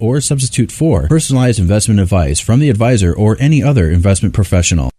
or 0.00 0.20
substitute 0.20 0.70
for 0.70 1.08
personalized 1.08 1.58
investment 1.58 1.98
advice 1.98 2.40
from 2.40 2.60
the 2.60 2.68
advisor 2.68 3.14
or 3.14 3.36
any 3.40 3.62
other 3.62 3.90
investment 3.90 4.34
professional. 4.34 4.90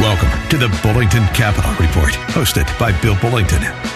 Welcome 0.00 0.48
to 0.48 0.56
the 0.56 0.68
Bullington 0.82 1.26
Capital 1.34 1.70
Report, 1.72 2.12
hosted 2.32 2.66
by 2.78 2.98
Bill 3.02 3.16
Bullington. 3.16 3.95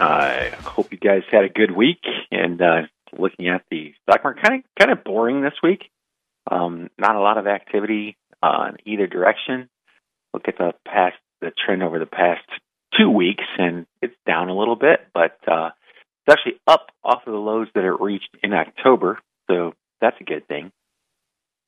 I 0.00 0.52
hope 0.62 0.92
you 0.92 0.98
guys 0.98 1.22
had 1.30 1.44
a 1.44 1.48
good 1.48 1.70
week. 1.70 2.02
And 2.30 2.60
uh, 2.60 2.82
looking 3.16 3.48
at 3.48 3.62
the 3.70 3.92
stock 4.02 4.22
market, 4.24 4.42
kind 4.42 4.58
of 4.60 4.64
kind 4.78 4.90
of 4.90 5.04
boring 5.04 5.42
this 5.42 5.54
week. 5.62 5.90
Um, 6.50 6.88
not 6.98 7.16
a 7.16 7.20
lot 7.20 7.38
of 7.38 7.46
activity 7.46 8.16
uh, 8.42 8.70
in 8.70 8.92
either 8.92 9.06
direction. 9.06 9.68
Look 10.32 10.48
at 10.48 10.58
the 10.58 10.72
past 10.86 11.16
the 11.40 11.52
trend 11.64 11.82
over 11.82 11.98
the 11.98 12.06
past 12.06 12.44
two 12.98 13.10
weeks, 13.10 13.44
and 13.58 13.86
it's 14.02 14.14
down 14.26 14.48
a 14.48 14.56
little 14.56 14.76
bit, 14.76 15.06
but 15.14 15.38
uh, 15.46 15.70
it's 16.26 16.32
actually 16.32 16.60
up 16.66 16.86
off 17.04 17.22
of 17.26 17.32
the 17.32 17.38
lows 17.38 17.68
that 17.74 17.84
it 17.84 18.00
reached 18.00 18.30
in 18.42 18.52
October. 18.52 19.18
So 19.48 19.74
that's 20.00 20.16
a 20.20 20.24
good 20.24 20.46
thing. 20.48 20.72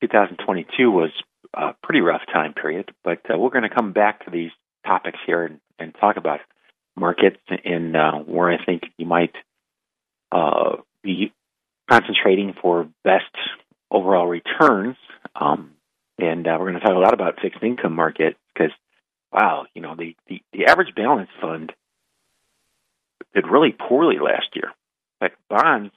2022 0.01 0.91
was 0.91 1.11
a 1.53 1.73
pretty 1.83 2.01
rough 2.01 2.21
time 2.33 2.53
period, 2.53 2.91
but 3.03 3.19
uh, 3.31 3.37
we're 3.37 3.49
going 3.49 3.67
to 3.67 3.73
come 3.73 3.93
back 3.93 4.25
to 4.25 4.31
these 4.31 4.51
topics 4.85 5.19
here 5.25 5.45
and, 5.45 5.59
and 5.79 5.95
talk 5.99 6.17
about 6.17 6.39
markets 7.01 7.41
and 7.65 7.97
uh, 7.97 8.19
where 8.19 8.49
I 8.49 8.63
think 8.63 8.83
you 8.97 9.05
might 9.05 9.33
uh, 10.31 10.77
be 11.03 11.33
concentrating 11.89 12.53
for 12.61 12.87
best 13.03 13.35
overall 13.89 14.27
returns. 14.27 14.95
Um, 15.35 15.71
and 16.17 16.47
uh, 16.47 16.55
we're 16.59 16.69
going 16.69 16.79
to 16.79 16.85
talk 16.85 16.95
a 16.95 16.99
lot 16.99 17.13
about 17.13 17.41
fixed 17.41 17.61
income 17.61 17.93
market 17.95 18.37
because, 18.53 18.71
wow, 19.33 19.65
you 19.73 19.81
know, 19.81 19.95
the, 19.95 20.15
the, 20.27 20.41
the 20.53 20.65
average 20.65 20.95
balance 20.95 21.29
fund 21.41 21.73
did 23.33 23.47
really 23.47 23.75
poorly 23.77 24.17
last 24.19 24.47
year. 24.55 24.71
Like 25.19 25.33
bonds 25.49 25.91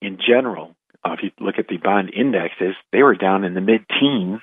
in 0.00 0.18
general, 0.18 0.74
uh, 1.04 1.12
if 1.12 1.22
you 1.22 1.30
look 1.44 1.58
at 1.58 1.68
the 1.68 1.76
bond 1.76 2.12
indexes, 2.14 2.74
they 2.92 3.02
were 3.02 3.14
down 3.14 3.44
in 3.44 3.54
the 3.54 3.60
mid 3.60 3.84
teens. 3.88 4.40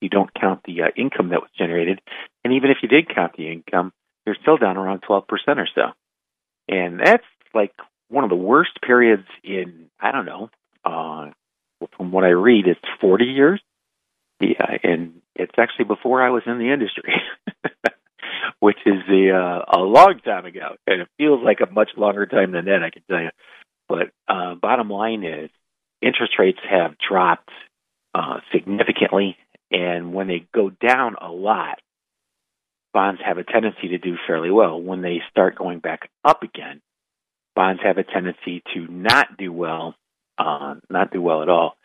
You 0.00 0.08
don't 0.08 0.32
count 0.34 0.60
the 0.64 0.82
uh, 0.82 0.86
income 0.96 1.30
that 1.30 1.40
was 1.40 1.50
generated. 1.56 2.00
And 2.44 2.52
even 2.54 2.70
if 2.70 2.78
you 2.82 2.88
did 2.88 3.14
count 3.14 3.32
the 3.36 3.50
income, 3.50 3.92
they're 4.24 4.36
still 4.40 4.56
down 4.56 4.76
around 4.76 5.02
12% 5.02 5.22
or 5.48 5.68
so. 5.74 5.82
And 6.68 7.00
that's 7.00 7.24
like 7.52 7.72
one 8.08 8.24
of 8.24 8.30
the 8.30 8.36
worst 8.36 8.80
periods 8.84 9.26
in, 9.42 9.86
I 10.00 10.12
don't 10.12 10.26
know, 10.26 10.50
uh, 10.84 11.30
from 11.96 12.12
what 12.12 12.24
I 12.24 12.28
read, 12.28 12.66
it's 12.66 12.80
40 13.00 13.24
years. 13.24 13.60
Yeah, 14.40 14.78
and 14.82 15.20
it's 15.34 15.54
actually 15.58 15.86
before 15.86 16.22
I 16.22 16.30
was 16.30 16.42
in 16.46 16.58
the 16.58 16.72
industry, 16.72 17.14
which 18.60 18.78
is 18.84 19.02
a, 19.08 19.30
uh, 19.30 19.78
a 19.78 19.78
long 19.78 20.20
time 20.24 20.46
ago. 20.46 20.76
And 20.86 21.02
it 21.02 21.08
feels 21.18 21.40
like 21.44 21.60
a 21.60 21.72
much 21.72 21.90
longer 21.96 22.26
time 22.26 22.52
than 22.52 22.64
that, 22.66 22.82
I 22.82 22.90
can 22.90 23.02
tell 23.08 23.20
you. 23.20 23.30
But 23.88 24.10
uh, 24.28 24.54
bottom 24.54 24.90
line 24.90 25.24
is, 25.24 25.50
interest 26.00 26.32
rates 26.38 26.58
have 26.68 26.96
dropped 26.98 27.50
uh, 28.14 28.40
significantly. 28.52 29.36
And 29.70 30.14
when 30.14 30.28
they 30.28 30.46
go 30.54 30.70
down 30.70 31.16
a 31.20 31.30
lot, 31.30 31.78
bonds 32.94 33.20
have 33.26 33.36
a 33.36 33.44
tendency 33.44 33.88
to 33.88 33.98
do 33.98 34.16
fairly 34.26 34.50
well. 34.50 34.80
When 34.80 35.02
they 35.02 35.20
start 35.30 35.58
going 35.58 35.80
back 35.80 36.08
up 36.24 36.42
again, 36.42 36.80
bonds 37.54 37.82
have 37.82 37.98
a 37.98 38.04
tendency 38.04 38.62
to 38.72 38.86
not 38.88 39.36
do 39.36 39.52
well, 39.52 39.94
uh, 40.38 40.76
not 40.88 41.12
do 41.12 41.20
well 41.20 41.42
at 41.42 41.50
all. 41.50 41.76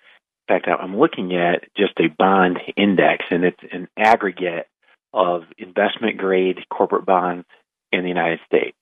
In 0.48 0.56
fact, 0.56 0.68
I'm 0.68 0.98
looking 0.98 1.36
at 1.36 1.66
just 1.76 2.00
a 2.00 2.08
bond 2.08 2.60
index, 2.78 3.26
and 3.30 3.44
it's 3.44 3.62
an 3.72 3.88
aggregate 3.98 4.68
of 5.14 5.44
investment 5.58 6.18
grade 6.18 6.58
corporate 6.70 7.06
bonds 7.06 7.46
in 7.92 8.04
the 8.04 8.08
United 8.08 8.40
States. 8.46 8.78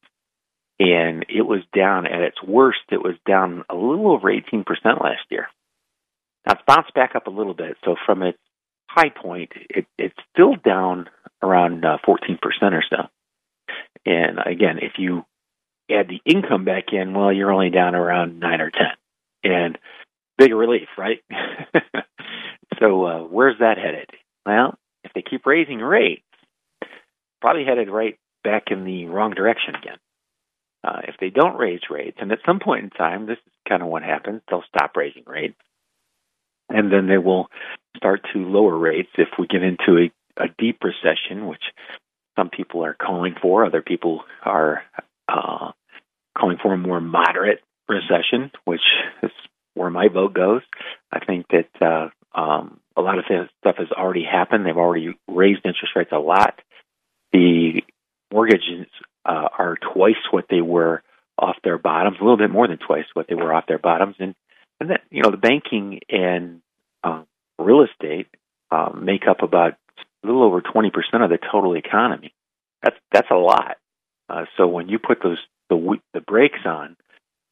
And 0.80 1.26
it 1.30 1.42
was 1.42 1.62
down 1.76 2.06
at 2.06 2.22
its 2.22 2.42
worst, 2.44 2.80
it 2.92 3.02
was 3.02 3.16
down 3.26 3.64
a 3.70 3.76
little 3.76 4.12
over 4.12 4.32
18% 4.32 4.64
last 5.02 5.24
year. 5.30 5.48
Now 6.46 6.54
it's 6.54 6.62
bounced 6.68 6.94
back 6.94 7.16
up 7.16 7.28
a 7.28 7.32
little 7.32 7.56
bit. 7.56 7.78
So 7.84 7.96
from 8.06 8.22
its 8.22 8.38
high 8.98 9.10
point, 9.10 9.52
it, 9.70 9.86
it's 9.98 10.16
still 10.34 10.56
down 10.56 11.10
around 11.42 11.86
uh, 11.86 11.98
14% 12.08 12.40
or 12.62 12.84
so. 12.90 12.98
And 14.06 14.40
again, 14.44 14.80
if 14.82 14.94
you 14.98 15.24
add 15.92 16.08
the 16.08 16.22
income 16.26 16.66
back 16.66 16.86
in, 16.92 17.14
well, 17.14 17.32
you're 17.32 17.52
only 17.52 17.70
down 17.70 17.94
around 17.94 18.40
9 18.40 18.62
or 18.62 18.72
10. 18.72 18.82
And 19.44 19.78
big 20.38 20.54
relief, 20.54 20.88
right? 20.98 21.20
so 22.80 23.06
uh, 23.06 23.20
where's 23.22 23.60
that 23.60 23.78
headed? 23.78 24.10
Well, 24.46 24.78
if 25.04 25.12
they 25.14 25.22
keep 25.22 25.46
raising 25.46 25.80
rates, 25.80 26.24
probably 27.42 27.66
headed 27.66 27.90
right 27.90 28.18
back 28.44 28.66
in 28.72 28.84
the 28.84 29.06
wrong 29.06 29.32
direction 29.32 29.76
again. 29.76 29.98
Uh, 30.84 31.02
if 31.08 31.16
they 31.20 31.30
don't 31.30 31.58
raise 31.58 31.82
rates, 31.90 32.18
and 32.20 32.32
at 32.32 32.40
some 32.46 32.60
point 32.60 32.84
in 32.84 32.90
time, 32.92 33.26
this 33.26 33.38
is 33.46 33.54
kind 33.68 33.82
of 33.82 33.90
what 33.90 34.04
happens, 34.04 34.42
they'll 34.50 34.64
stop 34.68 34.96
raising 34.96 35.24
rates. 35.26 35.58
And 36.70 36.92
then 36.92 37.08
they 37.08 37.18
will 37.18 37.48
start 37.96 38.22
to 38.34 38.40
lower 38.40 38.78
rates 38.78 39.10
if 39.18 39.30
we 39.40 39.48
get 39.48 39.64
into 39.64 39.98
a 39.98 40.12
a 40.40 40.48
deep 40.58 40.84
recession, 40.84 41.48
which 41.48 41.64
some 42.38 42.50
people 42.50 42.86
are 42.86 42.94
calling 42.94 43.36
for. 43.42 43.66
Other 43.66 43.82
people 43.82 44.24
are 44.44 44.84
uh, 45.28 45.72
calling 46.38 46.58
for 46.62 46.74
a 46.74 46.78
more 46.78 47.02
moderate 47.02 47.62
recession, 47.90 48.52
which 48.66 48.82
is 49.24 49.32
where 49.74 49.90
my 49.90 50.08
vote 50.08 50.34
goes. 50.34 50.62
I 51.12 51.24
think 51.26 51.48
that 51.50 51.70
uh, 51.82 52.40
um, 52.40 52.80
a 52.96 53.02
lot 53.02 53.18
of 53.18 53.26
stuff 53.26 53.76
has 53.78 53.92
already 53.92 54.24
happened. 54.24 54.66
They've 54.66 54.78
already 54.78 55.18
raised 55.28 55.66
interest 55.66 55.96
rates 55.96 56.12
a 56.12 56.20
lot. 56.20 56.60
The 57.34 57.84
mortgages 58.32 58.88
uh, 59.26 59.48
are 59.58 59.78
twice 59.94 60.16
what 60.32 60.46
they 60.50 60.62
were 60.62 61.04
off 61.38 61.56
their 61.64 61.78
bottoms, 61.78 62.18
a 62.20 62.24
little 62.24 62.38
bit 62.38 62.50
more 62.50 62.68
than 62.68 62.78
twice 62.78 63.06
what 63.14 63.28
they 63.28 63.36
were 63.36 63.54
off 63.54 63.68
their 63.68 63.78
bottoms, 63.78 64.16
and 64.20 64.34
and 64.80 64.90
that 64.90 65.02
you 65.10 65.24
know 65.24 65.32
the 65.32 65.38
banking 65.38 66.00
and 66.10 66.62
uh, 67.04 67.24
real 67.60 67.84
estate 67.84 68.28
uh, 68.72 68.92
make 68.94 69.28
up 69.28 69.44
about 69.44 69.74
a 70.24 70.28
little 70.28 70.44
over 70.44 70.62
20% 70.62 70.90
of 71.24 71.30
the 71.30 71.40
total 71.52 71.76
economy. 71.76 72.34
That's 72.84 72.98
that's 73.12 73.32
a 73.32 73.36
lot. 73.36 73.78
Uh, 74.30 74.46
so 74.58 74.68
when 74.68 74.90
you 74.90 75.00
put 75.00 75.20
those 75.24 75.40
the 75.70 75.98
the 76.14 76.22
brakes 76.22 76.60
on 76.66 76.96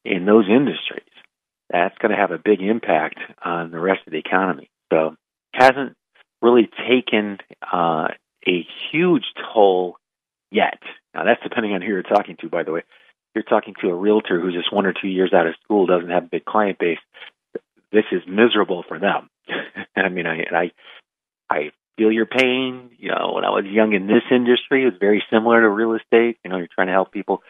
in 0.04 0.24
those 0.24 0.46
industries, 0.48 1.02
that's 1.70 1.96
going 1.98 2.10
to 2.10 2.16
have 2.16 2.30
a 2.30 2.38
big 2.38 2.60
impact 2.60 3.18
on 3.44 3.70
the 3.70 3.80
rest 3.80 4.00
of 4.06 4.12
the 4.12 4.18
economy. 4.18 4.70
So, 4.92 5.16
hasn't 5.52 5.96
really 6.42 6.68
taken 6.88 7.38
uh, 7.72 8.08
a 8.46 8.66
huge 8.92 9.24
toll 9.52 9.96
yet. 10.50 10.78
Now, 11.14 11.24
that's 11.24 11.42
depending 11.42 11.72
on 11.72 11.82
who 11.82 11.88
you're 11.88 12.02
talking 12.02 12.36
to, 12.40 12.48
by 12.48 12.62
the 12.62 12.72
way. 12.72 12.82
You're 13.36 13.42
talking 13.42 13.74
to 13.82 13.90
a 13.90 13.94
realtor 13.94 14.40
who's 14.40 14.54
just 14.54 14.72
one 14.72 14.86
or 14.86 14.94
two 14.94 15.08
years 15.08 15.34
out 15.34 15.46
of 15.46 15.52
school, 15.62 15.84
doesn't 15.84 16.08
have 16.08 16.24
a 16.24 16.28
big 16.28 16.46
client 16.46 16.78
base, 16.78 16.98
this 17.92 18.04
is 18.10 18.22
miserable 18.26 18.82
for 18.88 18.98
them. 18.98 19.28
I 19.96 20.08
mean, 20.08 20.26
I, 20.26 20.44
I, 20.50 20.70
I 21.50 21.70
feel 21.98 22.10
your 22.10 22.24
pain. 22.24 22.92
You 22.98 23.10
know, 23.10 23.32
when 23.34 23.44
I 23.44 23.50
was 23.50 23.66
young 23.66 23.92
in 23.92 24.06
this 24.06 24.22
industry, 24.30 24.82
it 24.84 24.86
was 24.86 24.94
very 24.98 25.22
similar 25.30 25.60
to 25.60 25.68
real 25.68 25.92
estate. 25.92 26.38
You 26.42 26.50
know, 26.50 26.56
you're 26.56 26.68
trying 26.74 26.86
to 26.86 26.94
help 26.94 27.12
people. 27.12 27.42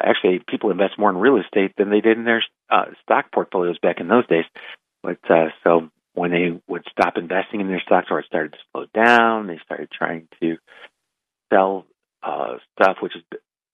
Actually, 0.00 0.40
people 0.48 0.70
invest 0.70 0.98
more 0.98 1.10
in 1.10 1.16
real 1.16 1.40
estate 1.40 1.72
than 1.76 1.90
they 1.90 2.00
did 2.00 2.16
in 2.16 2.24
their 2.24 2.44
uh, 2.70 2.86
stock 3.02 3.32
portfolios 3.34 3.78
back 3.82 3.98
in 3.98 4.06
those 4.06 4.28
days. 4.28 4.44
But 5.02 5.18
uh, 5.28 5.48
so 5.64 5.90
when 6.14 6.30
they 6.30 6.60
would 6.68 6.84
stop 6.92 7.14
investing 7.16 7.60
in 7.60 7.66
their 7.66 7.82
stocks 7.84 8.06
or 8.08 8.20
it 8.20 8.26
started 8.26 8.52
to 8.52 8.58
slow 8.70 8.86
down, 8.94 9.48
they 9.48 9.58
started 9.64 9.88
trying 9.90 10.28
to 10.40 10.58
sell 11.52 11.86
uh, 12.22 12.58
stuff, 12.80 12.98
which 13.00 13.16
is 13.16 13.22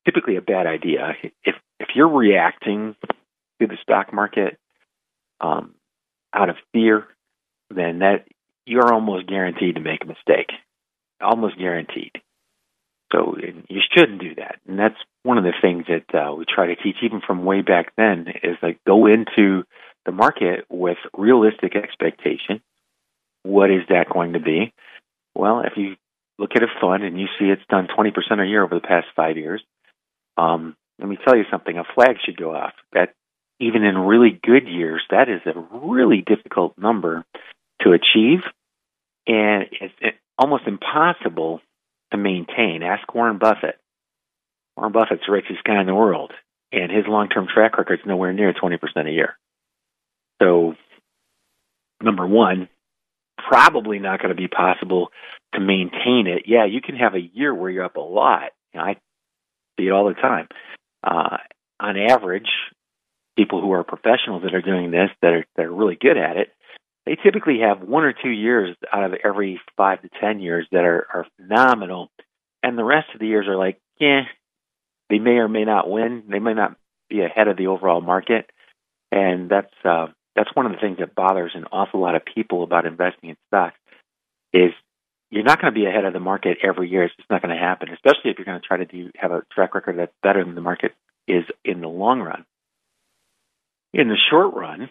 typically 0.05 0.37
a 0.37 0.43
bad 0.43 0.67
idea. 0.67 1.15
If 1.45 1.55
if 1.79 1.89
you're 1.95 2.09
reacting 2.09 2.95
to 3.61 3.67
the 3.67 3.77
stock 3.83 4.13
market 4.13 4.59
um, 5.41 5.75
out 6.35 6.51
of 6.51 6.57
fear, 6.73 7.07
then 7.71 8.01
that 8.01 8.27
you're 8.67 8.93
almost 8.93 9.27
guaranteed 9.27 9.77
to 9.77 9.81
make 9.81 10.03
a 10.03 10.07
mistake. 10.07 10.51
Almost 11.21 11.59
guaranteed. 11.59 12.13
So 13.13 13.37
you 13.69 13.81
shouldn't 13.93 14.21
do 14.21 14.37
that. 14.37 14.61
And 14.67 14.79
that's 14.79 14.95
one 15.23 15.37
of 15.37 15.45
the 15.45 15.53
things 15.61 15.85
that 15.89 16.15
uh, 16.17 16.35
we 16.35 16.45
try 16.45 16.67
to 16.67 16.77
teach, 16.77 16.97
even 17.03 17.21
from 17.27 17.45
way 17.45 17.61
back 17.61 17.93
then, 17.97 18.27
is 18.43 18.57
like 18.63 18.79
go 18.87 19.07
into 19.07 19.65
the 20.07 20.13
market 20.13 20.65
with 20.71 20.99
realistic 21.17 21.75
expectation. 21.75 22.63
What 23.43 23.71
is 23.71 23.83
that 23.89 24.11
going 24.13 24.35
to 24.35 24.41
be? 24.41 24.73
Well, 25.35 25.61
if 25.61 25.73
you 25.77 25.97
look 26.39 26.51
at 26.55 26.63
a 26.63 26.69
fund 26.81 27.03
and 27.03 27.21
you 27.21 27.27
see 27.39 27.47
it's 27.47 27.63
done 27.69 27.89
20% 27.89 28.13
a 28.41 28.47
year 28.47 28.63
over 28.63 28.75
the 28.75 28.87
past 28.87 29.09
five 29.17 29.37
years, 29.37 29.63
um, 30.41 30.77
let 30.99 31.09
me 31.09 31.19
tell 31.25 31.37
you 31.37 31.45
something, 31.51 31.77
a 31.77 31.85
flag 31.95 32.17
should 32.25 32.37
go 32.37 32.55
off. 32.55 32.73
That 32.93 33.15
even 33.59 33.85
in 33.85 33.97
really 33.99 34.39
good 34.43 34.67
years, 34.67 35.03
that 35.11 35.29
is 35.29 35.41
a 35.47 35.59
really 35.87 36.23
difficult 36.27 36.79
number 36.79 37.25
to 37.83 37.93
achieve, 37.93 38.41
and 39.27 39.67
it's 39.71 40.17
almost 40.39 40.65
impossible 40.67 41.61
to 42.11 42.17
maintain. 42.17 42.83
Ask 42.83 43.13
Warren 43.15 43.39
Buffett. 43.39 43.79
Warren 44.77 44.93
Buffett's 44.93 45.23
the 45.27 45.33
richest 45.33 45.63
guy 45.65 45.81
in 45.81 45.87
the 45.87 45.95
world, 45.95 46.33
and 46.73 46.91
his 46.91 47.05
long-term 47.07 47.49
track 47.53 47.77
record 47.77 48.01
is 48.01 48.07
nowhere 48.07 48.33
near 48.33 48.53
20% 48.53 48.79
a 49.07 49.11
year. 49.11 49.37
So, 50.41 50.75
number 52.03 52.27
one, 52.27 52.69
probably 53.37 53.99
not 53.99 54.21
going 54.21 54.31
to 54.31 54.41
be 54.41 54.49
possible 54.49 55.09
to 55.55 55.61
maintain 55.61 56.27
it. 56.27 56.45
Yeah, 56.47 56.65
you 56.65 56.81
can 56.81 56.97
have 56.97 57.15
a 57.15 57.21
year 57.21 57.55
where 57.55 57.71
you're 57.71 57.85
up 57.85 57.97
a 57.97 58.01
lot. 58.01 58.53
You 58.73 58.81
know, 58.81 58.87
I 58.87 58.97
see 59.81 59.87
it 59.87 59.93
all 59.93 60.09
the 60.09 60.15
time. 60.15 60.49
Uh, 61.03 61.39
on 61.79 61.97
average, 61.97 62.49
people 63.37 63.61
who 63.61 63.73
are 63.73 63.85
professionals 63.85 64.43
that 64.43 64.55
are 64.55 64.63
doing 64.63 64.91
this, 64.91 65.11
that 65.23 65.33
are 65.33 65.47
that 65.57 65.67
are 65.67 65.75
really 65.75 65.97
good 66.01 66.17
at 66.17 66.37
it, 66.37 66.49
they 67.07 67.17
typically 67.17 67.61
have 67.61 67.81
one 67.81 68.05
or 68.05 68.13
two 68.13 68.31
years 68.31 68.77
out 68.93 69.05
of 69.05 69.19
every 69.25 69.61
five 69.77 70.03
to 70.03 70.09
ten 70.21 70.41
years 70.41 70.67
that 70.73 70.85
are, 70.85 71.07
are 71.13 71.27
phenomenal, 71.37 72.11
and 72.63 72.77
the 72.77 72.85
rest 72.85 73.09
of 73.15 73.21
the 73.21 73.27
years 73.27 73.47
are 73.49 73.57
like, 73.57 73.81
yeah, 73.99 74.23
they 75.09 75.19
may 75.19 75.39
or 75.39 75.49
may 75.49 75.65
not 75.65 75.91
win. 75.91 76.25
They 76.29 76.39
may 76.39 76.55
not 76.55 76.77
be 77.09 77.23
ahead 77.23 77.49
of 77.49 77.57
the 77.57 77.69
overall 77.69 78.01
market, 78.01 78.51
and 79.11 79.51
that's 79.51 79.75
uh, 79.85 80.09
that's 80.37 80.55
one 80.55 80.67
of 80.67 80.73
the 80.73 80.79
things 80.79 80.99
that 80.99 81.15
bothers 81.15 81.53
an 81.55 81.65
awful 81.73 82.01
lot 82.01 82.15
of 82.15 82.23
people 82.25 82.63
about 82.63 82.87
investing 82.87 83.31
in 83.31 83.37
stocks 83.49 83.77
is 84.53 84.73
you're 85.31 85.45
not 85.45 85.61
going 85.61 85.73
to 85.73 85.79
be 85.79 85.87
ahead 85.87 86.05
of 86.05 86.13
the 86.13 86.21
market 86.21 86.59
every 86.63 86.89
year. 86.89 87.05
It's 87.05 87.15
not 87.31 87.43
going 87.43 87.55
to 87.55 87.61
happen, 87.61 87.89
especially 87.91 88.31
if 88.31 88.39
you're 88.39 88.45
going 88.45 88.61
to 88.61 88.67
try 88.67 88.79
to 88.79 88.85
do 88.85 89.11
have 89.17 89.31
a 89.31 89.43
track 89.53 89.75
record 89.75 89.99
that's 89.99 90.13
better 90.23 90.45
than 90.45 90.55
the 90.55 90.61
market 90.61 90.93
is 91.29 91.45
in 91.65 91.81
the 91.81 91.89
long 91.89 92.21
run. 92.21 92.45
In 93.93 94.09
the 94.09 94.17
short 94.31 94.55
run, 94.55 94.91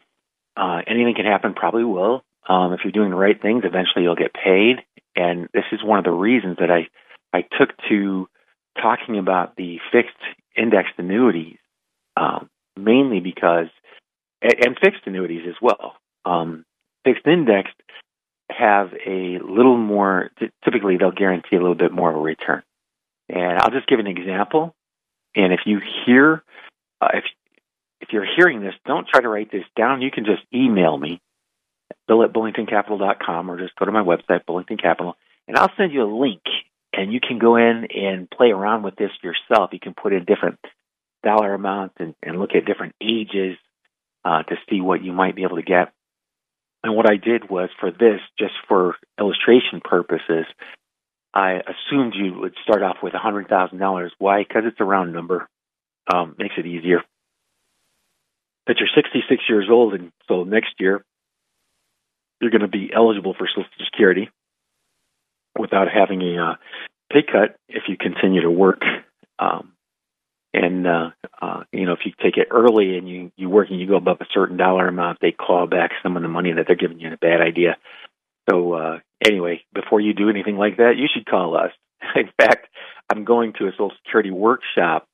uh, 0.55 0.81
anything 0.87 1.13
can 1.15 1.25
happen. 1.25 1.53
Probably 1.53 1.83
will. 1.83 2.23
Um, 2.47 2.73
if 2.73 2.79
you're 2.83 2.91
doing 2.91 3.09
the 3.09 3.15
right 3.15 3.39
things, 3.39 3.63
eventually 3.65 4.03
you'll 4.03 4.15
get 4.15 4.33
paid. 4.33 4.77
And 5.15 5.49
this 5.53 5.65
is 5.71 5.83
one 5.83 5.99
of 5.99 6.05
the 6.05 6.11
reasons 6.11 6.57
that 6.59 6.71
I 6.71 6.87
I 7.33 7.41
took 7.41 7.69
to 7.89 8.27
talking 8.81 9.19
about 9.19 9.55
the 9.55 9.79
fixed 9.91 10.17
indexed 10.57 10.93
annuities, 10.97 11.57
um, 12.15 12.49
mainly 12.77 13.19
because 13.19 13.67
and 14.41 14.77
fixed 14.81 15.01
annuities 15.05 15.45
as 15.47 15.55
well. 15.61 15.95
Um, 16.25 16.65
fixed 17.03 17.27
indexed 17.27 17.75
have 18.49 18.93
a 19.05 19.39
little 19.39 19.77
more. 19.77 20.31
Typically, 20.63 20.97
they'll 20.97 21.11
guarantee 21.11 21.55
a 21.55 21.59
little 21.59 21.75
bit 21.75 21.91
more 21.91 22.09
of 22.09 22.15
a 22.15 22.19
return. 22.19 22.63
And 23.29 23.59
I'll 23.59 23.71
just 23.71 23.87
give 23.87 23.99
an 23.99 24.07
example. 24.07 24.75
And 25.35 25.53
if 25.53 25.61
you 25.65 25.79
hear, 26.05 26.43
uh, 27.01 27.09
if 27.13 27.23
if 28.01 28.09
you're 28.11 28.25
hearing 28.25 28.61
this, 28.61 28.73
don't 28.85 29.07
try 29.07 29.21
to 29.21 29.29
write 29.29 29.51
this 29.51 29.65
down. 29.77 30.01
You 30.01 30.09
can 30.09 30.25
just 30.25 30.41
email 30.53 30.97
me, 30.97 31.21
bill 32.07 32.23
at 32.23 32.33
bullingtoncapital.com, 32.33 33.51
or 33.51 33.59
just 33.59 33.75
go 33.75 33.85
to 33.85 33.91
my 33.91 34.01
website, 34.01 34.45
Bullington 34.45 34.81
Capital, 34.81 35.15
and 35.47 35.57
I'll 35.57 35.71
send 35.77 35.91
you 35.91 36.03
a 36.03 36.11
link. 36.11 36.41
And 36.91 37.13
you 37.13 37.19
can 37.19 37.37
go 37.37 37.55
in 37.55 37.87
and 37.93 38.29
play 38.29 38.49
around 38.49 38.83
with 38.83 38.95
this 38.95 39.11
yourself. 39.21 39.71
You 39.73 39.79
can 39.79 39.93
put 39.93 40.11
in 40.11 40.25
different 40.25 40.59
dollar 41.23 41.53
amounts 41.53 41.95
and, 41.99 42.15
and 42.23 42.39
look 42.39 42.51
at 42.55 42.65
different 42.65 42.95
ages 43.01 43.57
uh, 44.25 44.43
to 44.43 44.55
see 44.69 44.81
what 44.81 45.03
you 45.03 45.11
might 45.13 45.35
be 45.35 45.43
able 45.43 45.57
to 45.57 45.61
get. 45.61 45.93
And 46.83 46.95
what 46.95 47.09
I 47.09 47.17
did 47.17 47.49
was 47.49 47.69
for 47.79 47.91
this, 47.91 48.21
just 48.37 48.53
for 48.67 48.95
illustration 49.19 49.81
purposes, 49.83 50.45
I 51.33 51.59
assumed 51.59 52.13
you 52.15 52.39
would 52.39 52.55
start 52.63 52.81
off 52.81 52.97
with 53.03 53.13
$100,000. 53.13 54.09
Why? 54.17 54.43
Because 54.43 54.63
it's 54.65 54.79
a 54.79 54.85
round 54.85 55.13
number. 55.13 55.47
Um, 56.11 56.35
makes 56.39 56.55
it 56.57 56.65
easier 56.65 57.03
that 58.69 58.77
you're 58.79 58.89
66 58.95 59.43
years 59.49 59.67
old, 59.69 59.95
and 59.95 60.11
so 60.27 60.43
next 60.43 60.75
year 60.79 61.03
you're 62.39 62.51
going 62.51 62.61
to 62.61 62.67
be 62.67 62.91
eligible 62.95 63.33
for 63.37 63.47
Social 63.47 63.67
Security 63.83 64.29
without 65.57 65.87
having 65.91 66.21
a 66.21 66.51
uh, 66.51 66.55
pay 67.11 67.23
cut 67.23 67.57
if 67.67 67.83
you 67.87 67.97
continue 67.97 68.41
to 68.41 68.51
work. 68.51 68.81
Um, 69.39 69.73
and 70.53 70.87
uh, 70.87 71.09
uh, 71.41 71.63
you 71.71 71.85
know, 71.85 71.93
if 71.93 71.99
you 72.05 72.11
take 72.21 72.37
it 72.37 72.47
early 72.51 72.97
and 72.97 73.07
you 73.07 73.31
you 73.35 73.49
work 73.49 73.69
and 73.69 73.79
you 73.79 73.87
go 73.87 73.97
above 73.97 74.17
a 74.21 74.25
certain 74.33 74.57
dollar 74.57 74.87
amount, 74.87 75.19
they 75.21 75.31
call 75.31 75.67
back 75.67 75.91
some 76.01 76.17
of 76.17 76.23
the 76.23 76.29
money 76.29 76.53
that 76.53 76.65
they're 76.67 76.75
giving 76.75 76.99
you. 76.99 77.07
In 77.07 77.13
a 77.13 77.17
bad 77.17 77.41
idea. 77.41 77.77
So 78.49 78.73
uh, 78.73 78.99
anyway, 79.23 79.63
before 79.73 80.01
you 80.01 80.13
do 80.13 80.29
anything 80.29 80.57
like 80.57 80.77
that, 80.77 80.93
you 80.97 81.07
should 81.13 81.25
call 81.25 81.55
us. 81.55 81.71
In 82.15 82.29
fact, 82.37 82.67
I'm 83.11 83.25
going 83.25 83.53
to 83.59 83.67
a 83.67 83.71
Social 83.71 83.91
Security 84.03 84.31
workshop 84.31 85.07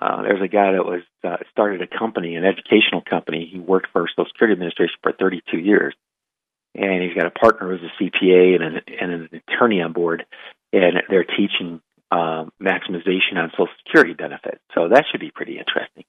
uh, 0.00 0.22
there's 0.22 0.42
a 0.42 0.48
guy 0.48 0.72
that 0.72 0.84
was 0.84 1.02
uh, 1.24 1.38
started 1.50 1.80
a 1.82 1.98
company, 1.98 2.36
an 2.36 2.44
educational 2.44 3.02
company. 3.08 3.48
He 3.50 3.58
worked 3.58 3.88
for 3.92 4.06
Social 4.08 4.26
Security 4.32 4.52
Administration 4.52 4.96
for 5.02 5.12
32 5.12 5.58
years, 5.58 5.94
and 6.74 7.02
he's 7.02 7.14
got 7.14 7.26
a 7.26 7.30
partner 7.30 7.70
who's 7.70 7.88
a 7.88 8.02
CPA 8.02 8.56
and 8.56 8.64
an, 8.64 8.80
and 9.00 9.12
an 9.12 9.42
attorney 9.48 9.80
on 9.80 9.92
board, 9.92 10.26
and 10.72 11.02
they're 11.08 11.24
teaching 11.24 11.80
uh, 12.10 12.46
maximization 12.60 13.36
on 13.36 13.50
Social 13.52 13.68
Security 13.84 14.14
benefits. 14.14 14.60
So 14.74 14.88
that 14.88 15.04
should 15.10 15.20
be 15.20 15.30
pretty 15.30 15.58
interesting. 15.58 16.04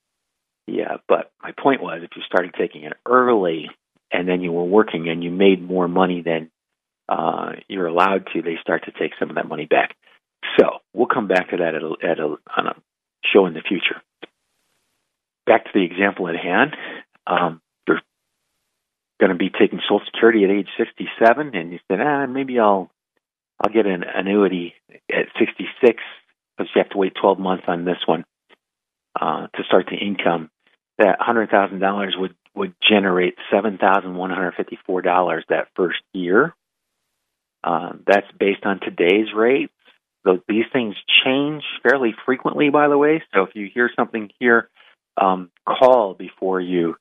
Yeah, 0.68 0.98
but 1.08 1.32
my 1.42 1.52
point 1.52 1.82
was, 1.82 2.02
if 2.04 2.12
you 2.16 2.22
started 2.24 2.54
taking 2.58 2.84
it 2.84 2.94
early, 3.06 3.70
and 4.12 4.28
then 4.28 4.42
you 4.42 4.52
were 4.52 4.64
working 4.66 5.10
and 5.10 5.24
you 5.24 5.32
made 5.32 5.62
more 5.62 5.88
money 5.88 6.22
than 6.24 6.50
uh, 7.08 7.54
you're 7.68 7.88
allowed 7.88 8.28
to, 8.34 8.42
they 8.42 8.58
start 8.62 8.86
to 8.86 8.92
take 8.92 9.12
some 9.20 9.30
of 9.30 9.36
that 9.36 9.48
money 9.48 9.66
back. 9.66 9.96
So 10.60 10.80
we'll 10.94 11.08
come 11.08 11.28
back 11.28 11.50
to 11.50 11.58
that 11.58 11.76
at 11.76 11.84
a, 11.84 11.94
at 12.04 12.20
a, 12.20 12.36
on 12.58 12.68
a 12.68 12.76
show 13.34 13.46
in 13.46 13.54
the 13.54 13.62
future. 13.62 14.02
Back 15.46 15.66
to 15.66 15.72
the 15.74 15.84
example 15.84 16.28
at 16.28 16.36
hand. 16.36 16.76
Um, 17.26 17.62
you're 17.88 18.02
going 19.20 19.32
to 19.32 19.38
be 19.38 19.50
taking 19.50 19.80
Social 19.84 20.06
Security 20.12 20.44
at 20.44 20.52
age 20.52 20.70
67, 20.78 21.56
and 21.56 21.72
you 21.72 21.80
said, 21.90 22.00
ah, 22.02 22.26
maybe 22.28 22.60
I'll 22.60 22.92
I'll 23.62 23.72
get 23.72 23.86
an 23.86 24.04
annuity 24.04 24.74
at 25.12 25.28
66 25.38 26.04
because 26.58 26.72
you 26.76 26.82
have 26.82 26.90
to 26.90 26.98
wait 26.98 27.14
12 27.20 27.40
months 27.40 27.64
on 27.68 27.86
this 27.86 27.98
one 28.06 28.26
uh, 29.20 29.48
to 29.48 29.64
start 29.64 29.88
the 29.90 29.98
income. 29.98 30.50
That 30.98 31.20
$100,000 31.20 32.20
would 32.20 32.36
would 32.56 32.74
generate 32.82 33.36
$7,154 33.54 35.42
that 35.50 35.68
first 35.76 36.00
year. 36.14 36.56
Uh, 37.64 37.94
that's 38.06 38.28
based 38.38 38.66
on 38.66 38.80
today's 38.82 39.28
rate 39.34 39.70
these 40.48 40.66
things 40.72 40.96
change 41.26 41.64
fairly 41.84 42.14
frequently, 42.26 42.70
by 42.70 42.88
the 42.88 42.98
way. 42.98 43.24
So 43.34 43.44
if 43.44 43.56
you 43.56 43.70
hear 43.74 43.90
something 43.96 44.30
here, 44.40 44.70
um, 45.20 45.50
call 45.68 46.14
before 46.14 46.62
you 46.62 46.96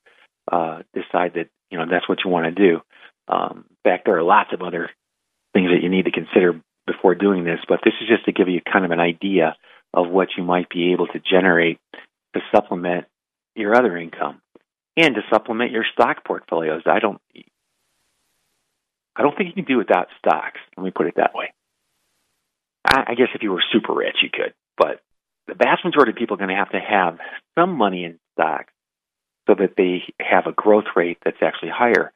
uh, 0.51 0.81
decide 0.93 1.33
that 1.35 1.49
you 1.69 1.77
know 1.77 1.85
that's 1.89 2.07
what 2.09 2.19
you 2.23 2.31
want 2.31 2.45
to 2.45 2.51
do. 2.51 2.81
Um, 3.27 3.65
in 3.69 3.77
fact, 3.83 4.05
there 4.05 4.17
are 4.17 4.23
lots 4.23 4.51
of 4.53 4.61
other 4.61 4.89
things 5.53 5.69
that 5.71 5.81
you 5.81 5.89
need 5.89 6.05
to 6.05 6.11
consider 6.11 6.61
before 6.85 7.15
doing 7.15 7.43
this, 7.43 7.59
but 7.67 7.79
this 7.83 7.93
is 8.01 8.07
just 8.07 8.25
to 8.25 8.31
give 8.31 8.49
you 8.49 8.61
kind 8.61 8.85
of 8.85 8.91
an 8.91 8.99
idea 8.99 9.55
of 9.93 10.09
what 10.09 10.29
you 10.37 10.43
might 10.43 10.69
be 10.69 10.91
able 10.93 11.07
to 11.07 11.19
generate 11.19 11.79
to 12.33 12.41
supplement 12.53 13.05
your 13.55 13.75
other 13.75 13.97
income. 13.97 14.41
and 14.97 15.15
to 15.15 15.21
supplement 15.31 15.71
your 15.71 15.85
stock 15.93 16.25
portfolios. 16.25 16.83
I 16.85 16.99
don't 16.99 17.21
I 19.15 19.21
don't 19.21 19.35
think 19.35 19.49
you 19.49 19.63
can 19.63 19.65
do 19.65 19.77
without 19.77 20.07
stocks. 20.17 20.59
Let 20.77 20.83
me 20.83 20.91
put 20.91 21.07
it 21.07 21.15
that 21.17 21.33
way. 21.33 21.53
I, 22.85 23.03
I 23.09 23.15
guess 23.15 23.29
if 23.35 23.43
you 23.43 23.51
were 23.51 23.63
super 23.71 23.93
rich, 23.93 24.17
you 24.21 24.29
could, 24.31 24.53
but 24.77 25.01
the 25.47 25.55
vast 25.55 25.83
majority 25.83 26.11
of 26.11 26.17
people 26.17 26.35
are 26.35 26.37
going 26.37 26.49
to 26.49 26.55
have 26.55 26.71
to 26.71 26.79
have 26.79 27.17
some 27.57 27.75
money 27.75 28.05
in 28.05 28.19
stocks 28.33 28.71
so 29.47 29.55
that 29.55 29.75
they 29.75 30.03
have 30.19 30.45
a 30.47 30.51
growth 30.51 30.85
rate 30.95 31.17
that's 31.23 31.41
actually 31.41 31.71
higher. 31.73 32.11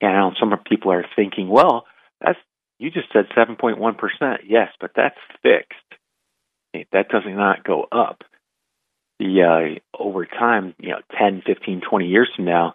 And 0.00 0.10
I 0.10 0.20
know 0.20 0.32
some 0.38 0.52
people 0.68 0.92
are 0.92 1.06
thinking, 1.16 1.48
well, 1.48 1.86
that's 2.20 2.38
you 2.84 2.90
just 2.90 3.10
said 3.14 3.24
7.1%. 3.34 4.38
Yes, 4.46 4.68
but 4.78 4.90
that's 4.94 5.16
fixed. 5.42 5.72
That 6.92 7.08
does 7.08 7.22
not 7.26 7.64
go 7.64 7.86
up. 7.90 8.22
The 9.18 9.78
uh, 9.96 10.02
over 10.02 10.26
time, 10.26 10.74
you 10.78 10.90
know, 10.90 10.98
10, 11.18 11.42
15, 11.46 11.80
20 11.88 12.06
years 12.06 12.28
from 12.36 12.44
now, 12.44 12.74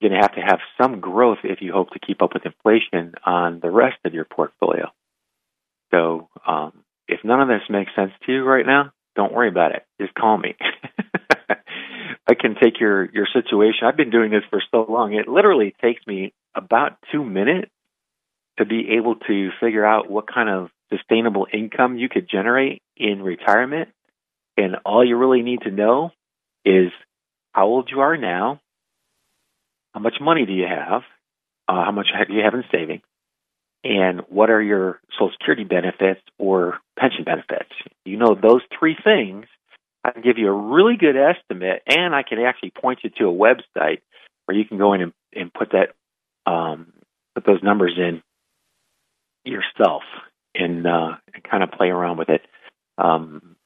you're 0.00 0.10
going 0.10 0.20
to 0.20 0.26
have 0.26 0.34
to 0.34 0.40
have 0.40 0.58
some 0.80 0.98
growth 0.98 1.38
if 1.44 1.60
you 1.60 1.72
hope 1.72 1.90
to 1.90 2.00
keep 2.00 2.20
up 2.20 2.34
with 2.34 2.46
inflation 2.46 3.14
on 3.24 3.60
the 3.60 3.70
rest 3.70 3.98
of 4.04 4.12
your 4.12 4.24
portfolio. 4.24 4.90
So, 5.92 6.28
um, 6.46 6.72
if 7.06 7.20
none 7.22 7.40
of 7.40 7.48
this 7.48 7.60
makes 7.70 7.94
sense 7.94 8.12
to 8.26 8.32
you 8.32 8.42
right 8.42 8.66
now, 8.66 8.92
don't 9.14 9.32
worry 9.32 9.48
about 9.48 9.72
it. 9.72 9.84
Just 10.00 10.14
call 10.14 10.36
me. 10.36 10.56
I 12.26 12.34
can 12.34 12.56
take 12.60 12.80
your 12.80 13.08
your 13.12 13.28
situation. 13.32 13.86
I've 13.86 13.96
been 13.96 14.10
doing 14.10 14.30
this 14.30 14.42
for 14.50 14.60
so 14.72 14.86
long. 14.88 15.12
It 15.12 15.28
literally 15.28 15.76
takes 15.80 16.04
me 16.06 16.32
about 16.56 16.96
2 17.12 17.22
minutes 17.22 17.70
to 18.58 18.64
be 18.64 18.96
able 18.96 19.16
to 19.16 19.50
figure 19.60 19.84
out 19.84 20.10
what 20.10 20.32
kind 20.32 20.48
of 20.48 20.70
sustainable 20.90 21.46
income 21.52 21.98
you 21.98 22.08
could 22.08 22.28
generate 22.30 22.82
in 22.96 23.22
retirement. 23.22 23.88
And 24.56 24.76
all 24.84 25.04
you 25.04 25.16
really 25.16 25.42
need 25.42 25.62
to 25.62 25.70
know 25.70 26.10
is 26.64 26.92
how 27.52 27.66
old 27.66 27.90
you 27.90 28.00
are 28.00 28.16
now, 28.16 28.60
how 29.92 30.00
much 30.00 30.14
money 30.20 30.46
do 30.46 30.52
you 30.52 30.66
have, 30.66 31.02
uh, 31.68 31.84
how 31.84 31.92
much 31.92 32.08
do 32.28 32.34
you 32.34 32.42
have 32.44 32.54
in 32.54 32.64
savings, 32.70 33.02
and 33.82 34.20
what 34.28 34.50
are 34.50 34.62
your 34.62 35.00
Social 35.12 35.32
Security 35.32 35.64
benefits 35.64 36.20
or 36.38 36.78
pension 36.98 37.24
benefits. 37.24 37.70
You 38.04 38.16
know 38.16 38.34
those 38.34 38.62
three 38.78 38.96
things. 39.02 39.46
I 40.04 40.10
can 40.10 40.22
give 40.22 40.38
you 40.38 40.48
a 40.48 40.52
really 40.52 40.96
good 40.96 41.16
estimate, 41.16 41.82
and 41.86 42.14
I 42.14 42.22
can 42.22 42.38
actually 42.38 42.70
point 42.70 43.00
you 43.02 43.10
to 43.18 43.28
a 43.28 43.32
website 43.32 44.00
where 44.44 44.56
you 44.56 44.64
can 44.64 44.78
go 44.78 44.92
in 44.92 45.00
and, 45.00 45.12
and 45.34 45.52
put 45.52 45.72
that 45.72 45.94
um, 46.50 46.92
put 47.34 47.46
those 47.46 47.62
numbers 47.62 47.94
in 47.96 48.22
yourself 49.44 50.02
and, 50.54 50.86
uh, 50.86 51.16
and 51.34 51.44
kind 51.44 51.62
of 51.62 51.70
play 51.70 51.88
around 51.88 52.18
with 52.18 52.28
it. 52.28 52.42
Um, 52.98 53.56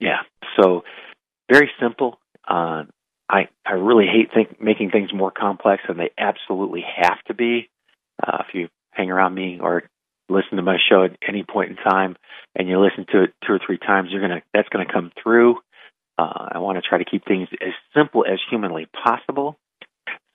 yeah, 0.00 0.18
so 0.60 0.82
very 1.50 1.70
simple. 1.80 2.18
Uh, 2.46 2.84
I 3.28 3.48
I 3.64 3.72
really 3.72 4.06
hate 4.06 4.30
think, 4.34 4.60
making 4.60 4.90
things 4.90 5.12
more 5.12 5.30
complex 5.30 5.82
than 5.88 5.96
they 5.96 6.10
absolutely 6.18 6.84
have 6.96 7.22
to 7.28 7.34
be. 7.34 7.70
Uh, 8.22 8.38
if 8.40 8.54
you 8.54 8.68
hang 8.90 9.10
around 9.10 9.34
me 9.34 9.58
or 9.60 9.84
listen 10.28 10.56
to 10.56 10.62
my 10.62 10.76
show 10.88 11.04
at 11.04 11.16
any 11.26 11.44
point 11.44 11.70
in 11.70 11.76
time, 11.76 12.16
and 12.56 12.68
you 12.68 12.78
listen 12.80 13.06
to 13.12 13.24
it 13.24 13.34
two 13.46 13.52
or 13.52 13.60
three 13.64 13.78
times, 13.78 14.08
you're 14.10 14.20
gonna 14.20 14.42
that's 14.52 14.68
gonna 14.68 14.92
come 14.92 15.12
through. 15.22 15.56
Uh, 16.18 16.48
I 16.52 16.58
want 16.58 16.76
to 16.76 16.82
try 16.86 16.98
to 16.98 17.04
keep 17.04 17.24
things 17.24 17.48
as 17.60 17.72
simple 17.96 18.24
as 18.30 18.38
humanly 18.50 18.86
possible, 19.04 19.56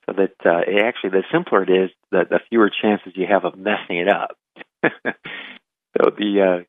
so 0.06 0.14
that 0.16 0.34
uh, 0.44 0.62
actually 0.84 1.10
the 1.10 1.24
simpler 1.30 1.62
it 1.62 1.70
is, 1.70 1.90
the 2.10 2.24
the 2.28 2.40
fewer 2.48 2.70
chances 2.70 3.12
you 3.14 3.26
have 3.30 3.44
of 3.44 3.56
messing 3.56 3.98
it 3.98 4.08
up. 4.08 4.36
so 4.84 6.10
the 6.16 6.60
uh, 6.60 6.64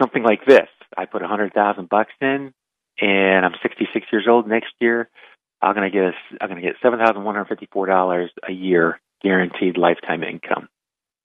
something 0.00 0.22
like 0.22 0.44
this, 0.46 0.68
I 0.96 1.06
put 1.06 1.22
a 1.22 1.28
hundred 1.28 1.52
thousand 1.52 1.88
bucks 1.88 2.12
in, 2.20 2.52
and 3.00 3.46
I'm 3.46 3.54
66 3.62 4.06
years 4.12 4.26
old 4.28 4.48
next 4.48 4.72
year. 4.80 5.08
I'm 5.62 5.74
gonna 5.74 5.90
get 5.90 6.04
a, 6.04 6.12
I'm 6.40 6.48
gonna 6.48 6.62
get 6.62 6.76
seven 6.82 6.98
thousand 6.98 7.22
one 7.24 7.34
hundred 7.34 7.48
fifty 7.48 7.68
four 7.70 7.86
dollars 7.86 8.30
a 8.48 8.52
year 8.52 9.00
guaranteed 9.22 9.76
lifetime 9.76 10.22
income. 10.22 10.68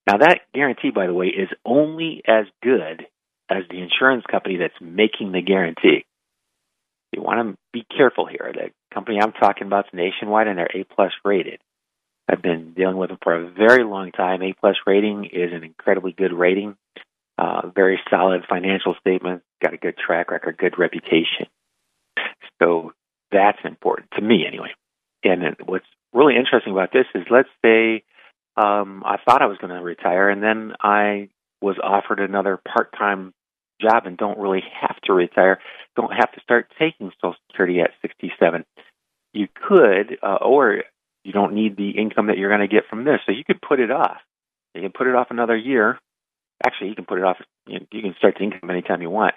Now 0.08 0.18
that 0.18 0.42
guarantee, 0.54 0.92
by 0.92 1.08
the 1.08 1.13
way, 1.13 1.27
is 1.27 1.50
only 1.65 2.22
as 2.27 2.46
good 2.62 3.06
as 3.50 3.63
the 3.70 3.82
insurance 3.82 4.25
company 4.30 4.58
that's 4.58 4.74
making 4.82 5.32
the 5.32 5.42
guarantee. 5.42 6.06
You 7.13 7.22
want 7.22 7.50
to 7.50 7.58
be 7.72 7.86
careful 7.96 8.25
here. 8.25 8.51
The 8.54 8.72
company 8.94 9.20
I'm 9.22 9.32
talking 9.32 9.68
about 9.68 9.86
is 9.86 9.94
nationwide 9.94 10.48
and 10.48 10.58
they're 10.58 10.70
A 10.75 10.84
plus 10.84 11.13
rated. 11.24 11.60
Dealing 12.75 12.98
with 12.98 13.10
them 13.10 13.20
for 13.24 13.34
a 13.34 13.50
very 13.50 13.84
long 13.84 14.12
time. 14.12 14.41
A 14.41 14.53
plus 14.53 14.75
rating 14.86 15.25
is 15.25 15.53
an 15.53 15.63
incredibly 15.63 16.12
good 16.12 16.34
rating. 16.34 16.75
Uh, 17.38 17.67
very 17.74 18.00
solid 18.10 18.44
financial 18.50 18.96
statements, 19.00 19.46
got 19.62 19.74
a 19.74 19.77
good 19.77 19.98
track 19.98 20.32
record, 20.32 20.58
good 20.58 20.77
reputation. 20.77 21.48
So 22.62 22.94
that's 23.32 23.58
important 23.65 24.10
to 24.15 24.22
me 24.22 24.46
anyway. 24.48 24.74
And 25.24 25.44
what's 25.65 25.86
really 26.13 26.36
interesting 26.38 26.72
about 26.72 26.94
this 26.94 27.05
is 27.13 27.24
let's 27.29 27.50
say 27.63 28.03
um, 28.55 29.03
I 29.05 29.17
thought 29.17 29.41
I 29.41 29.48
was 29.48 29.58
going 29.58 29.75
to 29.75 29.82
retire 29.82 30.29
and 30.29 30.41
then 30.41 30.74
I 30.79 31.29
was 31.62 31.75
offered 31.84 32.20
another 32.20 32.58
part 32.58 32.94
time 32.98 33.34
job 33.82 34.05
and 34.05 34.17
don't 34.17 34.38
really 34.39 34.63
have 34.82 35.00
to 35.01 35.13
retire, 35.13 35.60
don't 35.96 36.13
have 36.13 36.32
to 36.32 36.41
start 36.41 36.72
taking 36.79 37.12
Social 37.22 37.36
Security 37.51 37.82
at 37.82 37.91
67. 38.01 38.63
You 39.34 39.48
could, 39.53 40.17
uh, 40.24 40.38
or 40.41 40.84
you 41.25 41.32
don't 41.32 41.53
need 41.53 41.75
the 41.75 41.89
income 41.89 42.27
that 42.27 42.38
you're 42.38 42.55
going 42.55 42.62
to 42.62 42.74
get 42.74 42.88
from 42.88 43.03
this. 43.03 43.20
So 43.25 43.32
you 43.32 43.44
could 43.44 43.60
put 43.60 43.79
it 43.79 43.89
off. 43.89 44.17
You 44.75 44.82
can 44.82 44.91
put 44.91 45.08
it 45.08 45.15
off 45.15 45.27
another 45.32 45.58
year. 45.58 46.00
Actually, 46.65 46.89
you 46.89 46.96
can 46.96 47.05
put 47.05 47.17
it 47.17 47.24
off. 47.24 47.38
You, 47.67 47.79
can 47.89 48.13
start 48.17 48.36
the 48.38 48.44
income 48.44 48.70
anytime 48.70 49.01
you 49.01 49.10
want. 49.10 49.34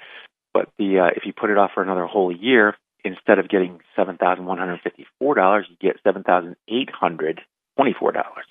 But 0.52 0.68
the 0.78 1.00
uh, 1.00 1.10
if 1.16 1.24
you 1.24 1.32
put 1.32 1.50
it 1.50 1.56
off 1.56 1.70
for 1.74 1.82
another 1.82 2.06
whole 2.06 2.30
year, 2.30 2.76
instead 3.04 3.38
of 3.38 3.48
getting 3.48 3.80
seven 3.96 4.18
thousand 4.18 4.44
one 4.44 4.58
hundred 4.58 4.80
fifty-four 4.82 5.34
dollars, 5.34 5.66
you 5.70 5.76
get 5.80 6.00
seven 6.04 6.22
thousand 6.22 6.56
eight 6.68 6.90
hundred 6.90 7.40
twenty-four 7.76 8.12
dollars. 8.12 8.46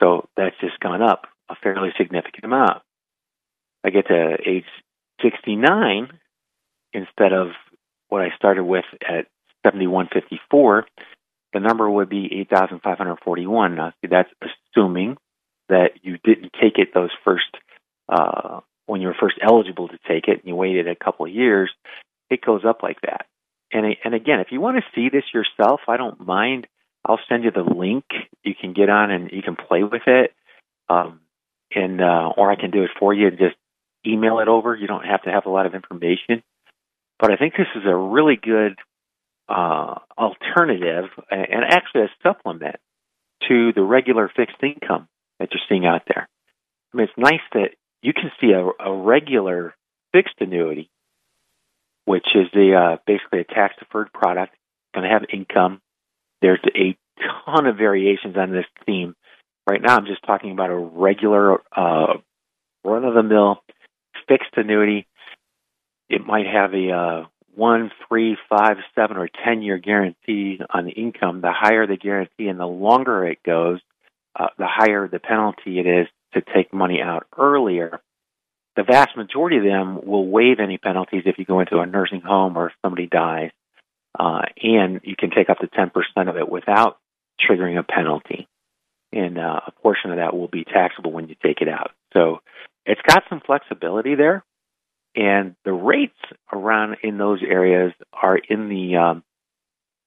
So 0.00 0.28
that's 0.36 0.56
just 0.60 0.78
gone 0.78 1.02
up 1.02 1.26
a 1.48 1.56
fairly 1.60 1.90
significant 1.98 2.44
amount. 2.44 2.82
I 3.84 3.90
get 3.90 4.06
to 4.08 4.36
age 4.46 4.64
sixty-nine 5.22 6.08
instead 6.92 7.32
of 7.32 7.48
what 8.08 8.22
I 8.22 8.28
started 8.36 8.64
with 8.64 8.84
at 9.02 9.26
seventy-one 9.64 10.08
fifty-four 10.12 10.86
the 11.54 11.60
number 11.60 11.88
would 11.88 12.10
be 12.10 12.28
8,541. 12.40 13.76
Now, 13.76 13.92
that's 14.02 14.28
assuming 14.42 15.16
that 15.68 15.92
you 16.02 16.18
didn't 16.22 16.52
take 16.60 16.78
it 16.78 16.92
those 16.92 17.10
first, 17.24 17.44
uh, 18.08 18.60
when 18.86 19.00
you 19.00 19.06
were 19.08 19.16
first 19.18 19.36
eligible 19.40 19.88
to 19.88 19.98
take 20.06 20.28
it 20.28 20.40
and 20.40 20.44
you 20.44 20.56
waited 20.56 20.88
a 20.88 20.96
couple 20.96 21.24
of 21.24 21.32
years, 21.32 21.70
it 22.28 22.44
goes 22.44 22.62
up 22.66 22.82
like 22.82 23.00
that. 23.02 23.26
And, 23.72 23.86
and 24.04 24.14
again, 24.14 24.40
if 24.40 24.48
you 24.50 24.60
want 24.60 24.76
to 24.76 24.82
see 24.94 25.08
this 25.08 25.24
yourself, 25.32 25.80
I 25.88 25.96
don't 25.96 26.20
mind. 26.26 26.66
I'll 27.06 27.20
send 27.28 27.44
you 27.44 27.50
the 27.50 27.62
link. 27.62 28.04
You 28.42 28.54
can 28.60 28.72
get 28.72 28.90
on 28.90 29.10
and 29.10 29.30
you 29.30 29.42
can 29.42 29.56
play 29.56 29.84
with 29.84 30.02
it. 30.06 30.32
Um, 30.88 31.20
and, 31.74 32.00
uh, 32.00 32.32
or 32.36 32.50
I 32.50 32.56
can 32.56 32.70
do 32.72 32.82
it 32.82 32.90
for 32.98 33.14
you 33.14 33.28
and 33.28 33.38
just 33.38 33.56
email 34.06 34.40
it 34.40 34.48
over. 34.48 34.74
You 34.74 34.86
don't 34.86 35.06
have 35.06 35.22
to 35.22 35.30
have 35.30 35.46
a 35.46 35.50
lot 35.50 35.66
of 35.66 35.74
information. 35.74 36.42
But 37.18 37.32
I 37.32 37.36
think 37.36 37.54
this 37.54 37.68
is 37.76 37.82
a 37.86 37.94
really 37.94 38.36
good 38.36 38.76
uh, 39.48 39.96
alternative 40.16 41.04
and 41.30 41.64
actually 41.68 42.02
a 42.02 42.10
supplement 42.22 42.76
to 43.48 43.72
the 43.72 43.82
regular 43.82 44.30
fixed 44.34 44.62
income 44.62 45.08
that 45.38 45.50
you're 45.52 45.60
seeing 45.68 45.86
out 45.86 46.02
there. 46.06 46.28
I 46.92 46.96
mean, 46.96 47.08
it's 47.08 47.18
nice 47.18 47.42
that 47.52 47.70
you 48.02 48.12
can 48.12 48.30
see 48.40 48.52
a, 48.52 48.64
a 48.82 48.94
regular 48.94 49.74
fixed 50.12 50.36
annuity, 50.40 50.90
which 52.04 52.26
is 52.34 52.46
the 52.52 52.74
uh, 52.74 52.96
basically 53.06 53.40
a 53.40 53.44
tax 53.44 53.74
deferred 53.78 54.12
product, 54.12 54.54
going 54.94 55.04
to 55.04 55.12
have 55.12 55.22
income. 55.32 55.80
There's 56.40 56.60
a 56.74 56.96
ton 57.46 57.66
of 57.66 57.76
variations 57.76 58.36
on 58.36 58.52
this 58.52 58.66
theme. 58.86 59.14
Right 59.68 59.80
now, 59.80 59.96
I'm 59.96 60.06
just 60.06 60.24
talking 60.24 60.52
about 60.52 60.70
a 60.70 60.76
regular 60.76 61.60
uh, 61.74 62.14
run 62.84 63.04
of 63.04 63.14
the 63.14 63.22
mill 63.22 63.62
fixed 64.28 64.56
annuity. 64.56 65.06
It 66.08 66.24
might 66.24 66.46
have 66.46 66.74
a 66.74 66.90
uh, 66.90 67.24
one, 67.56 67.90
three, 68.08 68.36
five, 68.48 68.76
seven, 68.94 69.16
or 69.16 69.28
ten 69.44 69.62
year 69.62 69.78
guarantee 69.78 70.60
on 70.70 70.88
income, 70.88 71.40
the 71.40 71.52
higher 71.52 71.86
the 71.86 71.96
guarantee 71.96 72.48
and 72.48 72.58
the 72.58 72.66
longer 72.66 73.26
it 73.26 73.42
goes, 73.44 73.80
uh, 74.36 74.48
the 74.58 74.66
higher 74.66 75.08
the 75.08 75.18
penalty 75.18 75.78
it 75.78 75.86
is 75.86 76.06
to 76.34 76.42
take 76.54 76.72
money 76.72 77.00
out 77.00 77.26
earlier. 77.38 78.00
The 78.76 78.82
vast 78.82 79.16
majority 79.16 79.58
of 79.58 79.64
them 79.64 80.04
will 80.04 80.26
waive 80.26 80.58
any 80.58 80.78
penalties 80.78 81.22
if 81.26 81.38
you 81.38 81.44
go 81.44 81.60
into 81.60 81.78
a 81.78 81.86
nursing 81.86 82.22
home 82.22 82.56
or 82.56 82.68
if 82.68 82.72
somebody 82.82 83.06
dies, 83.06 83.50
uh, 84.18 84.42
and 84.60 85.00
you 85.04 85.14
can 85.16 85.30
take 85.30 85.48
up 85.48 85.58
to 85.58 85.68
10% 85.68 85.90
of 86.28 86.36
it 86.36 86.48
without 86.48 86.98
triggering 87.40 87.78
a 87.78 87.84
penalty. 87.84 88.48
And 89.12 89.38
uh, 89.38 89.60
a 89.68 89.70
portion 89.80 90.10
of 90.10 90.16
that 90.16 90.36
will 90.36 90.48
be 90.48 90.64
taxable 90.64 91.12
when 91.12 91.28
you 91.28 91.36
take 91.40 91.60
it 91.60 91.68
out. 91.68 91.92
So 92.12 92.40
it's 92.84 93.00
got 93.06 93.22
some 93.28 93.40
flexibility 93.46 94.16
there 94.16 94.44
and 95.14 95.54
the 95.64 95.72
rates 95.72 96.18
around 96.52 96.96
in 97.02 97.18
those 97.18 97.40
areas 97.42 97.92
are 98.12 98.36
in 98.36 98.68
the 98.68 98.96
um, 98.96 99.24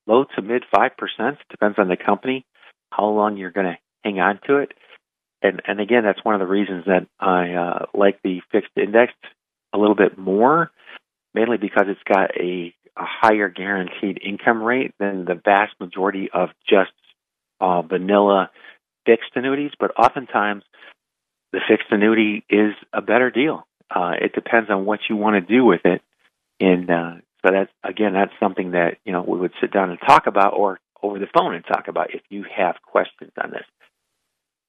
low 0.05 0.25
to 0.35 0.41
mid 0.41 0.63
five 0.73 0.91
percent. 0.97 1.37
Depends 1.49 1.77
on 1.79 1.87
the 1.87 1.97
company, 1.97 2.45
how 2.91 3.07
long 3.07 3.37
you're 3.37 3.51
going 3.51 3.67
to 3.67 3.77
hang 4.03 4.19
on 4.19 4.39
to 4.47 4.57
it, 4.57 4.71
and 5.41 5.61
and 5.67 5.79
again, 5.79 6.03
that's 6.03 6.23
one 6.23 6.35
of 6.35 6.39
the 6.39 6.47
reasons 6.47 6.85
that 6.85 7.07
I 7.19 7.53
uh, 7.53 7.85
like 7.93 8.19
the 8.23 8.41
fixed 8.51 8.71
indexed 8.75 9.15
a 9.73 9.77
little 9.77 9.95
bit 9.95 10.17
more, 10.17 10.71
mainly 11.33 11.57
because 11.57 11.85
it's 11.87 11.99
got 12.07 12.31
a 12.37 12.73
a 12.97 13.05
higher 13.05 13.47
guaranteed 13.47 14.19
income 14.25 14.63
rate 14.63 14.93
than 14.99 15.25
the 15.25 15.39
vast 15.45 15.73
majority 15.79 16.29
of 16.33 16.49
just 16.67 16.91
uh, 17.61 17.81
vanilla 17.81 18.49
fixed 19.05 19.31
annuities, 19.35 19.71
but 19.79 19.91
oftentimes 19.97 20.63
the 21.53 21.59
fixed 21.67 21.87
annuity 21.91 22.43
is 22.49 22.73
a 22.93 23.01
better 23.01 23.29
deal. 23.31 23.65
Uh, 23.89 24.13
it 24.19 24.33
depends 24.33 24.69
on 24.69 24.85
what 24.85 24.99
you 25.09 25.15
want 25.15 25.35
to 25.35 25.53
do 25.53 25.63
with 25.65 25.81
it, 25.85 26.01
and 26.59 26.89
uh, 26.89 27.13
so 27.41 27.51
that's 27.51 27.71
again 27.83 28.13
that's 28.13 28.33
something 28.39 28.71
that 28.71 28.97
you 29.05 29.13
know 29.13 29.23
we 29.25 29.39
would 29.39 29.53
sit 29.61 29.71
down 29.71 29.89
and 29.89 29.99
talk 30.05 30.27
about, 30.27 30.53
or 30.53 30.79
over 31.01 31.19
the 31.19 31.27
phone 31.37 31.55
and 31.55 31.63
talk 31.65 31.87
about 31.87 32.13
if 32.13 32.21
you 32.29 32.45
have 32.55 32.75
questions 32.81 33.31
on 33.41 33.51
this. 33.51 33.63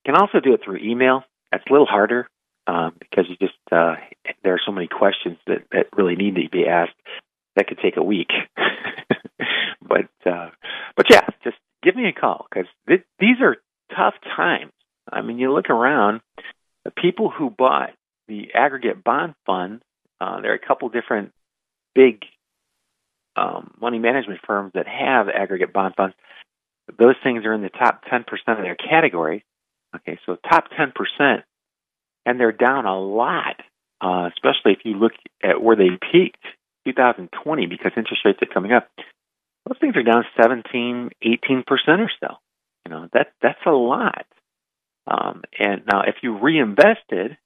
You 0.05 0.13
can 0.13 0.21
also 0.21 0.41
do 0.41 0.55
it 0.55 0.61
through 0.65 0.79
email. 0.79 1.25
That's 1.51 1.65
a 1.69 1.73
little 1.73 1.87
harder 1.87 2.29
um, 2.69 2.95
because 2.99 3.25
you 3.29 3.37
just 3.37 3.59
uh, 3.73 3.97
there 4.45 4.55
are 4.55 4.61
so 4.65 4.73
many 4.73 4.87
questions 4.87 5.39
that 5.47 5.65
that 5.73 5.87
really 5.97 6.15
need 6.15 6.37
to 6.37 6.49
be 6.51 6.67
asked. 6.67 6.95
That 7.57 7.67
could 7.67 7.79
take 7.83 7.97
a 7.97 8.03
week, 8.03 8.31
but 9.83 10.11
uh, 10.25 10.51
but 10.97 11.07
yeah, 11.11 11.27
just 11.43 11.57
give 11.83 11.97
me 11.97 12.07
a 12.09 12.13
call 12.13 12.47
because 12.49 12.69
th- 12.87 13.05
these 13.19 13.41
are 13.41 13.57
tough 13.91 14.15
times. 14.37 14.73
I 15.11 15.23
mean, 15.23 15.39
you 15.39 15.53
look 15.53 15.71
around, 15.71 16.21
the 16.85 16.91
people 16.91 17.31
who 17.31 17.51
bought 17.51 17.91
the 18.29 18.49
aggregate 18.55 19.03
bond 19.03 19.35
fund, 19.47 19.83
uh, 20.21 20.41
there 20.41 20.53
are 20.53 20.57
a 20.57 20.67
couple 20.67 20.89
different 20.89 21.33
big 21.95 22.23
um, 23.37 23.73
money 23.81 23.99
management 23.99 24.41
firms 24.47 24.73
that 24.75 24.87
have 24.87 25.29
aggregate 25.29 25.73
bond 25.73 25.95
funds. 25.97 26.15
Those 26.99 27.15
things 27.23 27.45
are 27.45 27.53
in 27.55 27.63
the 27.63 27.69
top 27.69 28.05
10% 28.05 28.25
of 28.47 28.59
their 28.59 28.77
category. 28.77 29.45
Okay, 29.95 30.19
so 30.27 30.37
top 30.37 30.67
10%, 30.79 31.43
and 32.27 32.39
they're 32.39 32.53
down 32.53 32.85
a 32.85 32.99
lot, 32.99 33.57
uh, 34.01 34.29
especially 34.35 34.73
if 34.73 34.81
you 34.85 34.95
look 34.95 35.13
at 35.43 35.63
where 35.63 35.77
they 35.77 35.89
peaked 36.13 36.45
2020 36.85 37.67
because 37.67 37.93
interest 37.97 38.23
rates 38.25 38.39
are 38.43 38.53
coming 38.53 38.73
up. 38.73 38.89
Those 39.67 39.79
things 39.81 39.97
are 39.97 40.03
down 40.03 40.25
17, 40.41 41.11
18% 41.25 41.65
or 41.67 42.11
so. 42.21 42.35
You 42.87 42.95
know, 42.95 43.09
that 43.13 43.33
that's 43.43 43.59
a 43.67 43.71
lot. 43.71 44.27
Um, 45.07 45.43
and 45.59 45.83
now, 45.91 46.03
if 46.03 46.17
you 46.23 46.39
reinvested 46.39 47.37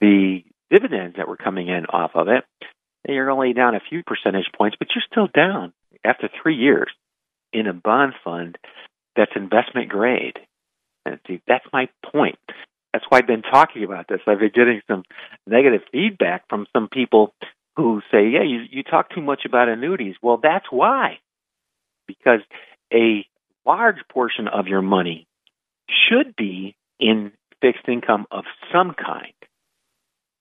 the 0.00 0.42
dividends 0.70 1.16
that 1.16 1.28
were 1.28 1.36
coming 1.36 1.68
in 1.68 1.86
off 1.86 2.12
of 2.14 2.28
it, 2.28 2.44
you're 3.06 3.30
only 3.30 3.52
down 3.52 3.74
a 3.74 3.80
few 3.88 4.02
percentage 4.02 4.50
points, 4.56 4.76
but 4.78 4.88
you're 4.94 5.04
still 5.10 5.28
down 5.34 5.72
after 6.04 6.28
three 6.42 6.56
years 6.56 6.90
in 7.52 7.66
a 7.66 7.72
bond 7.72 8.14
fund 8.24 8.58
that's 9.16 9.32
investment 9.34 9.88
grade. 9.88 10.38
And 11.06 11.18
see, 11.26 11.40
that's 11.46 11.64
my 11.72 11.88
point. 12.12 12.38
That's 12.92 13.04
why 13.08 13.18
I've 13.18 13.26
been 13.26 13.42
talking 13.42 13.84
about 13.84 14.06
this. 14.08 14.20
I've 14.26 14.40
been 14.40 14.50
getting 14.54 14.80
some 14.88 15.04
negative 15.46 15.82
feedback 15.92 16.44
from 16.48 16.66
some 16.72 16.88
people 16.88 17.32
who 17.76 18.00
say, 18.10 18.28
yeah, 18.28 18.42
you, 18.42 18.62
you 18.70 18.82
talk 18.82 19.10
too 19.14 19.20
much 19.22 19.42
about 19.46 19.68
annuities. 19.68 20.16
Well, 20.22 20.38
that's 20.42 20.66
why. 20.70 21.18
Because 22.06 22.40
a 22.92 23.26
large 23.66 23.98
portion 24.10 24.48
of 24.48 24.66
your 24.66 24.82
money 24.82 25.26
should 25.88 26.34
be 26.36 26.76
in 26.98 27.32
fixed 27.60 27.88
income 27.88 28.26
of 28.30 28.44
some 28.72 28.94
kind. 28.94 29.32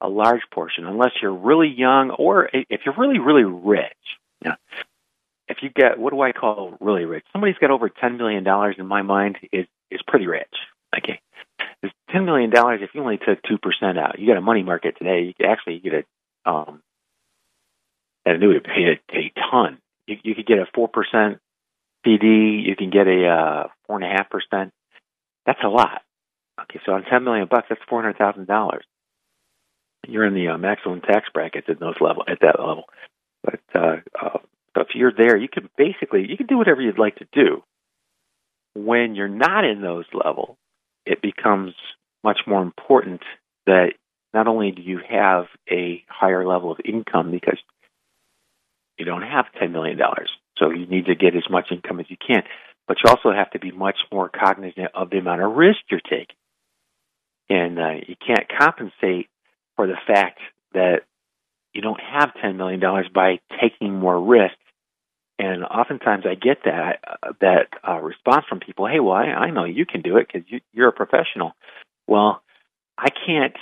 A 0.01 0.09
large 0.09 0.41
portion, 0.53 0.85
unless 0.85 1.11
you're 1.21 1.33
really 1.33 1.67
young 1.67 2.11
or 2.11 2.49
if 2.53 2.81
you're 2.85 2.95
really, 2.97 3.19
really 3.19 3.43
rich. 3.43 3.93
Yeah. 4.43 4.55
If 5.47 5.57
you 5.61 5.69
get, 5.69 5.97
what 5.97 6.11
do 6.11 6.21
I 6.21 6.33
call 6.33 6.77
really 6.79 7.05
rich? 7.05 7.25
Somebody's 7.31 7.57
got 7.59 7.71
over 7.71 7.89
$10 7.89 8.17
million 8.17 8.45
in 8.77 8.85
my 8.85 9.01
mind 9.01 9.37
is, 9.51 9.65
is 9.89 10.01
pretty 10.07 10.27
rich. 10.27 10.53
Okay. 10.95 11.19
There's 11.81 11.93
$10 12.13 12.25
million 12.25 12.51
if 12.53 12.89
you 12.93 13.01
only 13.01 13.17
took 13.17 13.39
2% 13.41 13.97
out. 13.97 14.19
You 14.19 14.27
got 14.27 14.37
a 14.37 14.41
money 14.41 14.61
market 14.61 14.95
today, 14.97 15.23
you 15.23 15.33
could 15.33 15.47
actually 15.47 15.79
get 15.79 15.93
a, 15.93 16.49
um, 16.49 16.81
an 18.25 18.35
annuity 18.35 18.59
pay 18.59 18.99
a, 19.13 19.17
a 19.17 19.31
ton. 19.49 19.79
You, 20.05 20.17
you 20.23 20.35
could 20.35 20.45
get 20.45 20.59
a 20.59 20.65
4% 20.77 21.39
CD, 22.07 22.63
you 22.65 22.75
can 22.75 22.89
get 22.89 23.07
a 23.07 23.27
uh, 23.27 23.67
four 23.85 23.97
and 23.97 24.05
a 24.05 24.09
half 24.09 24.29
percent. 24.29 24.71
That's 25.45 25.59
a 25.63 25.67
lot. 25.67 26.01
Okay, 26.61 26.79
so 26.85 26.93
on 26.93 27.03
ten 27.03 27.23
million 27.23 27.47
bucks, 27.49 27.67
that's 27.69 27.81
four 27.89 28.01
hundred 28.01 28.17
thousand 28.17 28.47
dollars. 28.47 28.85
You're 30.05 30.25
in 30.25 30.33
the 30.33 30.49
uh, 30.49 30.57
maximum 30.57 31.01
tax 31.01 31.27
brackets 31.33 31.67
at 31.69 31.79
those 31.79 31.95
level 31.99 32.23
at 32.27 32.39
that 32.41 32.59
level. 32.59 32.85
But 33.43 33.59
uh, 33.73 33.97
uh, 34.21 34.39
if 34.75 34.89
you're 34.93 35.13
there, 35.15 35.37
you 35.37 35.49
can 35.49 35.69
basically 35.77 36.25
you 36.29 36.37
can 36.37 36.47
do 36.47 36.57
whatever 36.57 36.81
you'd 36.81 36.99
like 36.99 37.17
to 37.17 37.27
do. 37.31 37.63
When 38.75 39.15
you're 39.15 39.27
not 39.27 39.65
in 39.65 39.81
those 39.81 40.05
levels, 40.13 40.57
it 41.05 41.21
becomes 41.21 41.73
much 42.23 42.39
more 42.45 42.61
important 42.61 43.21
that 43.65 43.93
not 44.33 44.47
only 44.47 44.71
do 44.71 44.81
you 44.81 44.99
have 45.09 45.45
a 45.71 46.03
higher 46.07 46.45
level 46.45 46.71
of 46.71 46.79
income 46.85 47.31
because 47.31 47.57
you 48.97 49.05
don't 49.05 49.21
have 49.21 49.45
$10 49.61 49.71
million, 49.71 49.99
so 50.57 50.71
you 50.71 50.85
need 50.85 51.05
to 51.05 51.15
get 51.15 51.35
as 51.35 51.49
much 51.49 51.67
income 51.71 51.99
as 51.99 52.07
you 52.09 52.17
can. 52.17 52.43
But 52.87 52.97
you 53.03 53.09
also 53.09 53.31
have 53.31 53.51
to 53.51 53.59
be 53.59 53.71
much 53.71 53.97
more 54.11 54.29
cognizant 54.29 54.89
of 54.93 55.09
the 55.09 55.17
amount 55.17 55.41
of 55.41 55.55
risk 55.55 55.79
you're 55.89 55.99
taking. 55.99 56.35
And 57.49 57.79
uh, 57.79 57.93
you 58.07 58.15
can't 58.25 58.47
compensate 58.59 59.27
for 59.77 59.87
the 59.87 59.95
fact 60.05 60.39
that 60.73 61.03
you 61.73 61.81
don't 61.81 62.01
have 62.01 62.33
$10 62.43 62.57
million 62.57 62.81
by 63.13 63.39
taking 63.61 63.97
more 63.97 64.19
risk. 64.19 64.55
And 65.39 65.63
oftentimes 65.63 66.25
I 66.25 66.33
get 66.33 66.63
that 66.65 66.99
uh, 67.07 67.33
that 67.41 67.67
uh, 67.87 67.99
response 67.99 68.45
from 68.49 68.59
people, 68.59 68.87
"Hey, 68.87 68.99
well, 68.99 69.13
I, 69.13 69.25
I 69.25 69.49
know 69.51 69.65
you 69.65 69.85
can 69.85 70.01
do 70.01 70.17
it 70.17 70.25
because 70.25 70.49
you, 70.49 70.61
you're 70.73 70.89
a 70.89 70.91
professional." 70.91 71.51
Well, 72.07 72.41
I 72.97 73.09
can't 73.27 73.55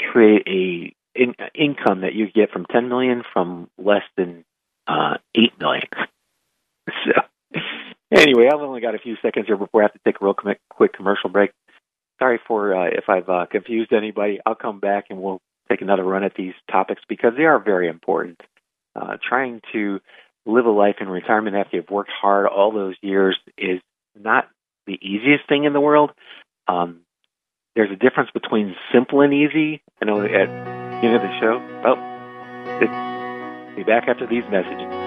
create 0.00 0.42
a 0.48 0.94
in, 1.14 1.34
income 1.54 2.00
that 2.00 2.14
you 2.14 2.26
get 2.30 2.50
from 2.50 2.66
10 2.66 2.88
million 2.88 3.22
from 3.32 3.70
less 3.78 4.02
than 4.16 4.44
uh, 4.88 5.18
8 5.34 5.60
million. 5.60 5.88
so, 6.88 7.60
anyway, 8.10 8.48
I've 8.52 8.60
only 8.60 8.80
got 8.80 8.96
a 8.96 8.98
few 8.98 9.16
seconds 9.22 9.46
here 9.46 9.56
before 9.56 9.82
I 9.82 9.84
have 9.84 9.92
to 9.92 10.00
take 10.04 10.20
a 10.20 10.24
real 10.24 10.36
quick 10.68 10.92
commercial 10.92 11.30
break. 11.30 11.52
Sorry 12.18 12.38
for 12.46 12.74
uh, 12.74 12.88
if 12.88 13.08
I've 13.08 13.28
uh, 13.28 13.46
confused 13.50 13.92
anybody. 13.92 14.38
I'll 14.44 14.54
come 14.54 14.80
back 14.80 15.06
and 15.10 15.20
we'll 15.20 15.40
take 15.68 15.82
another 15.82 16.04
run 16.04 16.24
at 16.24 16.34
these 16.36 16.54
topics 16.70 17.02
because 17.08 17.32
they 17.36 17.44
are 17.44 17.58
very 17.58 17.88
important. 17.88 18.40
Uh, 18.94 19.16
trying 19.28 19.60
to 19.72 20.00
live 20.46 20.66
a 20.66 20.70
life 20.70 20.96
in 21.00 21.08
retirement 21.08 21.56
after 21.56 21.76
you've 21.76 21.90
worked 21.90 22.10
hard 22.10 22.46
all 22.46 22.70
those 22.70 22.94
years 23.02 23.36
is 23.58 23.80
not 24.14 24.48
the 24.86 24.98
easiest 25.02 25.48
thing 25.48 25.64
in 25.64 25.72
the 25.72 25.80
world. 25.80 26.10
Um, 26.68 27.00
there's 27.74 27.90
a 27.90 27.96
difference 27.96 28.30
between 28.32 28.76
simple 28.92 29.20
and 29.22 29.34
easy. 29.34 29.82
I 30.00 30.04
know 30.04 30.22
at 30.22 30.28
the 30.28 31.06
end 31.06 31.16
of 31.16 31.22
the 31.22 31.40
show. 31.40 31.58
Well, 31.82 31.96
be 33.76 33.82
back 33.82 34.06
after 34.06 34.26
these 34.26 34.44
messages. 34.50 35.03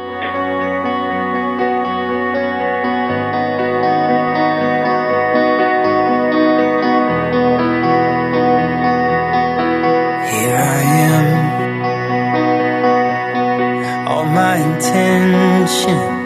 My 14.91 15.65
intentions 15.65 16.16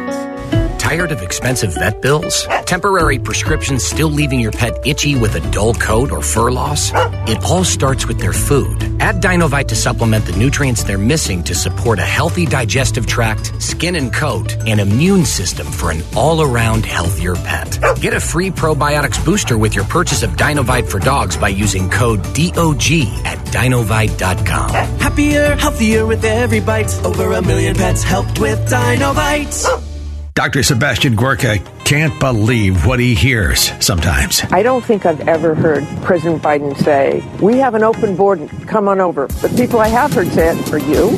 Tired 0.91 1.13
of 1.13 1.21
expensive 1.21 1.73
vet 1.75 2.01
bills? 2.01 2.45
Temporary 2.65 3.17
prescriptions 3.17 3.81
still 3.81 4.09
leaving 4.09 4.41
your 4.41 4.51
pet 4.51 4.73
itchy 4.85 5.15
with 5.15 5.35
a 5.35 5.51
dull 5.51 5.73
coat 5.73 6.11
or 6.11 6.21
fur 6.21 6.51
loss? 6.51 6.91
It 7.29 7.41
all 7.45 7.63
starts 7.63 8.07
with 8.07 8.19
their 8.19 8.33
food. 8.33 8.83
Add 8.99 9.21
Dinovite 9.21 9.69
to 9.69 9.75
supplement 9.77 10.25
the 10.25 10.35
nutrients 10.35 10.83
they're 10.83 10.97
missing 10.97 11.43
to 11.43 11.55
support 11.55 11.99
a 11.99 12.01
healthy 12.01 12.45
digestive 12.45 13.07
tract, 13.07 13.53
skin 13.61 13.95
and 13.95 14.11
coat, 14.11 14.57
and 14.67 14.81
immune 14.81 15.23
system 15.23 15.65
for 15.65 15.91
an 15.91 16.03
all 16.13 16.41
around 16.41 16.85
healthier 16.85 17.35
pet. 17.35 17.79
Get 18.01 18.13
a 18.13 18.19
free 18.19 18.49
probiotics 18.51 19.23
booster 19.23 19.57
with 19.57 19.73
your 19.73 19.85
purchase 19.85 20.23
of 20.23 20.31
Dinovite 20.31 20.89
for 20.89 20.99
dogs 20.99 21.37
by 21.37 21.47
using 21.47 21.89
code 21.89 22.21
DOG 22.33 22.91
at 23.23 23.39
dinovite.com. 23.55 24.71
Happier, 24.99 25.55
healthier 25.55 26.05
with 26.05 26.25
every 26.25 26.59
bite. 26.59 26.93
Over 27.05 27.31
a 27.31 27.41
million 27.41 27.75
pets 27.75 28.03
helped 28.03 28.41
with 28.41 28.59
Dinovite. 28.69 29.90
Dr. 30.41 30.63
Sebastian 30.63 31.13
Gorka 31.13 31.59
can't 31.85 32.19
believe 32.19 32.87
what 32.87 32.99
he 32.99 33.13
hears 33.13 33.71
sometimes. 33.79 34.41
I 34.49 34.63
don't 34.63 34.83
think 34.83 35.05
I've 35.05 35.27
ever 35.27 35.53
heard 35.53 35.85
President 36.01 36.41
Biden 36.41 36.75
say, 36.77 37.23
We 37.39 37.59
have 37.59 37.75
an 37.75 37.83
open 37.83 38.15
border, 38.15 38.47
come 38.65 38.87
on 38.87 38.99
over. 38.99 39.27
But 39.39 39.55
people 39.55 39.79
I 39.79 39.87
have 39.89 40.11
heard 40.11 40.29
say 40.29 40.49
it 40.49 40.73
are 40.73 40.79
you, 40.79 41.09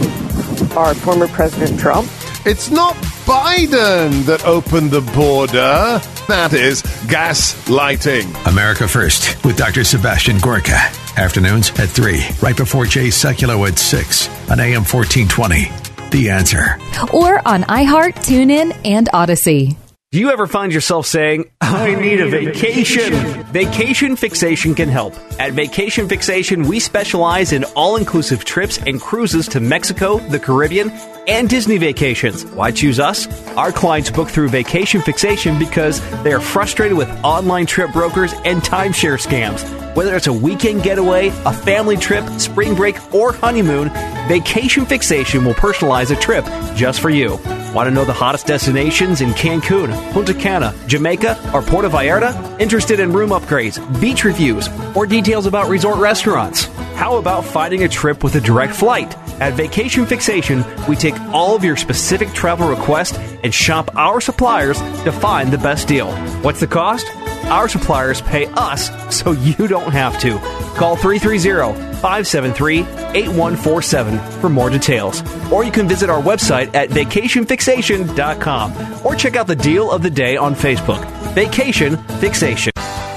our 0.76 0.94
former 0.94 1.30
President 1.30 1.80
Trump. 1.80 2.10
It's 2.46 2.70
not 2.70 2.96
Biden 3.26 4.26
that 4.26 4.44
opened 4.44 4.92
the 4.92 5.00
border. 5.16 6.02
That 6.28 6.52
is 6.52 6.82
gaslighting. 7.08 8.52
America 8.52 8.90
First 8.90 9.42
with 9.46 9.56
Dr. 9.56 9.86
Sebastian 9.86 10.38
Gorka. 10.40 10.76
Afternoons 11.16 11.70
at 11.80 11.88
3, 11.88 12.26
right 12.42 12.58
before 12.58 12.86
Jay 12.86 13.08
Sekulow 13.08 13.66
at 13.70 13.80
6 13.80 14.28
on 14.50 14.60
AM 14.60 14.84
1420. 14.84 15.83
The 16.14 16.30
answer. 16.30 16.78
Or 17.12 17.46
on 17.48 17.64
iHeart, 17.64 18.14
TuneIn, 18.14 18.80
and 18.86 19.10
Audacy. 19.10 19.76
Do 20.12 20.20
you 20.20 20.30
ever 20.30 20.46
find 20.46 20.72
yourself 20.72 21.08
saying, 21.08 21.46
I 21.60 21.96
need 21.96 22.22
a 22.22 22.30
vacation? 22.30 23.14
Vacation 23.46 24.16
Fixation 24.16 24.76
can 24.76 24.90
help. 24.90 25.16
At 25.40 25.54
Vacation 25.54 26.08
Fixation, 26.08 26.68
we 26.68 26.80
specialize 26.80 27.52
in 27.52 27.64
all 27.76 27.96
inclusive 27.96 28.46
trips 28.46 28.78
and 28.78 29.02
cruises 29.02 29.48
to 29.48 29.60
Mexico, 29.60 30.20
the 30.20 30.40
Caribbean, 30.40 30.92
and 31.28 31.50
Disney 31.50 31.80
vacations. 31.80 32.46
Why 32.46 32.70
choose 32.70 33.00
us? 33.00 33.26
Our 33.58 33.72
clients 33.72 34.12
book 34.12 34.30
through 34.30 34.50
Vacation 34.50 35.02
Fixation 35.02 35.58
because 35.58 36.00
they 36.22 36.32
are 36.32 36.40
frustrated 36.40 36.96
with 36.96 37.10
online 37.24 37.66
trip 37.66 37.92
brokers 37.92 38.34
and 38.46 38.62
timeshare 38.62 39.20
scams. 39.20 39.83
Whether 39.94 40.16
it's 40.16 40.26
a 40.26 40.34
weekend 40.34 40.82
getaway, 40.82 41.28
a 41.46 41.54
family 41.54 41.98
trip, 41.98 42.28
spring 42.40 42.74
break, 42.74 43.14
or 43.14 43.32
honeymoon, 43.32 43.90
Vacation 44.28 44.88
Fixation 44.88 45.46
will 45.46 45.54
personalize 45.54 46.10
a 46.10 46.20
trip 46.20 46.46
just 46.76 47.00
for 47.00 47.12
you. 47.12 47.38
Want 47.76 47.88
to 47.88 47.92
know 47.92 48.04
the 48.04 48.12
hottest 48.12 48.48
destinations 48.48 49.22
in 49.22 49.30
Cancun, 49.32 49.94
Punta 50.12 50.34
Cana, 50.34 50.74
Jamaica, 50.88 51.52
or 51.54 51.62
Puerto 51.62 51.90
Vallarta? 51.90 52.60
Interested 52.60 53.00
in 53.00 53.14
room 53.14 53.30
upgrades, 53.30 53.78
beach 54.02 54.24
reviews, 54.24 54.68
or 54.96 55.06
details 55.06 55.46
about 55.46 55.70
resort 55.70 56.00
restaurants? 56.00 56.64
How 56.96 57.18
about 57.18 57.46
finding 57.46 57.84
a 57.84 57.88
trip 57.88 58.24
with 58.24 58.34
a 58.34 58.42
direct 58.42 58.74
flight? 58.74 59.16
At 59.40 59.54
Vacation 59.54 60.08
Fixation, 60.08 60.64
we 60.88 60.96
take 60.96 61.20
all 61.32 61.56
of 61.56 61.64
your 61.64 61.78
specific 61.78 62.30
travel 62.34 62.68
requests 62.68 63.18
and 63.44 63.54
shop 63.54 63.96
our 63.96 64.22
suppliers 64.22 64.80
to 65.04 65.12
find 65.12 65.52
the 65.52 65.58
best 65.60 65.88
deal. 65.88 66.12
What's 66.42 66.62
the 66.62 66.68
cost? 66.68 67.06
Our 67.46 67.70
suppliers 67.70 68.22
pay 68.22 68.48
us 68.54 68.90
so 69.16 69.32
you 69.32 69.68
don't 69.68 69.92
have 69.92 70.20
to. 70.20 70.40
Call 70.76 70.96
330 70.96 71.74
573 72.02 72.80
8147 72.82 74.42
for 74.42 74.50
more 74.50 74.70
details. 74.70 75.24
Or 75.52 75.64
you 75.64 75.72
can 75.72 75.88
visit 75.88 76.10
our 76.10 76.22
website 76.22 76.74
at 76.74 76.90
vacationfixation.com 76.90 79.06
or 79.06 79.16
check 79.16 79.36
out 79.36 79.48
the 79.48 79.56
deal 79.56 79.92
of 79.92 80.04
the 80.04 80.10
day 80.10 80.36
on 80.36 80.56
Facebook. 80.56 81.06
Vacation 81.34 81.98
Fixation. 82.20 82.73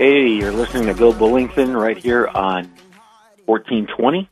Hey, 0.00 0.28
you're 0.28 0.50
listening 0.50 0.86
to 0.86 0.94
Bill 0.94 1.12
Bullington 1.12 1.78
right 1.78 1.98
here 1.98 2.26
on 2.26 2.72
1420, 3.44 4.30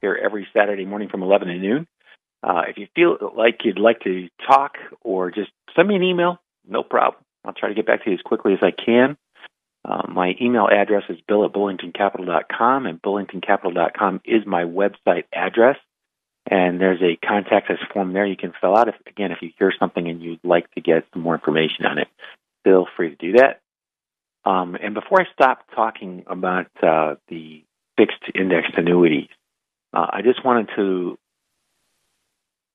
here 0.00 0.18
every 0.18 0.48
Saturday 0.56 0.86
morning 0.86 1.10
from 1.10 1.22
11 1.22 1.48
to 1.48 1.58
noon. 1.58 1.86
Uh, 2.42 2.62
if 2.66 2.78
you 2.78 2.86
feel 2.96 3.18
like 3.36 3.60
you'd 3.62 3.78
like 3.78 4.00
to 4.04 4.30
talk 4.48 4.76
or 5.02 5.30
just 5.30 5.50
send 5.76 5.88
me 5.88 5.96
an 5.96 6.02
email, 6.02 6.38
no 6.66 6.82
problem. 6.82 7.22
I'll 7.44 7.52
try 7.52 7.68
to 7.68 7.74
get 7.74 7.84
back 7.84 8.02
to 8.04 8.08
you 8.08 8.16
as 8.16 8.22
quickly 8.22 8.54
as 8.54 8.60
I 8.62 8.70
can. 8.70 9.18
Uh, 9.84 10.04
my 10.08 10.36
email 10.40 10.68
address 10.72 11.02
is 11.10 11.18
bill 11.28 11.44
at 11.44 11.52
bullingtoncapital.com, 11.52 12.86
and 12.86 13.02
bullingtoncapital.com 13.02 14.22
is 14.24 14.46
my 14.46 14.64
website 14.64 15.24
address. 15.34 15.76
And 16.50 16.80
there's 16.80 17.02
a 17.02 17.16
contact 17.16 17.68
us 17.68 17.76
form 17.92 18.14
there 18.14 18.24
you 18.24 18.38
can 18.38 18.54
fill 18.58 18.74
out. 18.74 18.88
If 18.88 18.94
again, 19.06 19.32
if 19.32 19.42
you 19.42 19.50
hear 19.58 19.70
something 19.78 20.08
and 20.08 20.22
you'd 20.22 20.42
like 20.44 20.70
to 20.76 20.80
get 20.80 21.04
some 21.12 21.20
more 21.20 21.34
information 21.34 21.84
on 21.84 21.98
it, 21.98 22.08
feel 22.64 22.86
free 22.96 23.10
to 23.10 23.16
do 23.16 23.32
that. 23.32 23.60
Um, 24.44 24.76
and 24.82 24.94
before 24.94 25.20
I 25.20 25.24
stop 25.32 25.66
talking 25.74 26.24
about 26.26 26.66
uh, 26.82 27.16
the 27.28 27.64
fixed 27.96 28.22
indexed 28.34 28.72
annuities, 28.76 29.28
uh, 29.92 30.06
I 30.10 30.22
just 30.22 30.44
wanted 30.44 30.70
to 30.76 31.18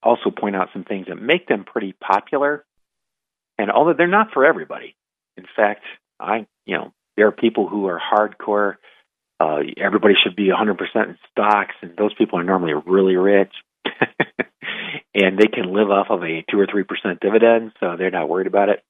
also 0.02 0.30
point 0.30 0.54
out 0.54 0.68
some 0.72 0.84
things 0.84 1.06
that 1.08 1.16
make 1.16 1.48
them 1.48 1.64
pretty 1.64 1.92
popular. 1.92 2.64
And 3.58 3.70
although 3.70 3.94
they're 3.94 4.06
not 4.06 4.32
for 4.32 4.44
everybody, 4.44 4.94
in 5.36 5.44
fact, 5.56 5.82
I 6.20 6.46
you 6.66 6.76
know 6.76 6.92
there 7.16 7.26
are 7.26 7.32
people 7.32 7.68
who 7.68 7.86
are 7.86 8.00
hardcore. 8.00 8.76
Uh, 9.38 9.58
everybody 9.76 10.14
should 10.22 10.34
be 10.34 10.48
100% 10.48 10.78
in 10.94 11.18
stocks, 11.30 11.74
and 11.82 11.94
those 11.98 12.14
people 12.14 12.38
are 12.38 12.44
normally 12.44 12.72
really 12.86 13.16
rich, 13.16 13.52
and 15.14 15.38
they 15.38 15.46
can 15.46 15.74
live 15.74 15.90
off 15.90 16.06
of 16.08 16.22
a 16.22 16.44
two 16.50 16.58
or 16.58 16.66
three 16.70 16.84
percent 16.84 17.20
dividend, 17.20 17.72
so 17.80 17.96
they're 17.98 18.10
not 18.10 18.28
worried 18.28 18.46
about 18.46 18.68
it. 18.68 18.82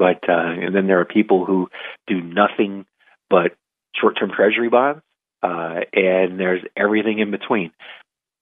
But 0.00 0.26
uh, 0.26 0.32
and 0.32 0.74
then 0.74 0.86
there 0.86 0.98
are 1.00 1.04
people 1.04 1.44
who 1.44 1.68
do 2.06 2.22
nothing 2.22 2.86
but 3.28 3.54
short-term 3.94 4.30
treasury 4.34 4.70
bonds, 4.70 5.02
uh, 5.42 5.80
and 5.92 6.40
there's 6.40 6.62
everything 6.74 7.18
in 7.18 7.30
between. 7.30 7.70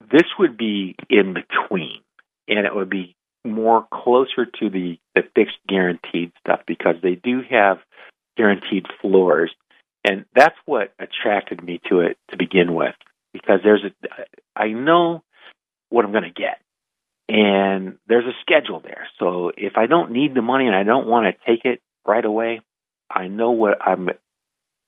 This 0.08 0.22
would 0.38 0.56
be 0.56 0.94
in 1.10 1.34
between, 1.34 1.98
and 2.46 2.64
it 2.64 2.72
would 2.72 2.88
be 2.88 3.16
more 3.44 3.84
closer 3.92 4.46
to 4.46 4.70
the, 4.70 4.98
the 5.16 5.22
fixed 5.34 5.58
guaranteed 5.68 6.30
stuff 6.38 6.60
because 6.64 6.94
they 7.02 7.16
do 7.16 7.40
have 7.50 7.78
guaranteed 8.36 8.86
floors, 9.00 9.50
and 10.04 10.26
that's 10.36 10.56
what 10.64 10.94
attracted 11.00 11.60
me 11.60 11.80
to 11.88 12.02
it 12.02 12.18
to 12.30 12.36
begin 12.36 12.72
with. 12.72 12.94
Because 13.32 13.60
there's 13.64 13.82
a, 13.84 13.90
I 14.54 14.68
know 14.68 15.24
what 15.90 16.04
I'm 16.04 16.12
going 16.12 16.22
to 16.22 16.30
get, 16.30 16.60
and 17.28 17.98
there's 18.06 18.24
a 18.24 18.36
schedule 18.40 18.80
there. 18.80 19.06
So 19.18 19.52
if 19.56 19.76
I 19.76 19.86
don't 19.86 20.12
need 20.12 20.34
the 20.34 20.42
money 20.42 20.66
and 20.66 20.74
I 20.74 20.82
don't 20.82 21.06
want 21.06 21.26
to 21.26 21.46
take 21.46 21.64
it 21.64 21.80
right 22.06 22.24
away, 22.24 22.60
I 23.10 23.28
know 23.28 23.50
what 23.50 23.78
I'm 23.80 24.08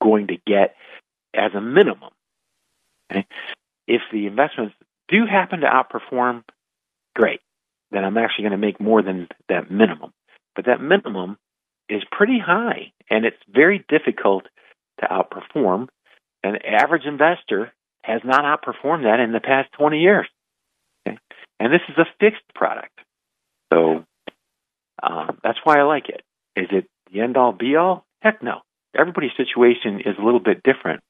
going 0.02 0.28
to 0.28 0.36
get 0.46 0.74
as 1.34 1.52
a 1.54 1.60
minimum. 1.60 2.10
Okay? 3.10 3.26
If 3.86 4.02
the 4.12 4.26
investments 4.26 4.74
do 5.08 5.26
happen 5.26 5.60
to 5.60 5.66
outperform, 5.66 6.44
great. 7.14 7.40
Then 7.90 8.04
I'm 8.04 8.16
actually 8.16 8.44
going 8.44 8.52
to 8.52 8.58
make 8.66 8.80
more 8.80 9.02
than 9.02 9.28
that 9.48 9.70
minimum. 9.70 10.12
But 10.54 10.66
that 10.66 10.80
minimum 10.80 11.36
is 11.88 12.02
pretty 12.10 12.38
high, 12.38 12.92
and 13.10 13.24
it's 13.24 13.36
very 13.52 13.84
difficult 13.88 14.44
to 15.00 15.06
outperform. 15.06 15.88
An 16.42 16.56
average 16.64 17.04
investor 17.04 17.72
has 18.02 18.22
not 18.24 18.44
outperformed 18.44 19.02
that 19.02 19.20
in 19.20 19.32
the 19.32 19.40
past 19.40 19.70
20 19.72 19.98
years. 19.98 20.26
And 21.58 21.72
this 21.72 21.82
is 21.88 21.96
a 21.98 22.06
fixed 22.18 22.42
product. 22.54 22.98
So 23.72 24.04
um, 25.02 25.38
that's 25.42 25.58
why 25.64 25.78
I 25.78 25.82
like 25.82 26.08
it. 26.08 26.22
Is 26.56 26.68
it 26.70 26.86
the 27.12 27.20
end 27.20 27.36
all 27.36 27.52
be 27.52 27.76
all? 27.76 28.04
Heck 28.22 28.42
no. 28.42 28.60
Everybody's 28.96 29.30
situation 29.36 30.00
is 30.00 30.16
a 30.18 30.24
little 30.24 30.40
bit 30.40 30.62
different. 30.62 31.02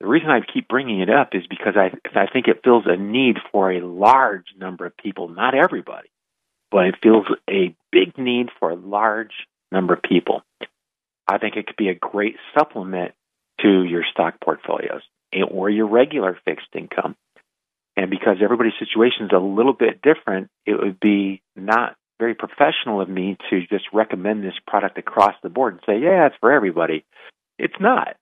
The 0.00 0.06
reason 0.06 0.30
I 0.30 0.40
keep 0.40 0.68
bringing 0.68 1.00
it 1.00 1.10
up 1.10 1.30
is 1.32 1.42
because 1.48 1.74
I, 1.76 1.90
I 2.18 2.26
think 2.32 2.46
it 2.46 2.60
fills 2.62 2.84
a 2.86 2.96
need 2.96 3.36
for 3.50 3.72
a 3.72 3.80
large 3.80 4.46
number 4.56 4.86
of 4.86 4.96
people, 4.96 5.28
not 5.28 5.54
everybody, 5.54 6.08
but 6.70 6.86
it 6.86 6.94
fills 7.02 7.26
a 7.50 7.74
big 7.90 8.16
need 8.16 8.48
for 8.58 8.70
a 8.70 8.76
large 8.76 9.32
number 9.72 9.94
of 9.94 10.02
people. 10.02 10.42
I 11.26 11.38
think 11.38 11.56
it 11.56 11.66
could 11.66 11.76
be 11.76 11.88
a 11.88 11.94
great 11.94 12.36
supplement 12.56 13.12
to 13.60 13.82
your 13.84 14.04
stock 14.10 14.34
portfolios 14.42 15.02
or 15.50 15.68
your 15.68 15.88
regular 15.88 16.38
fixed 16.44 16.68
income. 16.74 17.16
And 17.98 18.10
because 18.10 18.36
everybody's 18.40 18.78
situation 18.78 19.26
is 19.26 19.32
a 19.34 19.40
little 19.40 19.72
bit 19.72 20.00
different, 20.02 20.50
it 20.64 20.80
would 20.80 21.00
be 21.00 21.42
not 21.56 21.96
very 22.20 22.32
professional 22.32 23.00
of 23.00 23.08
me 23.08 23.36
to 23.50 23.60
just 23.66 23.86
recommend 23.92 24.44
this 24.44 24.54
product 24.68 24.98
across 24.98 25.34
the 25.42 25.48
board 25.48 25.74
and 25.74 25.82
say, 25.84 26.00
yeah, 26.00 26.26
it's 26.26 26.36
for 26.38 26.52
everybody. 26.52 27.04
It's 27.58 27.74
not. 27.80 28.14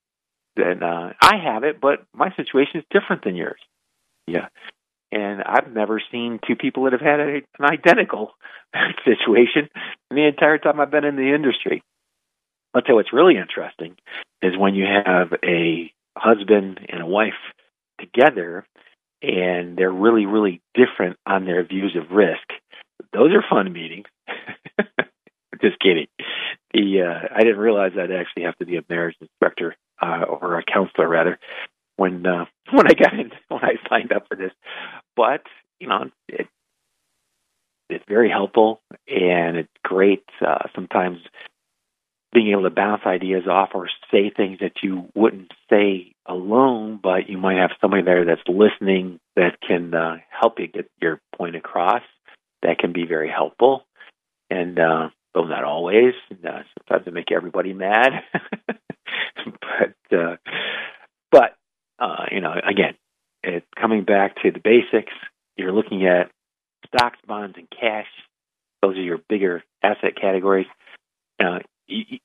And 0.57 0.83
uh, 0.83 1.13
I 1.21 1.37
have 1.45 1.63
it, 1.63 1.79
but 1.79 2.07
my 2.15 2.35
situation 2.37 2.81
is 2.81 2.85
different 2.91 3.23
than 3.23 3.37
yours. 3.37 3.61
Yeah. 4.27 4.49
And 5.13 5.43
I've 5.43 5.71
never 5.71 6.01
seen 6.11 6.41
two 6.49 6.57
people 6.57 6.85
that 6.85 6.93
have 6.93 7.03
had 7.03 7.21
a, 7.21 7.43
an 7.59 7.65
identical 7.71 8.31
situation 9.05 9.69
in 10.11 10.17
the 10.17 10.27
entire 10.27 10.57
time 10.57 10.81
I've 10.81 10.91
been 10.91 11.05
in 11.05 11.17
the 11.17 11.35
industry. 11.35 11.83
I'll 12.73 12.81
tell 12.81 12.93
you 12.93 12.97
what's 12.97 13.13
really 13.13 13.37
interesting 13.37 13.97
is 14.41 14.57
when 14.57 14.75
you 14.75 14.87
have 14.87 15.35
a 15.45 15.93
husband 16.17 16.81
and 16.89 17.03
a 17.03 17.07
wife 17.07 17.35
together 18.01 18.67
and 19.27 19.77
they're 19.77 19.91
really, 19.91 20.27
really 20.27 20.63
different 20.75 21.19
on 21.27 21.45
their 21.45 21.65
views 21.65 21.97
of 21.97 22.15
risk. 22.15 22.47
Those 23.13 23.33
are 23.33 23.45
fun 23.49 23.73
meetings. 23.73 24.07
Just 25.61 25.79
kidding. 25.81 26.07
The 26.73 27.03
uh, 27.03 27.35
I 27.35 27.41
didn't 27.41 27.59
realize 27.59 27.93
I'd 27.99 28.13
actually 28.13 28.45
have 28.45 28.57
to 28.59 28.67
be 28.67 28.77
a 28.77 28.85
marriage 28.89 29.17
inspector 29.21 29.75
uh, 30.01 30.25
or 30.29 30.59
a 30.59 30.65
counselor 30.65 31.09
rather 31.09 31.39
when 31.97 32.25
uh, 32.27 32.45
when 32.71 32.87
I 32.87 32.93
got 32.93 33.15
in 33.15 33.33
when 33.49 33.65
I 33.65 33.75
signed 33.89 34.13
up 34.13 34.27
for 34.29 34.37
this. 34.37 34.53
But 35.17 35.43
you 35.81 35.89
know, 35.89 36.11
it, 36.29 36.47
it's 37.89 38.05
very 38.09 38.31
helpful 38.31 38.81
and 39.09 39.57
it's 39.57 39.73
great. 39.83 40.25
Uh, 40.47 40.69
sometimes 40.75 41.19
being 42.33 42.51
able 42.51 42.65
to 42.65 42.71
bounce 42.71 43.03
ideas 43.07 43.45
off 43.49 43.71
or 43.75 43.89
say 44.11 44.31
things 44.31 44.59
that 44.61 44.83
you 44.83 45.09
wouldn't 45.15 45.53
say 45.71 46.13
alone, 46.29 46.99
but 47.03 47.29
you 47.29 47.39
might 47.39 47.59
have 47.59 47.71
somebody 47.81 48.03
there 48.03 48.25
that's 48.25 48.43
listening 48.49 49.21
that 49.37 49.61
can 49.67 49.95
uh, 49.95 50.17
help 50.29 50.59
you 50.59 50.67
get 50.67 50.91
your 51.01 51.21
point 51.37 51.57
across. 51.57 52.03
That 52.63 52.79
can 52.79 52.93
be 52.93 53.07
very 53.07 53.31
helpful, 53.31 53.85
and 54.51 54.79
uh, 54.79 55.11
though 55.35 55.45
not 55.45 55.65
always. 55.65 56.15
Uh, 56.33 56.63
sometimes 56.79 57.07
it 57.07 57.13
make 57.13 57.31
everybody 57.31 57.73
mad, 57.73 58.13
but 59.45 60.17
uh, 60.17 60.37
but 61.31 61.57
uh, 61.99 62.27
you 62.31 62.41
know, 62.41 62.53
again, 62.53 62.95
it 63.43 63.65
coming 63.81 64.05
back 64.05 64.37
to 64.43 64.51
the 64.51 64.61
basics. 64.61 65.13
You're 65.57 65.73
looking 65.73 66.07
at 66.07 66.31
stocks, 66.87 67.19
bonds, 67.27 67.57
and 67.59 67.69
cash. 67.71 68.09
Those 68.83 68.97
are 68.97 69.03
your 69.03 69.21
bigger 69.29 69.63
asset 69.83 70.17
categories. 70.21 70.67
Uh, 71.39 71.59
you, 71.87 72.19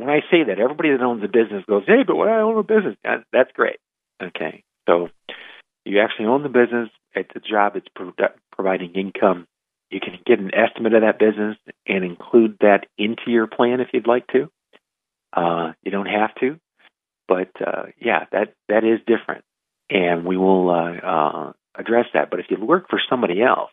when 0.00 0.10
I 0.10 0.20
say 0.30 0.44
that, 0.44 0.58
everybody 0.58 0.90
that 0.90 1.02
owns 1.02 1.22
a 1.22 1.28
business 1.28 1.64
goes, 1.66 1.84
"Hey, 1.86 2.02
but 2.06 2.16
what 2.16 2.28
I 2.28 2.40
own 2.40 2.58
a 2.58 2.62
business." 2.62 2.96
That's 3.04 3.52
great. 3.52 3.78
Okay, 4.22 4.64
so 4.88 5.10
you 5.84 6.00
actually 6.00 6.26
own 6.26 6.42
the 6.42 6.48
business. 6.48 6.90
It's 7.14 7.30
a 7.34 7.40
job. 7.40 7.76
It's 7.76 7.88
pro- 7.94 8.12
providing 8.52 8.92
income. 8.94 9.46
You 9.90 10.00
can 10.00 10.18
get 10.24 10.38
an 10.38 10.54
estimate 10.54 10.94
of 10.94 11.02
that 11.02 11.18
business 11.18 11.56
and 11.86 12.04
include 12.04 12.58
that 12.60 12.86
into 12.96 13.30
your 13.30 13.46
plan 13.46 13.80
if 13.80 13.88
you'd 13.92 14.06
like 14.06 14.26
to. 14.28 14.50
Uh, 15.32 15.72
you 15.82 15.90
don't 15.90 16.06
have 16.06 16.34
to, 16.36 16.58
but 17.28 17.50
uh, 17.64 17.86
yeah, 18.00 18.24
that 18.32 18.54
that 18.68 18.84
is 18.84 19.00
different, 19.06 19.44
and 19.88 20.24
we 20.24 20.36
will 20.36 20.70
uh, 20.70 21.06
uh, 21.06 21.52
address 21.74 22.06
that. 22.14 22.30
But 22.30 22.40
if 22.40 22.46
you 22.50 22.64
work 22.64 22.86
for 22.90 23.00
somebody 23.08 23.42
else 23.42 23.70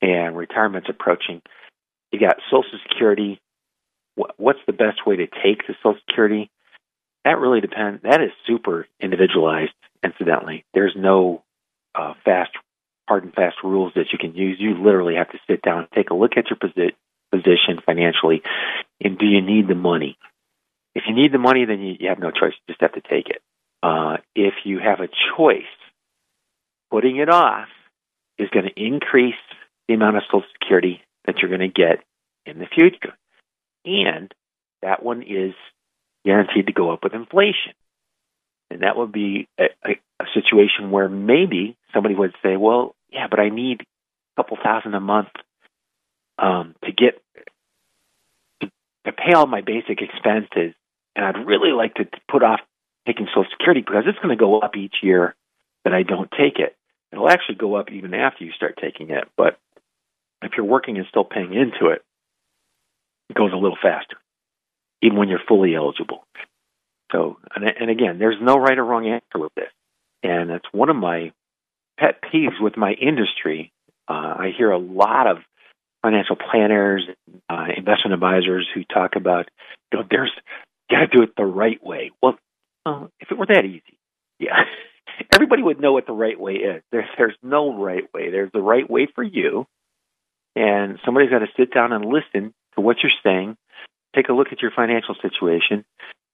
and 0.00 0.36
retirement's 0.36 0.88
approaching, 0.88 1.42
you 2.10 2.18
got 2.18 2.36
Social 2.50 2.78
Security, 2.88 3.40
what's 4.14 4.58
the 4.66 4.72
best 4.72 5.06
way 5.06 5.16
to 5.16 5.26
take 5.26 5.66
the 5.66 5.74
Social 5.82 6.00
Security? 6.08 6.50
That 7.24 7.38
really 7.38 7.60
depends. 7.60 8.02
That 8.02 8.20
is 8.20 8.30
super 8.46 8.86
individualized. 9.00 9.72
Incidentally, 10.04 10.64
there's 10.74 10.94
no 10.96 11.42
uh, 11.94 12.14
fast, 12.24 12.50
hard 13.08 13.24
and 13.24 13.32
fast 13.32 13.56
rules 13.62 13.92
that 13.94 14.06
you 14.12 14.18
can 14.18 14.34
use. 14.34 14.56
You 14.58 14.82
literally 14.82 15.14
have 15.14 15.30
to 15.30 15.38
sit 15.48 15.62
down 15.62 15.78
and 15.80 15.88
take 15.94 16.10
a 16.10 16.14
look 16.14 16.32
at 16.36 16.46
your 16.50 16.58
posi- 16.58 16.96
position 17.30 17.80
financially, 17.84 18.42
and 19.00 19.18
do 19.18 19.26
you 19.26 19.40
need 19.40 19.68
the 19.68 19.74
money? 19.74 20.18
If 20.94 21.04
you 21.08 21.14
need 21.14 21.32
the 21.32 21.38
money, 21.38 21.64
then 21.64 21.80
you, 21.80 21.94
you 22.00 22.08
have 22.08 22.18
no 22.18 22.30
choice. 22.30 22.52
You 22.66 22.74
just 22.74 22.80
have 22.80 22.92
to 22.94 23.00
take 23.00 23.28
it. 23.28 23.40
Uh, 23.82 24.18
if 24.34 24.54
you 24.64 24.78
have 24.78 25.00
a 25.00 25.08
choice, 25.36 25.62
putting 26.90 27.16
it 27.16 27.28
off 27.28 27.68
is 28.38 28.48
going 28.50 28.66
to 28.66 28.82
increase 28.82 29.34
the 29.88 29.94
amount 29.94 30.16
of 30.16 30.22
Social 30.26 30.44
Security 30.60 31.00
that 31.26 31.38
you're 31.38 31.56
going 31.56 31.60
to 31.60 31.68
get 31.68 32.04
in 32.44 32.58
the 32.58 32.66
future 32.66 33.14
and 33.84 34.32
that 34.82 35.02
one 35.02 35.22
is 35.22 35.54
guaranteed 36.24 36.66
to 36.66 36.72
go 36.72 36.90
up 36.90 37.02
with 37.02 37.14
inflation. 37.14 37.72
And 38.70 38.82
that 38.82 38.96
would 38.96 39.12
be 39.12 39.48
a, 39.58 39.64
a, 39.84 39.90
a 40.20 40.24
situation 40.34 40.90
where 40.90 41.08
maybe 41.08 41.76
somebody 41.92 42.14
would 42.14 42.34
say, 42.42 42.56
well, 42.56 42.94
yeah, 43.10 43.26
but 43.28 43.38
I 43.38 43.50
need 43.50 43.82
a 43.82 44.42
couple 44.42 44.56
thousand 44.62 44.94
a 44.94 45.00
month 45.00 45.28
um, 46.38 46.74
to 46.84 46.92
get 46.92 47.22
to, 48.60 48.70
to 49.04 49.12
pay 49.12 49.34
all 49.34 49.46
my 49.46 49.60
basic 49.60 50.00
expenses, 50.00 50.74
and 51.14 51.24
I'd 51.24 51.46
really 51.46 51.72
like 51.72 51.94
to 51.94 52.08
put 52.30 52.42
off 52.42 52.60
taking 53.06 53.26
Social 53.26 53.50
Security 53.50 53.82
because 53.82 54.04
it's 54.06 54.18
going 54.18 54.36
to 54.36 54.40
go 54.40 54.60
up 54.60 54.76
each 54.76 54.96
year 55.02 55.34
that 55.84 55.92
I 55.92 56.02
don't 56.02 56.30
take 56.30 56.58
it. 56.58 56.76
It'll 57.12 57.28
actually 57.28 57.56
go 57.56 57.74
up 57.74 57.90
even 57.90 58.14
after 58.14 58.44
you 58.44 58.52
start 58.52 58.78
taking 58.80 59.10
it, 59.10 59.28
but 59.36 59.58
if 60.42 60.52
you're 60.56 60.66
working 60.66 60.96
and 60.96 61.06
still 61.08 61.24
paying 61.24 61.52
into 61.52 61.92
it, 61.92 61.98
it 61.98 62.04
goes 63.34 63.52
a 63.52 63.56
little 63.56 63.78
faster, 63.80 64.16
even 65.02 65.18
when 65.18 65.28
you're 65.28 65.40
fully 65.46 65.74
eligible. 65.74 66.24
So, 67.12 67.38
and, 67.54 67.64
and 67.64 67.90
again, 67.90 68.18
there's 68.18 68.38
no 68.40 68.56
right 68.56 68.78
or 68.78 68.84
wrong 68.84 69.06
answer 69.06 69.38
with 69.38 69.54
this. 69.54 69.70
And 70.22 70.50
it's 70.50 70.66
one 70.72 70.88
of 70.88 70.96
my 70.96 71.32
pet 71.98 72.20
peeves 72.22 72.60
with 72.60 72.76
my 72.76 72.92
industry. 72.92 73.72
Uh, 74.08 74.12
I 74.38 74.52
hear 74.56 74.70
a 74.70 74.78
lot 74.78 75.26
of 75.26 75.38
financial 76.02 76.36
planners, 76.36 77.06
uh, 77.48 77.66
investment 77.76 78.14
advisors 78.14 78.68
who 78.74 78.82
talk 78.84 79.12
about, 79.16 79.48
you 79.92 79.98
know, 79.98 80.04
there's 80.10 80.32
got 80.90 81.00
to 81.00 81.06
do 81.06 81.22
it 81.22 81.30
the 81.36 81.44
right 81.44 81.84
way. 81.84 82.10
Well, 82.22 82.38
uh, 82.84 83.06
if 83.20 83.30
it 83.30 83.38
were 83.38 83.46
that 83.46 83.64
easy, 83.64 83.98
yeah, 84.38 84.64
everybody 85.34 85.62
would 85.62 85.80
know 85.80 85.92
what 85.92 86.06
the 86.06 86.12
right 86.12 86.38
way 86.38 86.54
is. 86.54 86.82
There's 86.90 87.36
no 87.42 87.80
right 87.80 88.12
way. 88.12 88.30
There's 88.30 88.50
the 88.52 88.60
right 88.60 88.88
way 88.88 89.06
for 89.14 89.22
you, 89.22 89.66
and 90.56 90.98
somebody's 91.04 91.30
got 91.30 91.40
to 91.40 91.48
sit 91.56 91.72
down 91.72 91.92
and 91.92 92.04
listen 92.04 92.52
to 92.74 92.80
what 92.80 92.96
you're 93.02 93.12
saying, 93.22 93.56
take 94.14 94.28
a 94.28 94.32
look 94.32 94.48
at 94.52 94.62
your 94.62 94.70
financial 94.74 95.14
situation, 95.20 95.84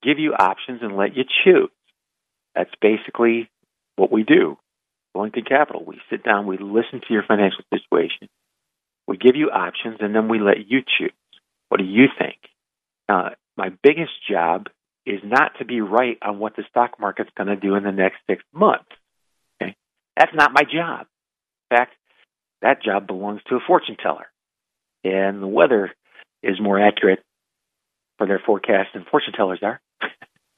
give 0.02 0.18
you 0.18 0.32
options, 0.34 0.80
and 0.82 0.96
let 0.96 1.16
you 1.16 1.24
choose. 1.44 1.70
That's 2.54 2.70
basically 2.80 3.50
what 3.96 4.10
we 4.10 4.22
do. 4.22 4.58
Bullington 5.14 5.46
Capital. 5.48 5.84
We 5.84 6.00
sit 6.10 6.22
down, 6.22 6.46
we 6.46 6.58
listen 6.58 7.00
to 7.00 7.12
your 7.12 7.24
financial 7.26 7.64
situation, 7.72 8.28
we 9.06 9.16
give 9.16 9.36
you 9.36 9.50
options, 9.50 9.98
and 10.00 10.14
then 10.14 10.28
we 10.28 10.38
let 10.38 10.68
you 10.68 10.80
choose. 10.98 11.12
What 11.68 11.78
do 11.78 11.84
you 11.84 12.06
think? 12.18 12.36
Uh, 13.08 13.30
my 13.56 13.70
biggest 13.82 14.12
job 14.30 14.68
is 15.06 15.20
not 15.24 15.52
to 15.58 15.64
be 15.64 15.80
right 15.80 16.18
on 16.22 16.38
what 16.38 16.54
the 16.56 16.64
stock 16.68 17.00
market's 17.00 17.30
going 17.36 17.48
to 17.48 17.56
do 17.56 17.74
in 17.74 17.82
the 17.82 17.92
next 17.92 18.18
six 18.28 18.42
months. 18.52 18.88
Okay? 19.60 19.74
That's 20.16 20.34
not 20.34 20.52
my 20.52 20.62
job. 20.62 21.06
In 21.70 21.76
fact, 21.76 21.94
that 22.60 22.82
job 22.82 23.06
belongs 23.06 23.40
to 23.48 23.56
a 23.56 23.60
fortune 23.66 23.96
teller. 24.02 24.26
And 25.04 25.42
the 25.42 25.46
weather 25.46 25.92
is 26.42 26.60
more 26.60 26.80
accurate 26.80 27.22
for 28.18 28.26
their 28.26 28.40
forecast 28.44 28.90
than 28.94 29.04
fortune 29.10 29.32
tellers 29.32 29.60
are. 29.62 29.80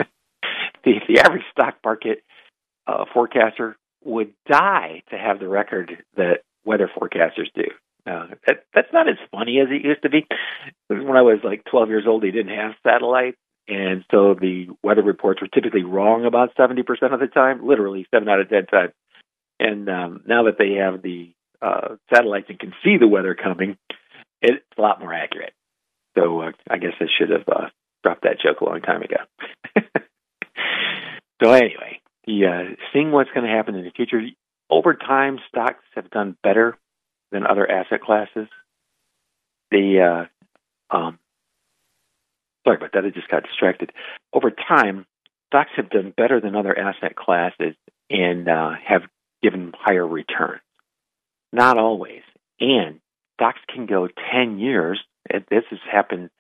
the, 0.84 0.94
the 1.08 1.20
average 1.20 1.44
stock 1.52 1.76
market 1.84 2.22
uh, 2.86 3.04
forecaster 3.12 3.76
would 4.04 4.32
die 4.50 5.02
to 5.10 5.16
have 5.16 5.38
the 5.38 5.48
record 5.48 6.02
that 6.16 6.40
weather 6.64 6.90
forecasters 6.94 7.52
do. 7.54 7.64
Uh, 8.06 8.28
that, 8.46 8.64
that's 8.74 8.92
not 8.92 9.08
as 9.08 9.16
funny 9.30 9.60
as 9.60 9.68
it 9.70 9.84
used 9.84 10.02
to 10.02 10.08
be. 10.08 10.26
When 10.88 11.16
I 11.16 11.22
was 11.22 11.40
like 11.44 11.64
12 11.70 11.88
years 11.90 12.04
old, 12.06 12.22
they 12.22 12.30
didn't 12.30 12.56
have 12.56 12.72
satellites, 12.82 13.36
and 13.68 14.04
so 14.10 14.34
the 14.34 14.68
weather 14.82 15.02
reports 15.02 15.40
were 15.42 15.48
typically 15.48 15.84
wrong 15.84 16.24
about 16.24 16.56
70% 16.56 16.80
of 17.12 17.20
the 17.20 17.26
time, 17.26 17.66
literally 17.66 18.06
7 18.12 18.28
out 18.28 18.40
of 18.40 18.48
10 18.48 18.66
times. 18.66 18.92
And 19.58 19.88
um, 19.90 20.22
now 20.26 20.44
that 20.44 20.56
they 20.58 20.76
have 20.76 21.02
the 21.02 21.32
uh, 21.60 21.96
satellites 22.12 22.46
and 22.48 22.58
can 22.58 22.72
see 22.82 22.96
the 22.98 23.06
weather 23.06 23.34
coming, 23.34 23.76
it's 24.40 24.64
a 24.78 24.80
lot 24.80 25.00
more 25.00 25.12
accurate. 25.12 25.52
So 26.16 26.40
uh, 26.40 26.52
I 26.68 26.78
guess 26.78 26.92
I 27.00 27.06
should 27.18 27.30
have 27.30 27.48
uh, 27.48 27.68
dropped 28.02 28.22
that 28.22 28.40
joke 28.42 28.60
a 28.60 28.64
long 28.64 28.80
time 28.80 29.02
ago. 29.02 29.16
so 31.42 31.52
anyway, 31.52 32.00
uh, 32.28 32.74
seeing 32.92 33.12
what's 33.12 33.30
going 33.30 33.46
to 33.46 33.52
happen 33.52 33.74
in 33.74 33.84
the 33.84 33.90
future. 33.90 34.20
Over 34.68 34.94
time, 34.94 35.38
stocks 35.48 35.84
have 35.94 36.10
done 36.10 36.36
better 36.42 36.78
than 37.32 37.46
other 37.46 37.68
asset 37.68 38.00
classes. 38.00 38.48
The 39.70 40.26
uh, 40.92 40.96
um, 40.96 41.18
sorry 42.64 42.76
about 42.76 42.92
that. 42.92 43.04
I 43.04 43.10
just 43.10 43.28
got 43.28 43.44
distracted. 43.44 43.92
Over 44.32 44.50
time, 44.50 45.06
stocks 45.48 45.70
have 45.76 45.90
done 45.90 46.12
better 46.16 46.40
than 46.40 46.56
other 46.56 46.76
asset 46.76 47.16
classes 47.16 47.74
and 48.08 48.48
uh, 48.48 48.72
have 48.84 49.02
given 49.42 49.72
higher 49.78 50.06
returns. 50.06 50.60
Not 51.52 51.78
always, 51.78 52.22
and 52.60 53.00
stocks 53.34 53.60
can 53.72 53.86
go 53.86 54.08
ten 54.32 54.58
years 54.58 55.00
it, 55.30 55.46
this 55.50 55.64
has 55.70 55.78
happened 55.90 56.30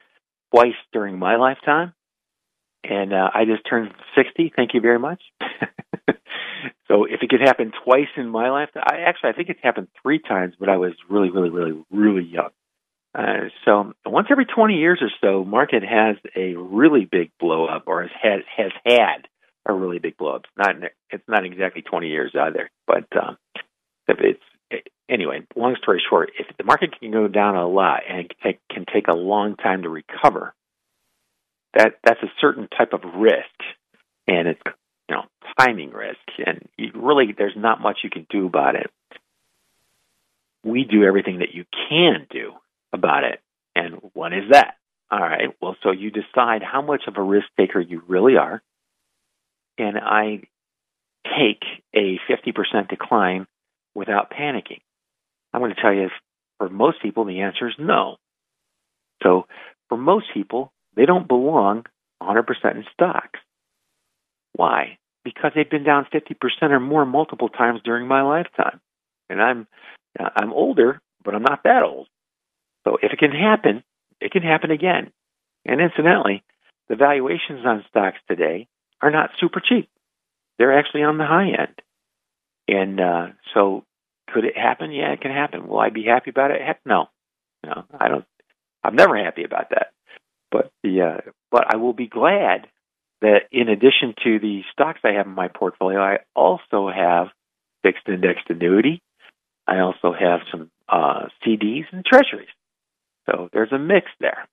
twice 0.54 0.74
during 0.92 1.18
my 1.18 1.36
lifetime, 1.36 1.92
and 2.84 3.12
uh, 3.12 3.30
I 3.32 3.44
just 3.44 3.62
turned 3.68 3.90
60. 4.16 4.52
Thank 4.54 4.74
you 4.74 4.80
very 4.80 4.98
much. 4.98 5.22
so 6.88 7.04
if 7.04 7.22
it 7.22 7.30
could 7.30 7.40
happen 7.40 7.72
twice 7.84 8.08
in 8.16 8.28
my 8.28 8.50
lifetime, 8.50 8.84
I 8.86 9.00
actually 9.06 9.30
I 9.30 9.32
think 9.34 9.48
it's 9.48 9.60
happened 9.62 9.88
three 10.02 10.18
times, 10.18 10.54
but 10.58 10.68
I 10.68 10.76
was 10.76 10.92
really, 11.08 11.30
really, 11.30 11.50
really, 11.50 11.82
really 11.90 12.24
young. 12.24 12.50
Uh, 13.12 13.48
so 13.64 13.92
once 14.06 14.28
every 14.30 14.44
20 14.44 14.74
years 14.74 15.00
or 15.02 15.10
so, 15.20 15.44
market 15.44 15.82
has 15.82 16.16
a 16.36 16.54
really 16.54 17.08
big 17.10 17.30
blow 17.40 17.66
up, 17.66 17.84
or 17.86 18.02
has 18.02 18.10
had, 18.22 18.40
has 18.56 18.72
had 18.86 19.28
a 19.66 19.72
really 19.72 19.98
big 19.98 20.16
blow 20.16 20.36
up. 20.36 20.44
It's 20.44 20.58
not 20.58 20.90
it's 21.10 21.28
not 21.28 21.44
exactly 21.44 21.82
20 21.82 22.08
years 22.08 22.32
either, 22.38 22.70
but 22.86 23.04
um, 23.20 23.36
it's 24.08 24.40
anyway, 25.08 25.42
long 25.56 25.76
story 25.82 26.02
short, 26.08 26.30
if 26.38 26.46
the 26.56 26.64
market 26.64 26.98
can 26.98 27.10
go 27.10 27.28
down 27.28 27.56
a 27.56 27.68
lot 27.68 28.02
and 28.08 28.32
it 28.44 28.58
can 28.70 28.86
take 28.92 29.08
a 29.08 29.16
long 29.16 29.56
time 29.56 29.82
to 29.82 29.88
recover, 29.88 30.54
that 31.74 31.98
that's 32.04 32.22
a 32.22 32.32
certain 32.40 32.68
type 32.68 32.92
of 32.92 33.00
risk, 33.16 33.44
and 34.26 34.48
it's 34.48 34.60
you 35.08 35.16
know 35.16 35.22
timing 35.58 35.90
risk, 35.90 36.18
and 36.44 36.68
you 36.76 36.90
really 36.94 37.34
there's 37.36 37.56
not 37.56 37.80
much 37.80 37.98
you 38.02 38.10
can 38.10 38.26
do 38.30 38.46
about 38.46 38.74
it. 38.74 38.90
We 40.64 40.84
do 40.84 41.04
everything 41.04 41.38
that 41.38 41.54
you 41.54 41.64
can 41.88 42.26
do 42.30 42.52
about 42.92 43.24
it, 43.24 43.40
and 43.74 43.96
what 44.14 44.32
is 44.32 44.50
that? 44.50 44.74
All 45.10 45.20
right, 45.20 45.48
well, 45.60 45.76
so 45.82 45.90
you 45.90 46.10
decide 46.10 46.62
how 46.62 46.82
much 46.82 47.02
of 47.08 47.16
a 47.16 47.22
risk 47.22 47.46
taker 47.56 47.80
you 47.80 48.02
really 48.06 48.36
are, 48.36 48.62
and 49.78 49.98
I 49.98 50.42
take 51.24 51.62
a 51.94 52.18
50% 52.28 52.88
decline 52.88 53.46
without 53.94 54.30
panicking. 54.30 54.80
I'm 55.52 55.60
going 55.60 55.74
to 55.74 55.80
tell 55.80 55.92
you, 55.92 56.08
for 56.58 56.68
most 56.68 57.02
people, 57.02 57.24
the 57.24 57.40
answer 57.40 57.68
is 57.68 57.74
no. 57.78 58.16
So 59.22 59.46
for 59.88 59.98
most 59.98 60.26
people, 60.32 60.72
they 60.96 61.06
don't 61.06 61.28
belong 61.28 61.86
100% 62.22 62.46
in 62.74 62.84
stocks. 62.94 63.40
Why? 64.52 64.98
because 65.24 65.52
they've 65.54 65.68
been 65.68 65.84
down 65.84 66.06
50% 66.12 66.36
or 66.62 66.80
more 66.80 67.04
multiple 67.04 67.48
times 67.48 67.80
during 67.84 68.06
my 68.06 68.22
lifetime. 68.22 68.80
And 69.28 69.40
I'm 69.40 69.66
I'm 70.18 70.52
older, 70.52 71.00
but 71.24 71.34
I'm 71.34 71.42
not 71.42 71.62
that 71.64 71.84
old. 71.84 72.08
So 72.84 72.98
if 73.00 73.12
it 73.12 73.18
can 73.18 73.30
happen, 73.30 73.84
it 74.20 74.32
can 74.32 74.42
happen 74.42 74.70
again. 74.70 75.12
And 75.64 75.80
incidentally, 75.80 76.42
the 76.88 76.96
valuations 76.96 77.64
on 77.64 77.84
stocks 77.88 78.18
today 78.28 78.66
are 79.00 79.10
not 79.10 79.30
super 79.38 79.60
cheap. 79.60 79.88
They're 80.58 80.76
actually 80.76 81.04
on 81.04 81.18
the 81.18 81.26
high 81.26 81.50
end. 81.50 81.80
And 82.70 83.00
uh, 83.00 83.26
so 83.52 83.84
could 84.32 84.44
it 84.44 84.56
happen? 84.56 84.92
Yeah, 84.92 85.12
it 85.12 85.20
can 85.20 85.32
happen. 85.32 85.66
Will 85.66 85.80
I 85.80 85.90
be 85.90 86.04
happy 86.04 86.30
about 86.30 86.52
it? 86.52 86.62
Heck 86.62 86.80
no. 86.86 87.06
No, 87.64 87.84
I 87.98 88.08
don't 88.08 88.24
I'm 88.82 88.94
never 88.94 89.16
happy 89.16 89.44
about 89.44 89.70
that. 89.70 89.88
But 90.50 90.70
the 90.82 91.02
uh, 91.02 91.30
but 91.50 91.72
I 91.72 91.76
will 91.76 91.92
be 91.92 92.06
glad 92.06 92.66
that 93.20 93.42
in 93.52 93.68
addition 93.68 94.14
to 94.24 94.38
the 94.38 94.62
stocks 94.72 95.00
I 95.04 95.12
have 95.12 95.26
in 95.26 95.32
my 95.32 95.48
portfolio, 95.48 96.00
I 96.00 96.18
also 96.34 96.88
have 96.88 97.28
fixed 97.82 98.08
indexed 98.08 98.48
annuity. 98.48 99.02
I 99.66 99.80
also 99.80 100.12
have 100.18 100.40
some 100.50 100.70
uh, 100.88 101.26
CDs 101.44 101.84
and 101.92 102.04
treasuries. 102.04 102.48
So 103.26 103.48
there's 103.52 103.72
a 103.72 103.78
mix 103.78 104.06
there. 104.20 104.48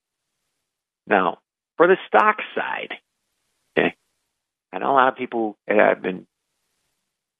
Now, 1.06 1.38
for 1.76 1.86
the 1.86 1.96
stock 2.06 2.36
side, 2.54 2.94
okay, 3.76 3.94
I 4.72 4.78
know 4.78 4.90
a 4.90 4.94
lot 4.94 5.08
of 5.08 5.16
people 5.16 5.56
have 5.66 6.02
been 6.02 6.26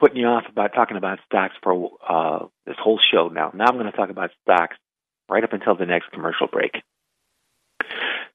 putting 0.01 0.17
you 0.19 0.27
off 0.27 0.45
about 0.49 0.75
talking 0.75 0.97
about 0.97 1.19
stocks 1.27 1.55
for 1.63 1.91
uh, 2.09 2.47
this 2.67 2.77
whole 2.83 3.01
show 3.13 3.29
now. 3.29 3.51
Now 3.55 3.67
I'm 3.67 3.75
going 3.75 3.91
to 3.91 3.97
talk 3.97 4.11
about 4.11 4.31
stocks 4.43 4.77
right 5.29 5.45
up 5.45 5.53
until 5.53 5.77
the 5.77 5.87
next 5.87 6.11
commercial 6.13 6.47
break. 6.47 6.73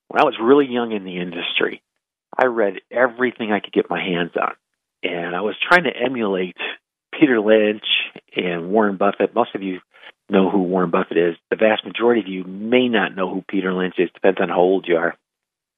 When 0.07 0.21
I 0.21 0.25
was 0.25 0.35
really 0.41 0.67
young 0.67 0.91
in 0.91 1.05
the 1.05 1.17
industry, 1.17 1.81
I 2.37 2.45
read 2.45 2.75
everything 2.91 3.51
I 3.51 3.59
could 3.59 3.73
get 3.73 3.89
my 3.89 4.01
hands 4.01 4.31
on. 4.39 4.53
And 5.03 5.35
I 5.35 5.41
was 5.41 5.55
trying 5.61 5.83
to 5.83 5.95
emulate 5.95 6.57
Peter 7.19 7.39
Lynch 7.39 7.85
and 8.35 8.69
Warren 8.69 8.97
Buffett. 8.97 9.35
Most 9.35 9.55
of 9.55 9.61
you 9.61 9.79
know 10.29 10.49
who 10.49 10.63
Warren 10.63 10.91
Buffett 10.91 11.17
is. 11.17 11.35
The 11.49 11.55
vast 11.55 11.85
majority 11.85 12.21
of 12.21 12.27
you 12.27 12.43
may 12.43 12.87
not 12.87 13.15
know 13.15 13.33
who 13.33 13.43
Peter 13.47 13.73
Lynch 13.73 13.95
is. 13.97 14.09
Depends 14.13 14.39
on 14.41 14.49
how 14.49 14.59
old 14.59 14.85
you 14.87 14.97
are. 14.97 15.15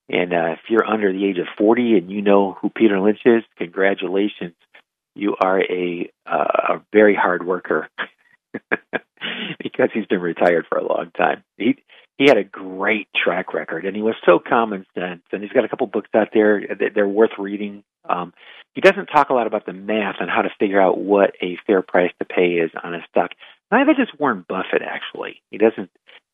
And 0.07 0.33
uh, 0.33 0.53
if 0.53 0.59
you're 0.69 0.85
under 0.85 1.11
the 1.11 1.25
age 1.25 1.39
of 1.39 1.47
40 1.57 1.97
and 1.97 2.11
you 2.11 2.21
know 2.21 2.55
who 2.61 2.69
Peter 2.69 2.99
Lynch 2.99 3.21
is, 3.25 3.43
congratulations. 3.57 4.53
You 5.15 5.35
are 5.41 5.59
a, 5.59 6.11
uh, 6.25 6.75
a 6.75 6.81
very 6.93 7.15
hard 7.15 7.45
worker 7.45 7.89
because 9.63 9.89
he's 9.93 10.05
been 10.05 10.21
retired 10.21 10.65
for 10.69 10.77
a 10.77 10.87
long 10.87 11.11
time. 11.17 11.43
He 11.57 11.77
he 12.17 12.25
had 12.27 12.37
a 12.37 12.43
great 12.43 13.09
track 13.13 13.53
record, 13.53 13.85
and 13.85 13.95
he 13.95 14.01
was 14.01 14.15
so 14.25 14.39
common 14.39 14.85
sense. 14.97 15.21
And 15.31 15.43
he's 15.43 15.51
got 15.51 15.65
a 15.65 15.67
couple 15.67 15.87
books 15.87 16.09
out 16.15 16.29
there 16.33 16.61
that 16.61 16.91
they're 16.95 17.07
worth 17.07 17.37
reading. 17.37 17.83
Um, 18.07 18.33
he 18.73 18.81
doesn't 18.81 19.07
talk 19.07 19.29
a 19.29 19.33
lot 19.33 19.47
about 19.47 19.65
the 19.65 19.73
math 19.73 20.15
on 20.21 20.29
how 20.29 20.41
to 20.41 20.49
figure 20.57 20.81
out 20.81 20.97
what 20.97 21.35
a 21.41 21.57
fair 21.67 21.81
price 21.81 22.11
to 22.19 22.25
pay 22.25 22.53
is 22.53 22.71
on 22.81 22.93
a 22.93 23.05
stock. 23.09 23.31
Neither 23.71 23.93
does 23.93 24.07
Warren 24.17 24.45
Buffett. 24.47 24.81
Actually, 24.81 25.41
he 25.51 25.57
doesn't. 25.57 25.89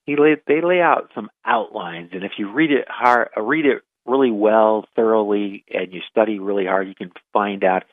He 0.05 0.15
lay 0.17 0.35
they 0.47 0.61
lay 0.61 0.81
out 0.81 1.11
some 1.15 1.29
outlines, 1.45 2.11
and 2.13 2.23
if 2.23 2.33
you 2.37 2.51
read 2.51 2.71
it 2.71 2.85
hard, 2.87 3.29
read 3.37 3.65
it 3.65 3.81
really 4.05 4.31
well, 4.31 4.85
thoroughly, 4.95 5.63
and 5.71 5.93
you 5.93 6.01
study 6.09 6.39
really 6.39 6.65
hard, 6.65 6.87
you 6.87 6.95
can 6.95 7.11
find 7.33 7.63
out 7.63 7.83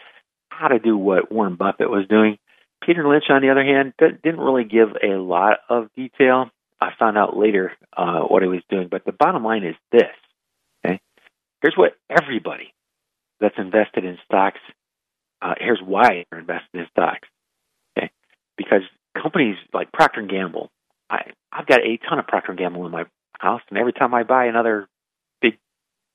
how 0.59 0.69
to 0.69 0.79
do 0.79 0.97
what 0.97 1.31
Warren 1.31 1.57
Buffett 1.57 1.91
was 1.91 2.07
doing. 2.09 2.39
Peter 2.85 3.07
Lynch, 3.09 3.25
on 3.29 3.43
the 3.43 3.51
other 3.51 3.65
hand, 3.65 3.93
didn't 3.99 4.41
really 4.41 4.65
give 4.65 4.89
a 5.03 5.17
lot 5.17 5.59
of 5.69 5.89
detail. 5.95 6.51
I 6.81 6.91
found 6.99 7.19
out 7.19 7.37
later 7.37 7.73
uh, 7.97 8.21
what 8.21 8.43
he 8.43 8.49
was 8.49 8.63
doing, 8.69 8.89
but 8.91 9.05
the 9.05 9.13
bottom 9.13 9.45
line 9.45 9.65
is 9.65 9.75
this. 9.91 10.15
Okay, 10.85 11.01
here's 11.61 11.77
what 11.77 11.97
everybody 12.09 12.73
that's 13.41 13.59
invested 13.59 14.05
in 14.05 14.19
stocks. 14.25 14.61
Uh, 15.43 15.55
here's 15.59 15.81
why 15.85 16.25
they're 16.31 16.41
invested 16.41 16.75
in 16.75 16.87
stocks. 16.91 17.29
Okay, 17.97 18.11
because 18.57 18.83
companies 19.21 19.57
like 19.73 19.91
Procter 19.93 20.21
and 20.21 20.31
Gamble, 20.31 20.71
I 21.11 21.33
I've 21.53 21.67
got 21.67 21.81
a 21.81 21.99
ton 22.09 22.19
of 22.19 22.27
Procter 22.27 22.53
and 22.53 22.59
Gamble 22.59 22.87
in 22.87 22.93
my 22.93 23.05
house, 23.39 23.63
and 23.71 23.79
every 23.79 23.93
time 23.93 24.15
I 24.15 24.23
buy 24.23 24.47
another 24.47 24.89
big 25.43 25.59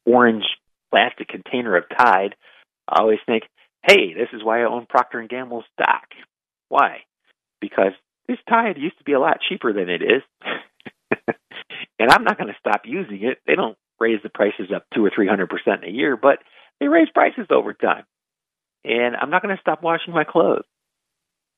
orange 0.06 0.46
plastic 0.92 1.28
container 1.28 1.76
of 1.76 1.86
Tide, 1.90 2.36
I 2.88 3.02
always 3.02 3.20
think, 3.26 3.44
"Hey, 3.84 4.14
this 4.14 4.30
is 4.34 4.44
why 4.44 4.62
I 4.62 4.70
own 4.70 4.86
Procter 4.88 5.20
and 5.20 5.30
Gamble 5.30 5.64
stock." 5.74 6.08
Why? 6.70 7.00
Because 7.62 7.94
this 8.28 8.40
Tide 8.50 8.78
used 8.78 8.98
to 8.98 9.04
be 9.04 9.14
a 9.14 9.20
lot 9.20 9.40
cheaper 9.48 9.74
than 9.74 9.90
it 9.90 10.02
is, 10.02 10.24
and 12.00 12.10
I'm 12.10 12.24
not 12.24 12.38
going 12.38 12.48
to 12.52 12.60
stop 12.60 12.82
using 12.86 13.24
it. 13.24 13.40
They 13.46 13.56
don't 13.56 13.78
raise 14.00 14.22
the 14.24 14.30
prices 14.30 14.72
up 14.76 14.86
two 14.94 15.06
or 15.06 15.12
three 15.14 15.28
hundred 15.28 15.50
percent 15.50 15.84
in 15.84 15.90
a 15.90 15.94
year, 15.94 16.18
but 16.18 16.40
they 16.80 16.88
raise 16.88 17.10
prices 17.14 17.48
over 17.50 17.74
time. 17.74 18.06
And 18.86 19.16
I'm 19.16 19.30
not 19.30 19.42
going 19.42 19.56
to 19.56 19.62
stop 19.62 19.82
washing 19.82 20.14
my 20.14 20.26
clothes. 20.26 20.66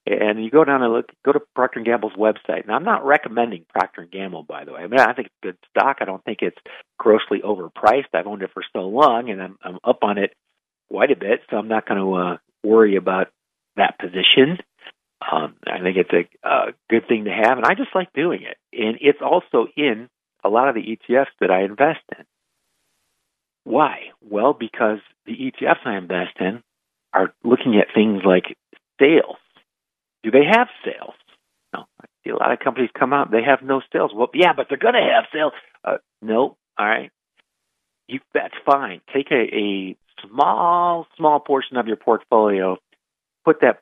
And 0.08 0.44
you 0.44 0.52
go 0.52 0.64
down 0.64 0.84
and 0.84 0.94
look, 0.94 1.08
go 1.26 1.32
to 1.32 1.40
Procter 1.56 1.80
and 1.80 1.86
Gamble's 1.86 2.14
website. 2.14 2.68
Now, 2.68 2.76
I'm 2.76 2.84
not 2.84 3.04
recommending 3.06 3.66
Procter 3.74 4.02
and 4.02 4.12
Gamble, 4.12 4.44
by 4.44 4.64
the 4.64 4.74
way. 4.74 4.82
I 4.82 4.88
mean, 4.88 5.00
I 5.00 5.14
think 5.14 5.28
it's 5.28 5.36
good 5.42 5.58
stock. 5.72 5.98
I 6.00 6.06
don't 6.06 6.24
think 6.24 6.40
it's 6.42 6.58
grossly 7.00 7.42
overpriced. 7.44 8.14
I've 8.14 8.28
owned 8.28 8.44
it 8.44 8.52
for 8.54 8.62
so 8.72 8.82
long, 8.82 9.32
and 9.32 9.42
I'm, 9.42 9.58
I'm 9.64 9.80
up 9.84 10.00
on 10.04 10.20
it 10.20 10.34
quite 10.90 11.12
a 11.12 11.16
bit, 11.16 11.42
so 11.50 11.58
I'm 11.58 11.68
not 11.68 11.88
going 11.88 12.00
to 12.00 12.14
uh, 12.14 12.38
worry 12.64 12.96
about 12.96 13.28
that 13.76 13.98
position. 14.00 14.58
Um, 15.32 15.56
I 15.66 15.82
think 15.82 15.98
it's 15.98 16.12
a, 16.14 16.48
a 16.48 16.74
good 16.90 17.08
thing 17.08 17.26
to 17.26 17.32
have, 17.32 17.58
and 17.58 17.66
I 17.66 17.74
just 17.74 17.96
like 17.96 18.14
doing 18.14 18.42
it. 18.44 18.58
And 18.74 18.98
it's 19.02 19.22
also 19.22 19.68
in 19.76 20.10
a 20.44 20.50
lot 20.50 20.70
of 20.70 20.76
the 20.76 20.82
ETFs 20.82 21.34
that 21.40 21.50
I 21.50 21.64
invest 21.64 22.02
in. 22.18 22.26
Why? 23.64 24.12
Well, 24.22 24.54
because 24.54 25.00
the 25.26 25.34
ETFs 25.34 25.86
I 25.86 25.98
invest 25.98 26.38
in 26.40 26.62
are 27.14 27.34
looking 27.44 27.78
at 27.78 27.94
things 27.96 28.22
like 28.24 28.56
sales. 29.00 29.38
Do 30.24 30.32
they 30.32 30.46
have 30.50 30.68
sales? 30.84 31.16
No. 31.74 31.86
I 32.00 32.06
see 32.24 32.30
a 32.30 32.36
lot 32.36 32.52
of 32.52 32.60
companies 32.60 32.92
come 32.98 33.14
out, 33.14 33.32
they 33.32 33.44
have 33.44 33.62
no 33.64 33.82
sales. 33.92 34.12
Well, 34.14 34.30
yeah, 34.34 34.54
but 34.56 34.68
they're 34.70 34.78
going 34.78 34.94
to 34.94 35.14
have 35.16 35.26
sales. 35.34 35.54
Uh, 35.84 35.98
no. 36.22 36.58
All 36.78 36.86
right. 36.86 37.12
You, 38.08 38.20
that's 38.34 38.54
fine. 38.66 39.02
Take 39.14 39.32
a, 39.32 39.56
a 39.56 39.98
small, 40.28 41.08
small 41.18 41.40
portion 41.40 41.78
of 41.78 41.88
your 41.88 41.98
portfolio, 41.98 42.78
put 43.44 43.62
that 43.62 43.82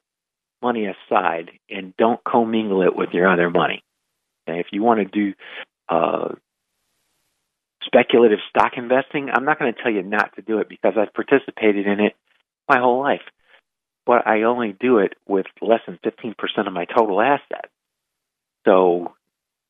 money 0.61 0.87
aside 0.87 1.51
and 1.69 1.95
don't 1.97 2.23
commingle 2.23 2.81
it 2.83 2.95
with 2.95 3.09
your 3.11 3.31
other 3.31 3.49
money. 3.49 3.83
And 4.47 4.57
if 4.57 4.67
you 4.71 4.81
want 4.83 4.99
to 4.99 5.05
do 5.05 5.33
uh, 5.89 6.35
speculative 7.85 8.39
stock 8.49 8.73
investing, 8.77 9.29
I'm 9.33 9.45
not 9.45 9.59
going 9.59 9.73
to 9.73 9.81
tell 9.81 9.91
you 9.91 10.03
not 10.03 10.35
to 10.35 10.41
do 10.41 10.59
it 10.59 10.69
because 10.69 10.93
I've 10.97 11.13
participated 11.13 11.85
in 11.85 11.99
it 11.99 12.13
my 12.67 12.79
whole 12.79 12.99
life. 12.99 13.21
But 14.05 14.27
I 14.27 14.43
only 14.43 14.75
do 14.77 14.97
it 14.97 15.13
with 15.27 15.45
less 15.61 15.79
than 15.85 15.99
15% 16.03 16.33
of 16.67 16.73
my 16.73 16.85
total 16.85 17.21
assets. 17.21 17.71
So 18.65 19.13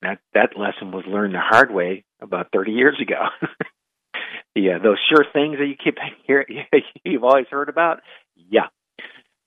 that 0.01 0.19
that 0.33 0.57
lesson 0.57 0.91
was 0.91 1.05
learned 1.07 1.33
the 1.33 1.39
hard 1.39 1.71
way 1.71 2.03
about 2.21 2.49
30 2.51 2.71
years 2.71 2.99
ago. 3.01 3.27
yeah, 4.55 4.77
those 4.77 4.99
sure 5.09 5.25
things 5.31 5.57
that 5.57 5.65
you 5.65 5.75
keep 5.81 5.97
hearing, 6.27 6.65
you've 7.03 7.23
always 7.23 7.47
heard 7.49 7.69
about. 7.69 8.01
Yeah, 8.35 8.67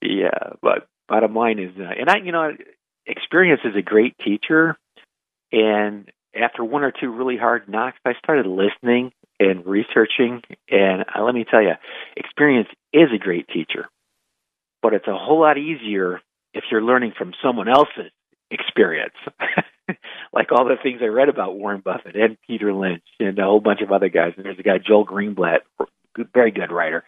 yeah, 0.03 0.55
but 0.63 0.89
bottom 1.09 1.35
line 1.35 1.59
is, 1.59 1.73
uh, 1.79 1.83
and 1.99 2.11
I, 2.11 2.19
you 2.25 2.33
know, 2.33 2.51
experience 3.07 3.61
is 3.65 3.77
a 3.77 3.83
great 3.83 4.17
teacher. 4.19 4.77
And 5.53 6.11
after 6.35 6.65
one 6.65 6.83
or 6.83 6.93
two 6.93 7.11
really 7.11 7.37
hard 7.37 7.69
knocks, 7.69 7.99
I 8.05 8.13
started 8.23 8.47
listening 8.47 9.13
and 9.39 9.65
researching. 9.65 10.43
And 10.71 11.03
uh, 11.03 11.23
let 11.23 11.35
me 11.35 11.45
tell 11.49 11.63
you, 11.63 11.73
experience 12.17 12.69
is 12.93 13.09
a 13.15 13.19
great 13.19 13.49
teacher, 13.49 13.89
but 14.83 14.93
it's 14.93 15.07
a 15.07 15.17
whole 15.17 15.41
lot 15.41 15.59
easier 15.59 16.21
if 16.53 16.65
you're 16.71 16.83
learning 16.83 17.13
from 17.17 17.33
someone 17.43 17.69
else's 17.69 18.11
experience. 18.51 19.15
like 20.33 20.53
all 20.53 20.65
the 20.65 20.77
things 20.83 21.01
I 21.03 21.07
read 21.07 21.29
about 21.29 21.57
Warren 21.57 21.81
Buffett 21.85 22.17
and 22.17 22.37
Peter 22.47 22.73
Lynch 22.73 23.05
and 23.21 23.39
a 23.39 23.45
whole 23.45 23.61
bunch 23.61 23.81
of 23.83 23.93
other 23.93 24.09
guys. 24.09 24.33
And 24.37 24.45
there's 24.45 24.59
a 24.59 24.63
guy, 24.63 24.79
Joel 24.79 25.07
Greenblatt, 25.07 25.61
very 26.35 26.51
good 26.51 26.73
writer. 26.73 27.05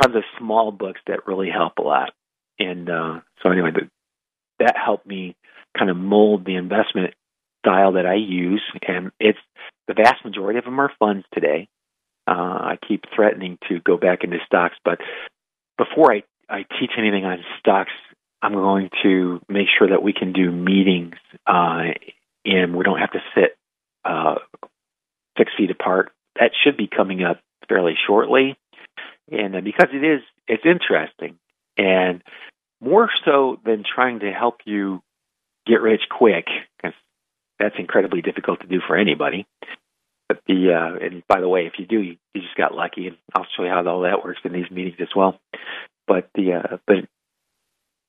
Tons 0.00 0.16
of 0.16 0.22
small 0.38 0.70
books 0.70 1.00
that 1.06 1.26
really 1.26 1.50
help 1.50 1.78
a 1.78 1.82
lot. 1.82 2.10
And 2.58 2.88
uh, 2.88 3.20
so 3.42 3.50
anyway, 3.50 3.70
the, 3.72 3.88
that 4.60 4.74
helped 4.82 5.06
me 5.06 5.36
kind 5.76 5.90
of 5.90 5.96
mold 5.96 6.44
the 6.44 6.56
investment 6.56 7.14
style 7.64 7.92
that 7.92 8.06
I 8.06 8.14
use, 8.14 8.62
and 8.86 9.10
it's 9.18 9.38
the 9.86 9.94
vast 9.94 10.24
majority 10.24 10.58
of 10.58 10.64
them 10.64 10.80
are 10.80 10.92
funds 10.98 11.24
today. 11.32 11.68
Uh, 12.26 12.32
I 12.32 12.78
keep 12.86 13.04
threatening 13.14 13.58
to 13.68 13.80
go 13.80 13.96
back 13.96 14.22
into 14.22 14.38
stocks, 14.46 14.76
but 14.84 14.98
before 15.76 16.12
I, 16.12 16.22
I 16.48 16.64
teach 16.78 16.92
anything 16.98 17.24
on 17.24 17.38
stocks, 17.58 17.92
I'm 18.40 18.52
going 18.52 18.90
to 19.02 19.40
make 19.48 19.66
sure 19.78 19.88
that 19.88 20.02
we 20.02 20.12
can 20.12 20.32
do 20.32 20.50
meetings 20.50 21.16
uh, 21.46 21.84
and 22.44 22.76
we 22.76 22.84
don't 22.84 22.98
have 22.98 23.12
to 23.12 23.20
sit 23.34 23.56
uh, 24.04 24.36
six 25.36 25.52
feet 25.56 25.70
apart. 25.70 26.12
That 26.38 26.52
should 26.64 26.76
be 26.76 26.88
coming 26.88 27.24
up 27.24 27.40
fairly 27.68 27.94
shortly, 28.06 28.56
and 29.30 29.56
uh, 29.56 29.60
because 29.60 29.88
it 29.92 30.04
is, 30.04 30.20
it's 30.46 30.64
interesting. 30.64 31.38
And 31.76 32.22
more 32.80 33.10
so 33.24 33.58
than 33.64 33.82
trying 33.82 34.20
to 34.20 34.32
help 34.32 34.58
you 34.64 35.02
get 35.66 35.82
rich 35.82 36.02
quick, 36.10 36.46
because 36.76 36.96
that's 37.58 37.74
incredibly 37.78 38.22
difficult 38.22 38.60
to 38.60 38.66
do 38.66 38.80
for 38.86 38.96
anybody. 38.96 39.46
But 40.28 40.42
the 40.46 40.72
uh, 40.74 41.04
and 41.04 41.26
by 41.26 41.40
the 41.40 41.48
way, 41.48 41.66
if 41.66 41.74
you 41.78 41.86
do, 41.86 42.00
you, 42.00 42.16
you 42.34 42.42
just 42.42 42.56
got 42.56 42.74
lucky, 42.74 43.08
and 43.08 43.16
I'll 43.34 43.46
show 43.56 43.64
you 43.64 43.70
how 43.70 43.84
all 43.86 44.02
that 44.02 44.24
works 44.24 44.40
in 44.44 44.52
these 44.52 44.70
meetings 44.70 44.96
as 45.00 45.08
well. 45.14 45.40
but 46.06 46.28
the 46.34 46.54
uh, 46.54 46.76
but 46.86 46.96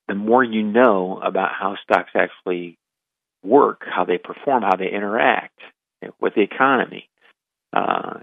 the 0.10 0.16
more 0.16 0.44
you 0.44 0.64
know 0.64 1.22
about 1.24 1.52
how 1.58 1.76
stocks 1.84 2.12
actually 2.16 2.78
work, 3.44 3.84
how 3.86 4.06
they 4.06 4.18
perform, 4.18 4.64
how 4.64 4.76
they 4.76 4.90
interact 4.92 5.58
with 6.20 6.34
the 6.36 6.42
economy, 6.42 7.08
uh, 7.72 8.20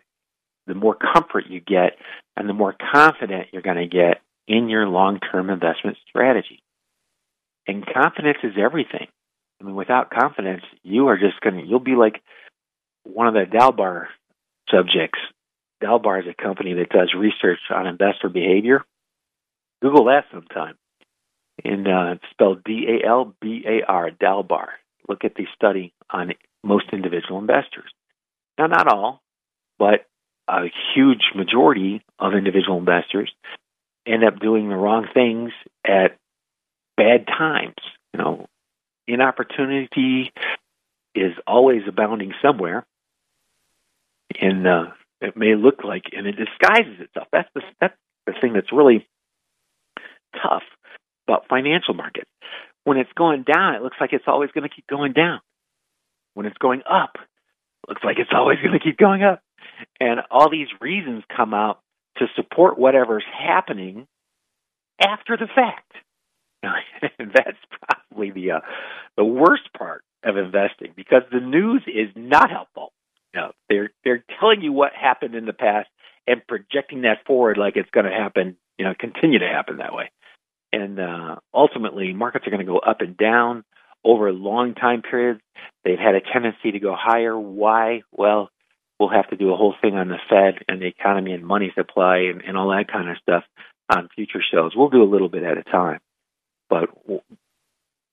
the 0.67 0.75
more 0.75 0.97
comfort 0.97 1.45
you 1.49 1.61
get, 1.61 1.93
and 2.37 2.49
the 2.49 2.53
more 2.53 2.75
confident 2.93 3.49
you're 3.53 3.63
going 3.63 3.77
to 3.77 3.87
get 3.87 4.21
in 4.49 4.69
your 4.69 4.89
long-term 4.89 5.49
investment 5.49 5.97
strategy. 6.09 6.61
And 7.69 7.87
confidence 7.87 8.39
is 8.43 8.55
everything. 8.59 9.07
I 9.61 9.65
mean, 9.65 9.77
without 9.77 10.11
confidence, 10.11 10.63
you 10.83 11.07
are 11.09 11.17
just 11.17 11.41
going 11.41 11.57
to, 11.57 11.67
you'll 11.67 11.81
be 11.81 11.95
like 11.95 12.21
one 13.05 13.29
of 13.29 13.35
the 13.35 13.45
Dalbar 13.47 14.07
subjects. 14.71 15.21
Dalbar 15.83 16.21
is 16.21 16.27
a 16.29 16.43
company 16.43 16.75
that 16.75 16.91
does 16.91 17.15
research 17.17 17.61
on 17.71 17.87
investor 17.87 18.29
behavior. 18.29 18.85
Google 19.83 20.07
that 20.07 20.25
sometime. 20.33 20.75
And 21.65 21.89
uh, 21.89 22.17
spelled 22.31 22.65
D 22.65 22.87
A 22.89 23.07
L 23.07 23.35
B 23.41 23.65
A 23.67 23.85
R, 23.91 24.11
Dalbar. 24.11 24.69
Look 25.09 25.25
at 25.25 25.35
the 25.35 25.47
study 25.55 25.95
on 26.11 26.33
most 26.63 26.87
individual 26.93 27.39
investors. 27.39 27.91
Now, 28.59 28.67
not 28.67 28.93
all, 28.93 29.23
but 29.79 30.07
a 30.49 30.65
huge 30.95 31.33
majority 31.35 32.03
of 32.19 32.35
individual 32.35 32.79
investors 32.79 33.33
end 34.07 34.25
up 34.25 34.39
doing 34.39 34.69
the 34.69 34.77
wrong 34.77 35.07
things 35.13 35.53
at 35.85 36.17
bad 36.97 37.27
times. 37.27 37.75
You 38.13 38.21
know, 38.21 38.47
inopportunity 39.07 40.33
is 41.15 41.33
always 41.47 41.83
abounding 41.89 42.33
somewhere, 42.43 42.87
and 44.41 44.67
uh, 44.67 44.87
it 45.21 45.37
may 45.37 45.55
look 45.55 45.85
like, 45.85 46.05
and 46.13 46.27
it 46.27 46.37
disguises 46.37 47.01
itself. 47.01 47.29
That's 47.33 47.49
the 47.55 47.63
that's 47.81 47.97
the 48.27 48.35
thing 48.41 48.53
that's 48.53 48.73
really 48.73 49.07
tough 50.43 50.63
about 51.27 51.49
financial 51.49 51.95
markets. 51.95 52.31
When 52.85 52.99
it's 52.99 53.13
going 53.17 53.43
down, 53.43 53.75
it 53.75 53.83
looks 53.83 53.97
like 54.01 54.13
it's 54.13 54.25
always 54.27 54.51
going 54.53 54.69
to 54.69 54.75
keep 54.75 54.87
going 54.87 55.13
down. 55.13 55.41
When 56.35 56.47
it's 56.47 56.59
going 56.59 56.83
up, 56.89 57.17
it 57.17 57.89
looks 57.89 58.05
like 58.05 58.19
it's 58.19 58.31
always 58.35 58.59
going 58.59 58.79
to 58.79 58.85
keep 58.85 58.99
going 58.99 59.23
up. 59.23 59.43
And 60.01 60.21
all 60.31 60.51
these 60.51 60.69
reasons 60.81 61.25
come 61.35 61.53
out 61.53 61.81
to 62.19 62.27
support 62.37 62.79
whatever's 62.79 63.25
happening 63.37 64.07
after 65.01 65.37
the 65.37 65.49
fact. 65.55 65.93
that's 67.19 67.59
probably 67.83 68.31
the 68.31 68.53
uh, 68.53 68.61
the 69.17 69.25
worst 69.25 69.69
part 69.77 70.03
of 70.25 70.37
investing 70.37 70.93
because 70.97 71.23
the 71.31 71.41
news 71.41 71.83
is 71.87 72.09
not 72.17 72.51
helpful. 72.51 72.93
Know, 73.35 73.53
they're 73.69 73.91
they're 74.03 74.25
telling 74.41 74.63
you 74.63 74.73
what 74.73 74.93
happened 74.95 75.35
in 75.35 75.45
the 75.45 75.53
past 75.53 75.89
and 76.27 76.41
projecting 76.47 77.03
that 77.03 77.27
forward 77.27 77.59
like 77.59 77.77
it's 77.77 77.91
going 77.91 78.07
to 78.07 78.13
happen. 78.13 78.57
You 78.79 78.87
know, 78.87 78.95
continue 78.99 79.39
to 79.39 79.47
happen 79.47 79.77
that 79.77 79.93
way. 79.93 80.11
And 80.73 80.99
uh, 80.99 81.37
ultimately, 81.55 82.13
markets 82.13 82.47
are 82.47 82.51
going 82.51 82.65
to 82.65 82.71
go 82.71 82.79
up 82.79 83.01
and 83.01 83.17
down 83.17 83.65
over 84.05 84.33
long 84.33 84.75
time 84.75 85.03
periods. 85.03 85.41
They've 85.85 85.99
had 85.99 86.15
a 86.15 86.21
tendency 86.21 86.73
to 86.73 86.79
go 86.79 86.95
higher. 86.99 87.39
Why? 87.39 88.03
Well, 88.13 88.51
we'll 88.99 89.11
have 89.11 89.29
to 89.31 89.37
do 89.37 89.53
a 89.53 89.57
whole 89.57 89.75
thing 89.81 89.95
on 89.95 90.09
the 90.09 90.19
Fed 90.29 90.65
and 90.69 90.81
the 90.81 90.87
economy 90.87 91.33
and 91.33 91.45
money 91.45 91.73
supply 91.75 92.29
and, 92.31 92.43
and 92.43 92.57
all 92.57 92.69
that 92.71 92.91
kind 92.91 93.09
of 93.09 93.17
stuff 93.19 93.45
on 93.95 94.09
future 94.15 94.43
shows. 94.53 94.73
We'll 94.75 94.91
do 94.91 95.03
a 95.03 95.11
little 95.11 95.29
bit 95.29 95.43
at 95.43 95.59
a 95.59 95.63
time. 95.63 96.01
But 96.69 96.91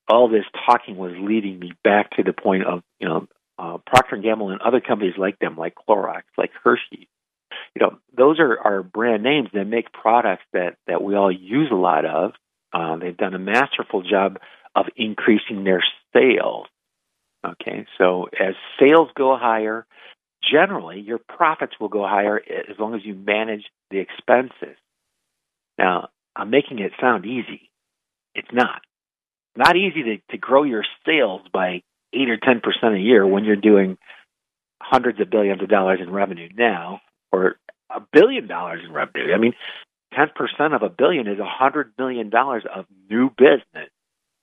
all 0.07 0.29
this 0.29 0.45
talking 0.65 0.95
was 0.97 1.13
leading 1.17 1.59
me 1.59 1.73
back 1.83 2.11
to 2.17 2.23
the 2.23 2.33
point 2.33 2.65
of, 2.65 2.83
you 2.99 3.07
know, 3.07 3.27
uh, 3.57 3.77
Procter 3.85 4.17
& 4.17 4.21
Gamble 4.21 4.49
and 4.49 4.61
other 4.61 4.81
companies 4.81 5.13
like 5.17 5.39
them, 5.39 5.55
like 5.57 5.75
Clorox, 5.75 6.23
like 6.37 6.51
Hershey. 6.63 7.07
You 7.75 7.81
know, 7.81 7.97
those 8.15 8.39
are, 8.39 8.57
are 8.59 8.83
brand 8.83 9.23
names 9.23 9.49
that 9.53 9.65
make 9.65 9.91
products 9.91 10.43
that, 10.53 10.77
that 10.87 11.01
we 11.01 11.15
all 11.15 11.31
use 11.31 11.69
a 11.71 11.75
lot 11.75 12.05
of. 12.05 12.31
Uh, 12.71 12.97
they've 12.97 13.17
done 13.17 13.33
a 13.33 13.39
masterful 13.39 14.01
job 14.01 14.39
of 14.75 14.85
increasing 14.95 15.63
their 15.63 15.83
sales. 16.13 16.67
Okay, 17.45 17.85
so 17.97 18.27
as 18.39 18.55
sales 18.79 19.09
go 19.15 19.37
higher, 19.37 19.85
generally 20.49 20.99
your 20.99 21.19
profits 21.19 21.73
will 21.79 21.89
go 21.89 22.07
higher 22.07 22.37
as 22.37 22.79
long 22.79 22.95
as 22.95 23.01
you 23.03 23.13
manage 23.15 23.63
the 23.91 23.99
expenses. 23.99 24.77
Now, 25.77 26.09
I'm 26.35 26.49
making 26.49 26.79
it 26.79 26.93
sound 27.01 27.25
easy. 27.25 27.69
It's 28.33 28.51
not. 28.51 28.81
Not 29.55 29.75
easy 29.75 30.03
to, 30.03 30.17
to 30.31 30.37
grow 30.37 30.63
your 30.63 30.83
sales 31.05 31.41
by 31.51 31.83
8 32.13 32.29
or 32.29 32.37
10% 32.37 32.95
a 32.95 32.99
year 32.99 33.25
when 33.25 33.43
you're 33.43 33.55
doing 33.55 33.97
hundreds 34.81 35.19
of 35.19 35.29
billions 35.29 35.61
of 35.61 35.69
dollars 35.69 35.99
in 36.01 36.11
revenue 36.11 36.49
now 36.55 37.01
or 37.33 37.57
a 37.89 37.99
billion 38.13 38.47
dollars 38.47 38.81
in 38.85 38.93
revenue. 38.93 39.33
I 39.33 39.37
mean, 39.37 39.53
10% 40.13 40.75
of 40.75 40.83
a 40.83 40.89
billion 40.89 41.27
is 41.27 41.39
a 41.39 41.63
$100 41.63 41.91
million 41.97 42.31
of 42.33 42.85
new 43.09 43.29
business 43.29 43.89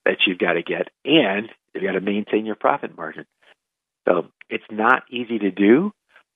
that 0.04 0.16
you've 0.26 0.38
got 0.38 0.54
to 0.54 0.62
get, 0.62 0.88
and 1.04 1.48
you've 1.72 1.84
got 1.84 1.92
to 1.92 2.00
maintain 2.00 2.44
your 2.44 2.56
profit 2.56 2.96
margin. 2.96 3.24
So 4.08 4.26
it's 4.48 4.64
not 4.70 5.04
easy 5.10 5.38
to 5.38 5.50
do, 5.50 5.92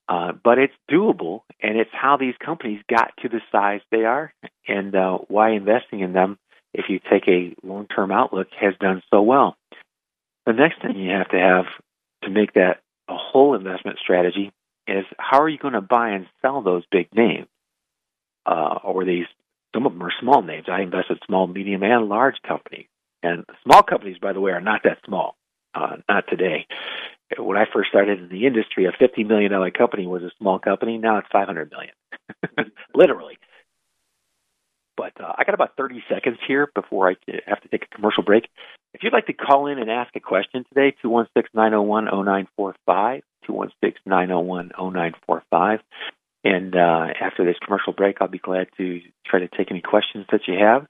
uh, 0.08 0.32
but 0.32 0.58
it's 0.58 0.74
doable, 0.90 1.40
and 1.60 1.76
it's 1.76 1.90
how 1.92 2.16
these 2.16 2.34
companies 2.44 2.80
got 2.88 3.10
to 3.22 3.28
the 3.28 3.40
size 3.50 3.80
they 3.90 4.04
are, 4.04 4.32
and 4.68 4.94
uh, 4.94 5.18
why 5.28 5.50
investing 5.50 6.00
in 6.00 6.12
them, 6.12 6.38
if 6.72 6.86
you 6.88 7.00
take 7.10 7.26
a 7.26 7.54
long 7.66 7.86
term 7.86 8.12
outlook, 8.12 8.48
has 8.60 8.74
done 8.80 9.02
so 9.10 9.22
well. 9.22 9.56
The 10.46 10.52
next 10.52 10.82
thing 10.82 10.96
you 10.96 11.10
have 11.10 11.30
to 11.30 11.38
have 11.38 11.64
to 12.22 12.30
make 12.30 12.52
that 12.52 12.80
a 13.08 13.16
whole 13.16 13.54
investment 13.54 13.98
strategy 13.98 14.52
is 14.86 15.04
how 15.18 15.40
are 15.40 15.48
you 15.48 15.58
going 15.58 15.74
to 15.74 15.80
buy 15.80 16.10
and 16.10 16.26
sell 16.42 16.62
those 16.62 16.84
big 16.90 17.08
names? 17.14 17.48
Uh, 18.46 18.78
or 18.84 19.04
these, 19.04 19.26
some 19.74 19.86
of 19.86 19.92
them 19.92 20.02
are 20.02 20.12
small 20.20 20.42
names. 20.42 20.66
I 20.70 20.82
invest 20.82 21.10
in 21.10 21.18
small, 21.26 21.46
medium, 21.46 21.82
and 21.82 22.08
large 22.08 22.36
companies. 22.46 22.86
And 23.22 23.44
small 23.64 23.82
companies, 23.82 24.18
by 24.20 24.34
the 24.34 24.40
way, 24.40 24.52
are 24.52 24.60
not 24.60 24.82
that 24.84 24.98
small. 25.06 25.36
Uh, 25.74 25.96
not 26.08 26.24
today 26.28 26.66
when 27.38 27.56
I 27.56 27.64
first 27.72 27.88
started 27.88 28.20
in 28.20 28.28
the 28.28 28.46
industry, 28.46 28.86
a 28.86 28.92
fifty 28.98 29.24
million 29.24 29.50
dollar 29.52 29.70
company 29.70 30.06
was 30.06 30.22
a 30.22 30.30
small 30.38 30.58
company. 30.58 30.98
Now 30.98 31.18
it's 31.18 31.28
five 31.32 31.46
hundred 31.46 31.70
million, 31.70 32.72
literally. 32.94 33.38
But 34.96 35.12
uh, 35.20 35.32
I 35.36 35.44
got 35.44 35.54
about 35.54 35.76
thirty 35.76 36.02
seconds 36.08 36.38
here 36.46 36.68
before 36.74 37.10
I 37.10 37.16
have 37.46 37.60
to 37.62 37.68
take 37.68 37.84
a 37.90 37.94
commercial 37.94 38.22
break. 38.22 38.48
If 38.92 39.02
you'd 39.02 39.12
like 39.12 39.26
to 39.26 39.32
call 39.32 39.66
in 39.66 39.78
and 39.78 39.90
ask 39.90 40.14
a 40.14 40.20
question 40.20 40.64
today, 40.68 40.94
two 41.02 41.08
one 41.08 41.26
six 41.36 41.48
nine 41.54 41.72
zero 41.72 41.82
one 41.82 42.04
zero 42.04 42.22
nine 42.22 42.46
four 42.56 42.74
five, 42.86 43.22
two 43.46 43.52
one 43.52 43.70
six 43.82 44.00
nine 44.06 44.28
zero 44.28 44.40
one 44.40 44.70
zero 44.76 44.90
nine 44.90 45.12
four 45.26 45.42
five. 45.50 45.80
And 46.44 46.76
uh, 46.76 47.06
after 47.20 47.44
this 47.44 47.56
commercial 47.64 47.94
break, 47.94 48.18
I'll 48.20 48.28
be 48.28 48.38
glad 48.38 48.68
to 48.76 49.00
try 49.26 49.40
to 49.40 49.48
take 49.48 49.70
any 49.70 49.80
questions 49.80 50.26
that 50.30 50.42
you 50.46 50.54
have. 50.60 50.86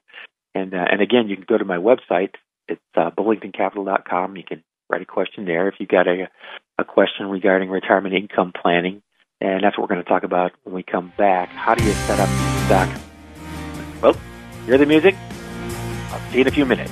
And 0.53 0.73
uh, 0.73 0.85
and 0.91 1.01
again, 1.01 1.27
you 1.27 1.35
can 1.35 1.45
go 1.47 1.57
to 1.57 1.65
my 1.65 1.77
website. 1.77 2.31
It's 2.67 2.81
uh, 2.95 3.11
bullingtoncapital.com. 3.11 4.37
You 4.37 4.43
can 4.43 4.63
write 4.89 5.01
a 5.01 5.05
question 5.05 5.45
there 5.45 5.67
if 5.67 5.75
you've 5.79 5.89
got 5.89 6.07
a, 6.07 6.29
a 6.77 6.83
question 6.83 7.27
regarding 7.27 7.69
retirement 7.69 8.15
income 8.15 8.53
planning. 8.59 9.01
And 9.41 9.63
that's 9.63 9.77
what 9.77 9.89
we're 9.89 9.95
going 9.95 10.03
to 10.03 10.09
talk 10.09 10.23
about 10.23 10.53
when 10.63 10.73
we 10.73 10.83
come 10.83 11.11
back. 11.17 11.49
How 11.49 11.75
do 11.75 11.83
you 11.83 11.91
set 11.91 12.19
up 12.19 12.29
stock? 12.65 13.01
Well, 14.01 14.15
hear 14.65 14.77
the 14.77 14.85
music? 14.85 15.15
I'll 16.09 16.19
see 16.31 16.35
you 16.35 16.41
in 16.41 16.47
a 16.47 16.51
few 16.51 16.65
minutes. 16.65 16.91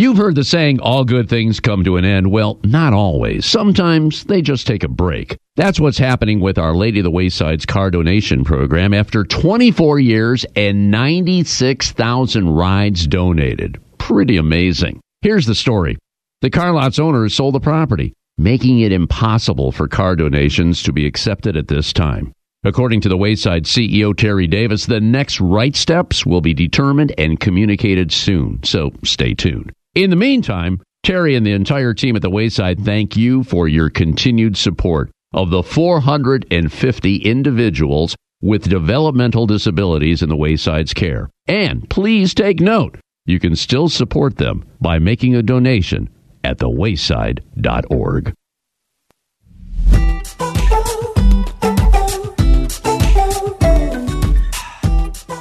You've 0.01 0.17
heard 0.17 0.33
the 0.33 0.43
saying, 0.43 0.79
all 0.79 1.05
good 1.05 1.29
things 1.29 1.59
come 1.59 1.83
to 1.83 1.95
an 1.95 2.05
end. 2.05 2.31
Well, 2.31 2.59
not 2.63 2.91
always. 2.91 3.45
Sometimes 3.45 4.23
they 4.23 4.41
just 4.41 4.65
take 4.65 4.83
a 4.83 4.87
break. 4.87 5.37
That's 5.57 5.79
what's 5.79 5.99
happening 5.99 6.39
with 6.39 6.57
Our 6.57 6.73
Lady 6.73 7.01
of 7.01 7.03
the 7.03 7.11
Wayside's 7.11 7.67
car 7.67 7.91
donation 7.91 8.43
program 8.43 8.95
after 8.95 9.23
24 9.23 9.99
years 9.99 10.43
and 10.55 10.89
96,000 10.89 12.49
rides 12.49 13.05
donated. 13.05 13.79
Pretty 13.99 14.37
amazing. 14.37 15.01
Here's 15.21 15.45
the 15.45 15.53
story. 15.53 15.99
The 16.41 16.49
car 16.49 16.71
lot's 16.71 16.97
owners 16.97 17.35
sold 17.35 17.53
the 17.53 17.59
property, 17.59 18.15
making 18.39 18.79
it 18.79 18.91
impossible 18.91 19.71
for 19.71 19.87
car 19.87 20.15
donations 20.15 20.81
to 20.81 20.91
be 20.91 21.05
accepted 21.05 21.55
at 21.55 21.67
this 21.67 21.93
time. 21.93 22.33
According 22.63 23.01
to 23.01 23.09
the 23.09 23.17
Wayside 23.17 23.65
CEO 23.65 24.17
Terry 24.17 24.47
Davis, 24.47 24.87
the 24.87 24.99
next 24.99 25.39
right 25.39 25.75
steps 25.75 26.25
will 26.25 26.41
be 26.41 26.55
determined 26.55 27.13
and 27.19 27.39
communicated 27.39 28.11
soon, 28.11 28.63
so 28.63 28.93
stay 29.03 29.35
tuned. 29.35 29.71
In 29.93 30.09
the 30.09 30.15
meantime, 30.15 30.81
Terry 31.03 31.35
and 31.35 31.45
the 31.45 31.51
entire 31.51 31.93
team 31.93 32.15
at 32.15 32.21
the 32.21 32.29
Wayside 32.29 32.79
thank 32.79 33.17
you 33.17 33.43
for 33.43 33.67
your 33.67 33.89
continued 33.89 34.55
support 34.55 35.11
of 35.33 35.49
the 35.49 35.63
450 35.63 37.15
individuals 37.17 38.15
with 38.41 38.69
developmental 38.69 39.45
disabilities 39.45 40.21
in 40.21 40.29
the 40.29 40.37
Wayside's 40.37 40.93
care. 40.93 41.29
And 41.45 41.89
please 41.89 42.33
take 42.33 42.61
note, 42.61 42.99
you 43.25 43.37
can 43.37 43.53
still 43.57 43.89
support 43.89 44.37
them 44.37 44.63
by 44.79 44.97
making 44.97 45.35
a 45.35 45.43
donation 45.43 46.09
at 46.41 46.59
thewayside.org. 46.59 48.33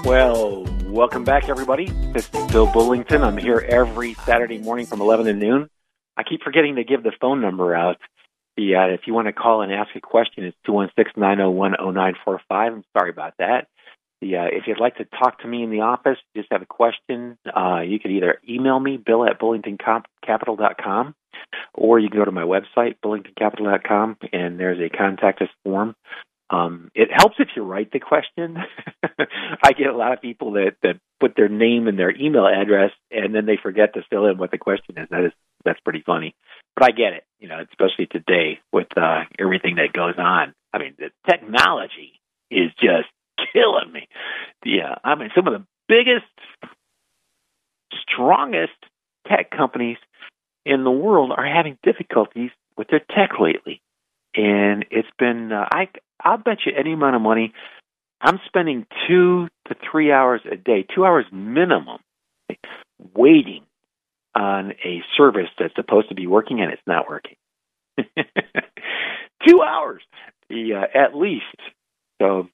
Well, 0.04 0.59
welcome 1.00 1.24
back, 1.24 1.48
everybody. 1.48 1.86
This 2.12 2.28
is 2.34 2.52
Bill 2.52 2.66
Bullington. 2.66 3.22
I'm 3.22 3.38
here 3.38 3.64
every 3.66 4.12
Saturday 4.12 4.58
morning 4.58 4.84
from 4.84 5.00
11 5.00 5.24
to 5.24 5.32
noon. 5.32 5.70
I 6.18 6.24
keep 6.24 6.42
forgetting 6.42 6.76
to 6.76 6.84
give 6.84 7.02
the 7.02 7.12
phone 7.18 7.40
number 7.40 7.74
out. 7.74 7.96
Uh, 8.58 8.92
if 8.92 9.06
you 9.06 9.14
want 9.14 9.26
to 9.26 9.32
call 9.32 9.62
and 9.62 9.72
ask 9.72 9.88
a 9.96 10.00
question, 10.02 10.44
it's 10.44 10.56
216-901-0945. 10.68 12.38
I'm 12.50 12.84
sorry 12.94 13.08
about 13.08 13.32
that. 13.38 13.60
Uh, 14.22 14.52
if 14.52 14.64
you'd 14.66 14.78
like 14.78 14.96
to 14.96 15.06
talk 15.06 15.40
to 15.40 15.48
me 15.48 15.62
in 15.62 15.70
the 15.70 15.80
office, 15.80 16.18
just 16.36 16.48
have 16.50 16.60
a 16.60 16.66
question, 16.66 17.38
uh, 17.46 17.80
you 17.80 17.98
could 17.98 18.10
either 18.10 18.38
email 18.46 18.78
me, 18.78 18.98
bill 18.98 19.26
at 19.26 19.40
bullingtoncapital.com, 19.40 21.14
or 21.72 21.98
you 21.98 22.10
can 22.10 22.18
go 22.18 22.26
to 22.26 22.30
my 22.30 22.42
website, 22.42 22.96
bullingtoncapital.com, 23.02 24.18
and 24.34 24.60
there's 24.60 24.78
a 24.78 24.94
contact 24.94 25.40
us 25.40 25.48
form. 25.64 25.96
Um, 26.50 26.90
it 26.94 27.08
helps 27.12 27.36
if 27.38 27.48
you 27.54 27.62
write 27.62 27.92
the 27.92 28.00
question. 28.00 28.58
I 29.62 29.72
get 29.72 29.86
a 29.86 29.96
lot 29.96 30.12
of 30.12 30.20
people 30.20 30.52
that, 30.52 30.72
that 30.82 30.98
put 31.20 31.34
their 31.36 31.48
name 31.48 31.86
and 31.86 31.96
their 31.96 32.14
email 32.14 32.46
address 32.46 32.90
and 33.10 33.34
then 33.34 33.46
they 33.46 33.56
forget 33.56 33.94
to 33.94 34.02
fill 34.10 34.26
in 34.26 34.36
what 34.36 34.50
the 34.50 34.58
question 34.58 34.98
is. 34.98 35.08
That 35.10 35.26
is 35.26 35.32
that's 35.64 35.80
pretty 35.80 36.02
funny. 36.04 36.34
But 36.74 36.86
I 36.86 36.90
get 36.90 37.12
it, 37.12 37.24
you 37.38 37.48
know, 37.48 37.60
especially 37.70 38.06
today 38.06 38.58
with 38.72 38.88
uh, 38.96 39.24
everything 39.38 39.76
that 39.76 39.92
goes 39.92 40.14
on. 40.18 40.54
I 40.72 40.78
mean, 40.78 40.94
the 40.98 41.10
technology 41.28 42.20
is 42.50 42.70
just 42.80 43.08
killing 43.52 43.92
me. 43.92 44.08
Yeah, 44.64 44.96
I 45.04 45.14
mean, 45.14 45.30
some 45.34 45.46
of 45.46 45.52
the 45.52 45.66
biggest, 45.88 46.26
strongest 48.08 48.72
tech 49.28 49.50
companies 49.50 49.98
in 50.64 50.82
the 50.82 50.90
world 50.90 51.32
are 51.36 51.46
having 51.46 51.78
difficulties 51.84 52.50
with 52.76 52.88
their 52.88 53.00
tech 53.00 53.38
lately 53.38 53.82
and 54.34 54.84
it's 54.90 55.08
been 55.18 55.52
uh, 55.52 55.66
I 55.70 55.88
I'll 56.22 56.38
bet 56.38 56.58
you 56.66 56.72
any 56.76 56.92
amount 56.92 57.16
of 57.16 57.22
money. 57.22 57.52
I'm 58.20 58.38
spending 58.46 58.86
two 59.08 59.48
to 59.68 59.76
three 59.90 60.12
hours 60.12 60.42
a 60.50 60.56
day, 60.56 60.84
two 60.94 61.04
hours 61.04 61.24
minimum, 61.32 61.98
waiting 63.14 63.64
on 64.34 64.72
a 64.84 65.02
service 65.16 65.48
that's 65.58 65.74
supposed 65.74 66.10
to 66.10 66.14
be 66.14 66.26
working 66.26 66.60
and 66.60 66.72
it's 66.72 66.82
not 66.86 67.08
working. 67.08 67.36
two 69.46 69.62
hours, 69.62 70.02
yeah, 70.48 70.84
at 70.94 71.14
least. 71.14 71.44
So 72.20 72.48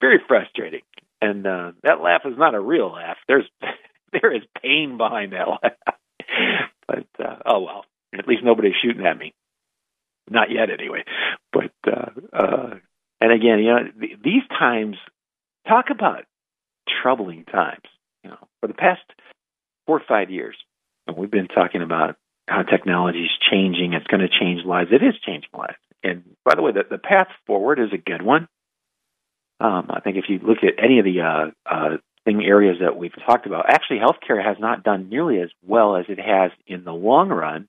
very 0.00 0.20
frustrating. 0.26 0.82
And 1.20 1.46
uh, 1.46 1.72
that 1.84 2.00
laugh 2.02 2.22
is 2.24 2.36
not 2.36 2.54
a 2.54 2.60
real 2.60 2.92
laugh. 2.92 3.16
There's 3.28 3.48
there 4.12 4.34
is 4.34 4.42
pain 4.60 4.96
behind 4.98 5.32
that 5.32 5.48
laugh. 5.48 5.72
but 6.88 7.06
uh, 7.24 7.36
oh 7.46 7.60
well, 7.60 7.84
at 8.18 8.26
least 8.26 8.42
nobody's 8.44 8.74
shooting 8.82 9.06
at 9.06 9.16
me. 9.16 9.32
Not 10.28 10.50
yet, 10.50 10.70
anyway. 10.70 11.04
But 11.52 11.72
uh, 11.86 12.10
uh, 12.32 12.74
and 13.22 13.32
again, 13.32 13.60
you 13.60 13.66
know, 13.66 13.78
th- 14.00 14.18
these 14.22 14.42
times 14.48 14.96
talk 15.68 15.86
about 15.90 16.24
troubling 17.02 17.44
times. 17.44 17.84
You 18.24 18.30
know, 18.30 18.48
for 18.60 18.66
the 18.66 18.74
past 18.74 19.00
four 19.86 19.96
or 19.96 20.02
five 20.06 20.28
years, 20.28 20.56
we've 21.16 21.30
been 21.30 21.46
talking 21.46 21.82
about 21.82 22.16
how 22.48 22.62
technology 22.62 23.24
is 23.24 23.30
changing. 23.50 23.92
It's 23.92 24.06
going 24.08 24.20
to 24.20 24.28
change 24.28 24.64
lives. 24.64 24.90
It 24.92 25.04
is 25.04 25.14
changing 25.24 25.50
lives. 25.56 25.78
And 26.02 26.24
by 26.44 26.56
the 26.56 26.62
way, 26.62 26.72
the, 26.72 26.82
the 26.90 26.98
path 26.98 27.28
forward 27.46 27.78
is 27.78 27.92
a 27.92 27.96
good 27.96 28.22
one. 28.22 28.48
Um, 29.60 29.86
I 29.90 30.00
think 30.00 30.16
if 30.16 30.24
you 30.28 30.40
look 30.40 30.58
at 30.64 30.82
any 30.82 30.98
of 30.98 31.04
the 31.04 31.20
uh, 31.20 31.50
uh, 31.64 31.96
thing 32.24 32.44
areas 32.44 32.78
that 32.80 32.96
we've 32.96 33.14
talked 33.24 33.46
about, 33.46 33.66
actually, 33.68 34.00
healthcare 34.00 34.44
has 34.44 34.56
not 34.58 34.82
done 34.82 35.08
nearly 35.08 35.38
as 35.40 35.50
well 35.64 35.96
as 35.96 36.06
it 36.08 36.18
has 36.18 36.50
in 36.66 36.82
the 36.82 36.92
long 36.92 37.28
run 37.28 37.68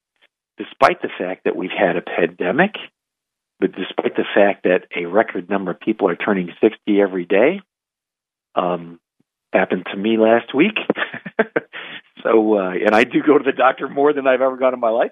despite 0.58 1.02
the 1.04 1.10
fact 1.18 1.44
that 1.44 1.56
we've 1.56 1.72
had 1.72 1.96
a 1.96 2.02
pandemic, 2.02 2.72
but 3.64 3.72
despite 3.72 4.18
the 4.18 4.26
fact 4.36 4.64
that 4.64 4.88
a 4.94 5.06
record 5.06 5.50
number 5.50 5.72
of 5.72 5.80
people 5.80 6.10
are 6.10 6.18
turning 6.18 6.52
60 6.60 7.00
every 7.00 7.24
day, 7.24 7.62
um, 8.56 9.00
happened 9.54 9.86
to 9.90 9.96
me 9.96 10.18
last 10.18 10.54
week. 10.54 10.76
so, 12.24 12.58
uh, 12.58 12.72
and 12.72 12.94
I 12.94 13.06
do 13.06 13.24
go 13.26 13.38
to 13.38 13.44
the 13.46 13.54
doctor 13.54 13.88
more 13.88 14.12
than 14.12 14.28
I've 14.28 14.42
ever 14.42 14.58
gone 14.58 14.74
in 14.74 14.82
my 14.82 14.90
life. 14.90 15.12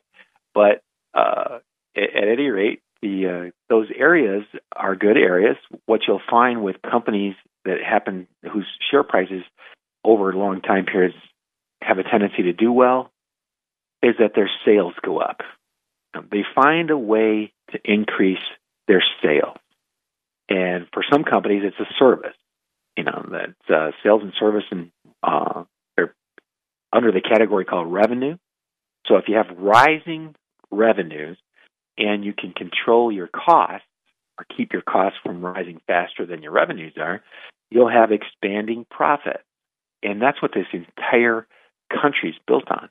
But 0.54 0.82
uh, 1.14 1.60
at, 1.96 2.14
at 2.14 2.28
any 2.28 2.50
rate, 2.50 2.82
the 3.02 3.28
uh, 3.48 3.52
those 3.70 3.88
areas 3.98 4.44
are 4.76 4.98
good 4.98 5.16
areas. 5.16 5.56
What 5.86 6.02
you'll 6.06 6.20
find 6.30 6.62
with 6.62 6.76
companies 6.82 7.36
that 7.64 7.78
happen 7.82 8.28
whose 8.52 8.68
share 8.92 9.04
prices 9.04 9.44
over 10.04 10.34
long 10.34 10.60
time 10.60 10.84
periods 10.88 11.16
have 11.82 12.00
a 12.00 12.04
tendency 12.04 12.44
to 12.44 12.52
do 12.52 12.74
well 12.74 13.12
is 14.04 14.16
that 14.20 14.34
their 14.36 14.52
sales 14.66 14.94
go 15.02 15.20
up. 15.20 15.40
They 16.14 16.44
find 16.54 16.92
a 16.92 16.98
way 16.98 17.54
to 17.72 17.80
increase 17.84 18.44
their 18.88 19.04
sales. 19.24 19.58
And 20.50 20.88
for 20.94 21.04
some 21.10 21.24
companies, 21.24 21.64
it's 21.66 21.80
a 21.80 21.94
service. 21.98 22.36
You 22.98 23.06
know, 23.06 23.26
that 23.32 23.74
uh, 23.74 23.92
sales 24.04 24.22
and 24.22 24.34
service, 24.38 24.66
and 24.70 24.92
uh, 25.24 25.64
they're 25.96 26.14
under 26.92 27.12
the 27.12 27.22
category 27.22 27.64
called 27.64 27.92
revenue. 27.92 28.38
So 29.08 29.16
if 29.16 29.26
you 29.28 29.36
have 29.36 29.58
rising 29.58 30.36
revenues 30.70 31.38
and 31.98 32.24
you 32.24 32.34
can 32.34 32.52
control 32.52 33.12
your 33.12 33.28
costs 33.28 33.88
or 34.38 34.46
keep 34.58 34.74
your 34.74 34.82
costs 34.82 35.20
from 35.24 35.44
rising 35.44 35.80
faster 35.88 36.26
than 36.26 36.44
your 36.44 36.52
revenues 36.52 36.94
are, 37.00 37.22
you'll 37.70 37.90
have 37.90 38.12
expanding 38.12 38.86
profit. 38.90 39.42
And 40.04 40.22
that's 40.22 40.42
what 40.42 40.52
this 40.54 40.68
entire 40.74 41.48
country 41.90 42.30
is 42.30 42.36
built 42.48 42.70
on. 42.70 42.90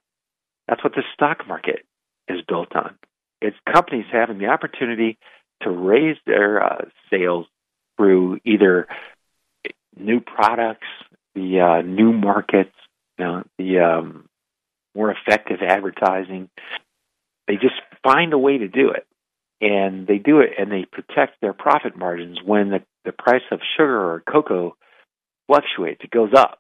That's 0.69 0.83
what 0.83 0.95
the 0.95 1.03
stock 1.15 1.47
market 1.47 1.85
is 2.29 2.41
built 2.47 2.75
on. 2.75 2.97
It's 3.41 3.57
companies 3.73 4.07
having 4.13 4.39
the 4.39 4.47
opportunity 4.47 5.19
to 5.63 5.71
raise 5.71 6.17
their 6.27 6.63
uh, 6.63 6.85
sales 7.11 7.47
through 7.97 8.41
either 8.45 8.87
new 9.97 10.21
products, 10.21 10.87
the 11.35 11.61
uh, 11.61 11.83
new 11.83 12.13
markets, 12.13 12.75
you 13.19 13.25
know, 13.25 13.45
the 13.59 13.81
um, 13.81 14.29
more 14.95 15.11
effective 15.11 15.59
advertising. 15.67 16.49
They 17.47 17.55
just 17.55 17.75
find 18.03 18.33
a 18.33 18.39
way 18.39 18.59
to 18.59 18.69
do 18.69 18.91
it. 18.91 19.07
And 19.63 20.07
they 20.07 20.17
do 20.17 20.41
it 20.41 20.53
and 20.59 20.73
they 20.73 20.87
protect 20.91 21.41
their 21.43 21.53
profit 21.53 21.97
margins 21.97 22.39
when 22.43 22.71
the, 22.71 22.81
the 23.05 23.13
price 23.13 23.43
of 23.51 23.61
sugar 23.77 24.15
or 24.15 24.23
cocoa 24.27 24.75
fluctuates. 25.47 26.01
It 26.03 26.11
goes 26.11 26.33
up. 26.35 26.59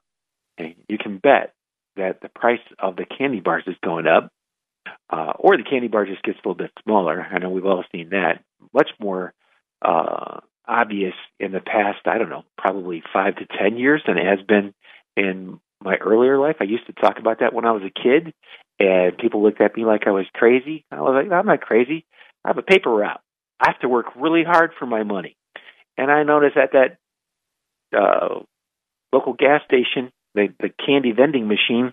And 0.58 0.74
you 0.86 0.98
can 0.98 1.16
bet 1.16 1.54
that 1.96 2.20
the 2.20 2.28
price 2.28 2.60
of 2.78 2.96
the 2.96 3.06
candy 3.06 3.40
bars 3.40 3.64
is 3.66 3.76
going 3.82 4.06
up, 4.06 4.30
uh, 5.10 5.32
or 5.38 5.56
the 5.56 5.62
candy 5.62 5.88
bar 5.88 6.06
just 6.06 6.22
gets 6.22 6.38
a 6.38 6.48
little 6.48 6.54
bit 6.54 6.72
smaller. 6.84 7.20
I 7.20 7.38
know 7.38 7.50
we've 7.50 7.66
all 7.66 7.84
seen 7.92 8.10
that. 8.10 8.42
Much 8.72 8.90
more 9.00 9.32
uh, 9.82 10.40
obvious 10.66 11.14
in 11.38 11.52
the 11.52 11.60
past, 11.60 12.06
I 12.06 12.18
don't 12.18 12.30
know, 12.30 12.44
probably 12.56 13.02
five 13.12 13.36
to 13.36 13.46
ten 13.46 13.76
years 13.76 14.02
than 14.06 14.18
it 14.18 14.26
has 14.26 14.44
been 14.46 14.74
in 15.16 15.60
my 15.82 15.96
earlier 15.96 16.38
life. 16.38 16.56
I 16.60 16.64
used 16.64 16.86
to 16.86 16.92
talk 16.92 17.18
about 17.18 17.40
that 17.40 17.52
when 17.52 17.64
I 17.64 17.72
was 17.72 17.82
a 17.82 17.90
kid, 17.90 18.34
And 18.80 19.18
people 19.18 19.42
looked 19.42 19.60
at 19.60 19.76
me 19.76 19.84
like 19.84 20.06
I 20.06 20.10
was 20.10 20.26
crazy. 20.32 20.84
I 20.90 21.00
was 21.02 21.22
like, 21.22 21.30
I'm 21.30 21.46
not 21.46 21.60
crazy. 21.60 22.06
I 22.44 22.48
have 22.48 22.58
a 22.58 22.62
paper 22.62 22.90
route. 22.90 23.20
I 23.60 23.68
have 23.68 23.78
to 23.80 23.88
work 23.88 24.06
really 24.16 24.42
hard 24.42 24.72
for 24.78 24.86
my 24.86 25.02
money. 25.02 25.36
And 25.98 26.10
I 26.10 26.22
noticed 26.22 26.56
at 26.56 26.72
that 26.72 26.96
uh, 27.96 28.40
local 29.12 29.34
gas 29.34 29.60
station, 29.66 30.10
the, 30.34 30.48
the 30.58 30.70
candy 30.86 31.12
vending 31.12 31.46
machine, 31.46 31.92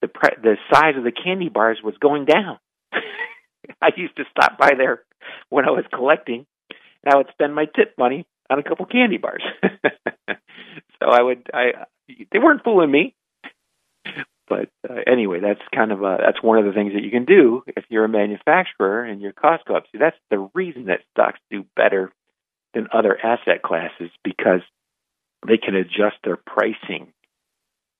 the 0.00 0.08
pre- 0.08 0.42
the 0.42 0.56
size 0.72 0.96
of 0.96 1.04
the 1.04 1.12
candy 1.12 1.48
bars 1.48 1.78
was 1.82 1.94
going 1.98 2.24
down. 2.24 2.58
I 3.82 3.90
used 3.96 4.16
to 4.16 4.24
stop 4.30 4.58
by 4.58 4.72
there 4.76 5.02
when 5.48 5.66
I 5.66 5.70
was 5.70 5.84
collecting, 5.92 6.46
and 7.04 7.14
I 7.14 7.16
would 7.16 7.28
spend 7.32 7.54
my 7.54 7.66
tip 7.66 7.94
money 7.98 8.26
on 8.50 8.58
a 8.58 8.62
couple 8.62 8.86
candy 8.86 9.18
bars. 9.18 9.42
so 10.28 11.08
I 11.08 11.22
would 11.22 11.48
I 11.52 11.86
they 12.32 12.38
weren't 12.38 12.64
fooling 12.64 12.90
me. 12.90 13.14
But 14.48 14.70
uh, 14.88 14.94
anyway, 15.06 15.40
that's 15.40 15.60
kind 15.74 15.92
of 15.92 16.02
a, 16.02 16.16
that's 16.24 16.42
one 16.42 16.56
of 16.58 16.64
the 16.64 16.72
things 16.72 16.94
that 16.94 17.02
you 17.02 17.10
can 17.10 17.26
do 17.26 17.62
if 17.66 17.84
you're 17.90 18.06
a 18.06 18.08
manufacturer 18.08 19.04
and 19.04 19.20
your 19.20 19.32
costs 19.32 19.64
go 19.68 19.76
up. 19.76 19.84
See, 19.92 19.98
that's 19.98 20.16
the 20.30 20.48
reason 20.54 20.86
that 20.86 21.00
stocks 21.10 21.38
do 21.50 21.66
better 21.76 22.10
than 22.72 22.88
other 22.90 23.18
asset 23.22 23.62
classes 23.62 24.10
because 24.24 24.62
they 25.46 25.58
can 25.58 25.74
adjust 25.74 26.16
their 26.24 26.38
pricing 26.38 27.12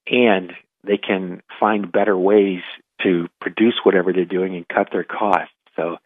and 0.07 0.53
they 0.85 0.99
can 0.99 1.43
find 1.59 1.91
better 1.91 2.17
ways 2.17 2.63
to 3.03 3.29
produce 3.41 3.75
whatever 3.85 4.13
they're 4.13 4.25
doing 4.25 4.57
and 4.57 4.67
cut 4.69 4.89
their 4.93 5.05
costs. 5.05 5.55
So, 5.77 5.97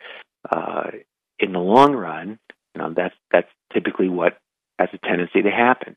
uh, 0.50 0.90
in 1.38 1.52
the 1.52 1.58
long 1.58 1.94
run, 1.94 2.38
you 2.74 2.80
know, 2.80 2.92
that's 2.94 3.14
that's 3.30 3.48
typically 3.72 4.08
what 4.08 4.38
has 4.78 4.88
a 4.92 4.98
tendency 4.98 5.42
to 5.42 5.50
happen. 5.50 5.96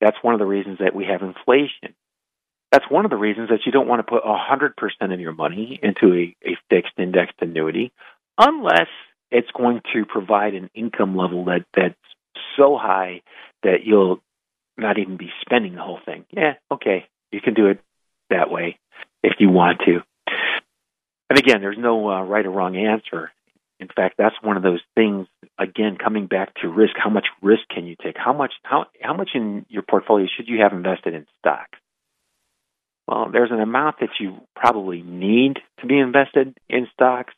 That's 0.00 0.16
one 0.22 0.34
of 0.34 0.40
the 0.40 0.46
reasons 0.46 0.78
that 0.78 0.94
we 0.94 1.04
have 1.06 1.22
inflation. 1.22 1.94
That's 2.70 2.84
one 2.90 3.04
of 3.04 3.10
the 3.10 3.16
reasons 3.16 3.48
that 3.48 3.60
you 3.64 3.72
don't 3.72 3.88
want 3.88 4.00
to 4.00 4.10
put 4.10 4.22
100% 4.22 5.14
of 5.14 5.20
your 5.20 5.32
money 5.32 5.80
into 5.82 6.14
a, 6.14 6.36
a 6.46 6.56
fixed 6.68 6.92
indexed 6.98 7.36
annuity 7.40 7.92
unless 8.36 8.88
it's 9.30 9.50
going 9.56 9.80
to 9.94 10.04
provide 10.04 10.54
an 10.54 10.70
income 10.74 11.16
level 11.16 11.46
that, 11.46 11.64
that's 11.74 11.94
so 12.56 12.76
high 12.76 13.22
that 13.62 13.84
you'll 13.84 14.20
not 14.76 14.98
even 14.98 15.16
be 15.16 15.30
spending 15.40 15.74
the 15.74 15.82
whole 15.82 15.98
thing. 16.04 16.24
Yeah, 16.30 16.54
okay, 16.70 17.06
you 17.32 17.40
can 17.40 17.54
do 17.54 17.66
it 17.66 17.80
that 18.30 18.50
way 18.50 18.78
if 19.22 19.34
you 19.38 19.50
want 19.50 19.80
to. 19.86 20.00
And 21.30 21.38
again, 21.38 21.60
there's 21.60 21.78
no 21.78 22.08
uh, 22.10 22.22
right 22.22 22.46
or 22.46 22.50
wrong 22.50 22.76
answer. 22.76 23.30
In 23.80 23.88
fact, 23.88 24.16
that's 24.18 24.34
one 24.42 24.56
of 24.56 24.62
those 24.62 24.80
things. 24.94 25.26
Again, 25.58 25.96
coming 26.02 26.26
back 26.26 26.54
to 26.62 26.68
risk, 26.68 26.94
how 26.96 27.10
much 27.10 27.26
risk 27.42 27.62
can 27.72 27.86
you 27.86 27.96
take? 28.02 28.16
How 28.16 28.32
much 28.32 28.52
how 28.62 28.86
how 29.00 29.14
much 29.14 29.30
in 29.34 29.66
your 29.68 29.82
portfolio 29.82 30.26
should 30.36 30.48
you 30.48 30.60
have 30.62 30.72
invested 30.72 31.14
in 31.14 31.26
stocks? 31.38 31.78
Well, 33.06 33.30
there's 33.32 33.50
an 33.50 33.60
amount 33.60 34.00
that 34.00 34.10
you 34.20 34.40
probably 34.54 35.02
need 35.02 35.58
to 35.80 35.86
be 35.86 35.98
invested 35.98 36.56
in 36.68 36.88
stocks 36.92 37.32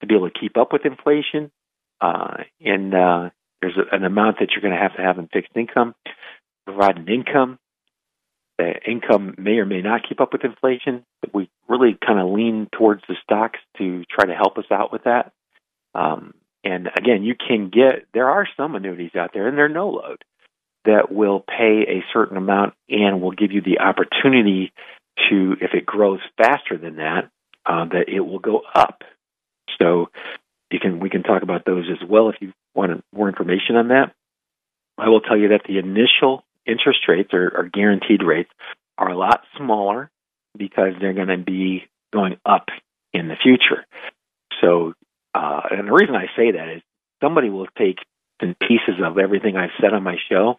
to 0.00 0.06
be 0.06 0.14
able 0.14 0.28
to 0.28 0.38
keep 0.38 0.56
up 0.58 0.72
with 0.72 0.84
inflation, 0.84 1.50
uh, 2.00 2.38
and 2.60 2.94
uh, 2.94 3.30
there's 3.62 3.78
an 3.92 4.04
amount 4.04 4.40
that 4.40 4.50
you're 4.50 4.60
going 4.60 4.74
to 4.74 4.80
have 4.80 4.96
to 4.96 5.02
have 5.02 5.18
in 5.18 5.28
fixed 5.28 5.52
income, 5.56 5.94
provide 6.66 6.98
an 6.98 7.08
income. 7.08 7.58
The 8.58 8.72
income 8.86 9.34
may 9.36 9.58
or 9.58 9.66
may 9.66 9.82
not 9.82 10.08
keep 10.08 10.20
up 10.20 10.32
with 10.32 10.44
inflation, 10.44 11.04
we 11.34 11.50
really 11.68 11.98
kind 12.04 12.18
of 12.18 12.30
lean 12.34 12.68
towards 12.72 13.02
the 13.06 13.16
stocks 13.22 13.58
to 13.78 14.04
try 14.10 14.26
to 14.26 14.34
help 14.34 14.56
us 14.56 14.64
out 14.70 14.92
with 14.92 15.04
that. 15.04 15.32
Um, 15.94 16.32
and 16.64 16.88
again, 16.96 17.22
you 17.22 17.34
can 17.34 17.70
get 17.70 18.06
there 18.14 18.28
are 18.28 18.48
some 18.56 18.74
annuities 18.74 19.14
out 19.14 19.30
there, 19.34 19.46
and 19.46 19.56
they're 19.58 19.68
no 19.68 19.90
load 19.90 20.24
that 20.86 21.12
will 21.12 21.40
pay 21.40 21.84
a 21.88 22.04
certain 22.12 22.36
amount 22.36 22.74
and 22.88 23.20
will 23.20 23.32
give 23.32 23.52
you 23.52 23.60
the 23.60 23.80
opportunity 23.80 24.72
to, 25.28 25.56
if 25.60 25.74
it 25.74 25.84
grows 25.84 26.20
faster 26.36 26.78
than 26.78 26.96
that, 26.96 27.30
uh, 27.66 27.84
that 27.86 28.08
it 28.08 28.20
will 28.20 28.38
go 28.38 28.62
up. 28.74 29.02
So 29.78 30.06
you 30.70 30.78
can 30.80 31.00
we 31.00 31.10
can 31.10 31.22
talk 31.22 31.42
about 31.42 31.64
those 31.64 31.86
as 31.90 32.08
well 32.08 32.30
if 32.30 32.36
you 32.40 32.52
want 32.74 33.04
more 33.14 33.28
information 33.28 33.76
on 33.76 33.88
that. 33.88 34.14
I 34.98 35.08
will 35.08 35.20
tell 35.20 35.36
you 35.36 35.48
that 35.48 35.62
the 35.66 35.78
initial 35.78 36.44
interest 36.66 37.00
rates 37.08 37.30
or, 37.32 37.52
or 37.56 37.68
guaranteed 37.72 38.22
rates 38.22 38.50
are 38.98 39.10
a 39.10 39.18
lot 39.18 39.42
smaller 39.56 40.10
because 40.56 40.94
they're 41.00 41.12
going 41.12 41.28
to 41.28 41.38
be 41.38 41.84
going 42.12 42.36
up 42.44 42.66
in 43.12 43.28
the 43.28 43.36
future. 43.42 43.86
So, 44.60 44.94
uh, 45.34 45.60
and 45.70 45.88
the 45.88 45.92
reason 45.92 46.14
I 46.14 46.26
say 46.36 46.52
that 46.52 46.76
is 46.76 46.82
somebody 47.22 47.50
will 47.50 47.68
take 47.78 47.98
pieces 48.40 49.00
of 49.04 49.18
everything 49.18 49.56
I've 49.56 49.70
said 49.80 49.92
on 49.94 50.02
my 50.02 50.16
show 50.30 50.58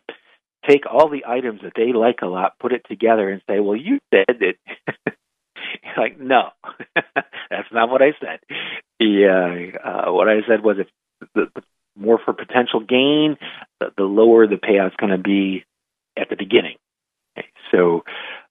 take 0.68 0.86
all 0.86 1.10
the 1.10 1.26
items 1.28 1.62
that 1.64 1.74
they 1.76 1.94
like 1.94 2.20
a 2.22 2.28
lot, 2.28 2.60
put 2.60 2.74
it 2.74 2.86
together, 2.88 3.30
and 3.30 3.42
say, 3.50 3.60
"Well, 3.60 3.76
you 3.76 4.00
said 4.14 4.40
that." 4.40 5.14
like, 5.98 6.20
no, 6.20 6.50
that's 6.96 7.72
not 7.72 7.90
what 7.90 8.02
I 8.02 8.12
said. 8.20 8.40
Yeah, 9.00 9.78
uh, 9.84 10.12
what 10.12 10.28
I 10.28 10.42
said 10.48 10.64
was 10.64 10.78
if 10.80 10.88
the, 11.34 11.48
the 11.56 11.64
more 11.96 12.20
for 12.24 12.34
potential 12.34 12.80
gain, 12.80 13.38
the, 13.80 13.88
the 13.98 14.04
lower 14.04 14.48
the 14.48 14.56
payout's 14.56 14.96
going 14.98 15.12
to 15.12 15.18
be 15.18 15.66
at 16.20 16.30
the 16.30 16.36
beginning. 16.36 16.78
Okay, 17.38 17.48
so, 17.72 18.04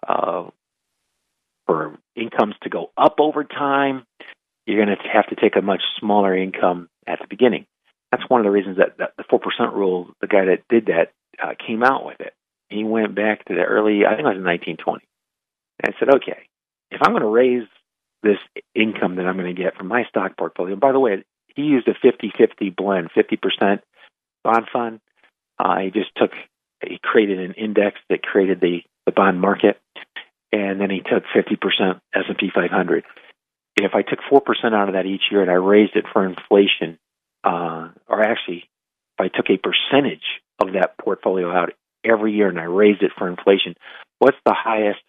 uh, 0.06 0.50
for 1.66 1.98
incomes 2.14 2.54
to 2.62 2.68
go 2.68 2.90
up 2.96 3.16
over 3.18 3.44
time, 3.44 4.04
you're 4.66 4.84
going 4.84 4.96
to 4.96 5.02
have 5.12 5.26
to 5.28 5.36
take 5.36 5.56
a 5.56 5.62
much 5.62 5.82
smaller 5.98 6.36
income 6.36 6.88
at 7.06 7.18
the 7.20 7.26
beginning. 7.28 7.66
That's 8.10 8.28
one 8.28 8.40
of 8.40 8.44
the 8.44 8.50
reasons 8.50 8.78
that, 8.78 8.96
the 8.98 9.24
four 9.28 9.40
percent 9.40 9.74
rule. 9.74 10.08
The 10.20 10.28
guy 10.28 10.44
that 10.46 10.62
did 10.68 10.86
that 10.86 11.12
uh, 11.42 11.54
came 11.64 11.82
out 11.82 12.04
with 12.04 12.20
it. 12.20 12.32
He 12.68 12.84
went 12.84 13.14
back 13.14 13.44
to 13.46 13.54
the 13.54 13.62
early, 13.62 14.04
I 14.06 14.10
think 14.10 14.26
it 14.26 14.38
was 14.38 14.42
1920. 14.42 15.04
And 15.84 15.94
said, 15.98 16.14
okay, 16.16 16.48
if 16.90 17.00
I'm 17.02 17.12
going 17.12 17.22
to 17.22 17.28
raise 17.28 17.68
this 18.22 18.38
income 18.74 19.16
that 19.16 19.26
I'm 19.26 19.36
going 19.36 19.54
to 19.54 19.62
get 19.62 19.76
from 19.76 19.88
my 19.88 20.04
stock 20.08 20.36
portfolio, 20.36 20.72
and 20.72 20.80
by 20.80 20.92
the 20.92 21.00
way, 21.00 21.24
he 21.54 21.62
used 21.62 21.88
a 21.88 21.94
50-50 21.94 22.74
blend, 22.74 23.10
50% 23.16 23.80
bond 24.42 24.66
fund. 24.72 25.00
Uh, 25.58 25.78
he 25.78 25.90
just 25.90 26.10
took, 26.16 26.32
he 26.82 26.98
created 27.02 27.38
an 27.38 27.52
index 27.52 27.98
that 28.08 28.22
created 28.22 28.60
the, 28.60 28.80
the 29.06 29.12
bond 29.12 29.40
market, 29.40 29.80
and 30.52 30.80
then 30.80 30.90
he 30.90 31.00
took 31.00 31.24
50% 31.34 32.00
S&P 32.14 32.50
500. 32.54 33.04
If 33.76 33.92
I 33.94 34.02
took 34.02 34.20
4% 34.30 34.74
out 34.74 34.88
of 34.88 34.94
that 34.94 35.06
each 35.06 35.24
year 35.30 35.42
and 35.42 35.50
I 35.50 35.54
raised 35.54 35.96
it 35.96 36.04
for 36.12 36.24
inflation, 36.24 36.98
uh, 37.44 37.90
or 38.08 38.22
actually, 38.22 38.68
if 39.18 39.20
I 39.20 39.28
took 39.28 39.46
a 39.50 39.58
percentage 39.58 40.24
of 40.60 40.72
that 40.72 40.96
portfolio 40.98 41.50
out 41.50 41.72
every 42.04 42.32
year 42.32 42.48
and 42.48 42.58
I 42.58 42.64
raised 42.64 43.02
it 43.02 43.12
for 43.16 43.28
inflation, 43.28 43.74
what's 44.18 44.38
the 44.44 44.54
highest 44.56 45.00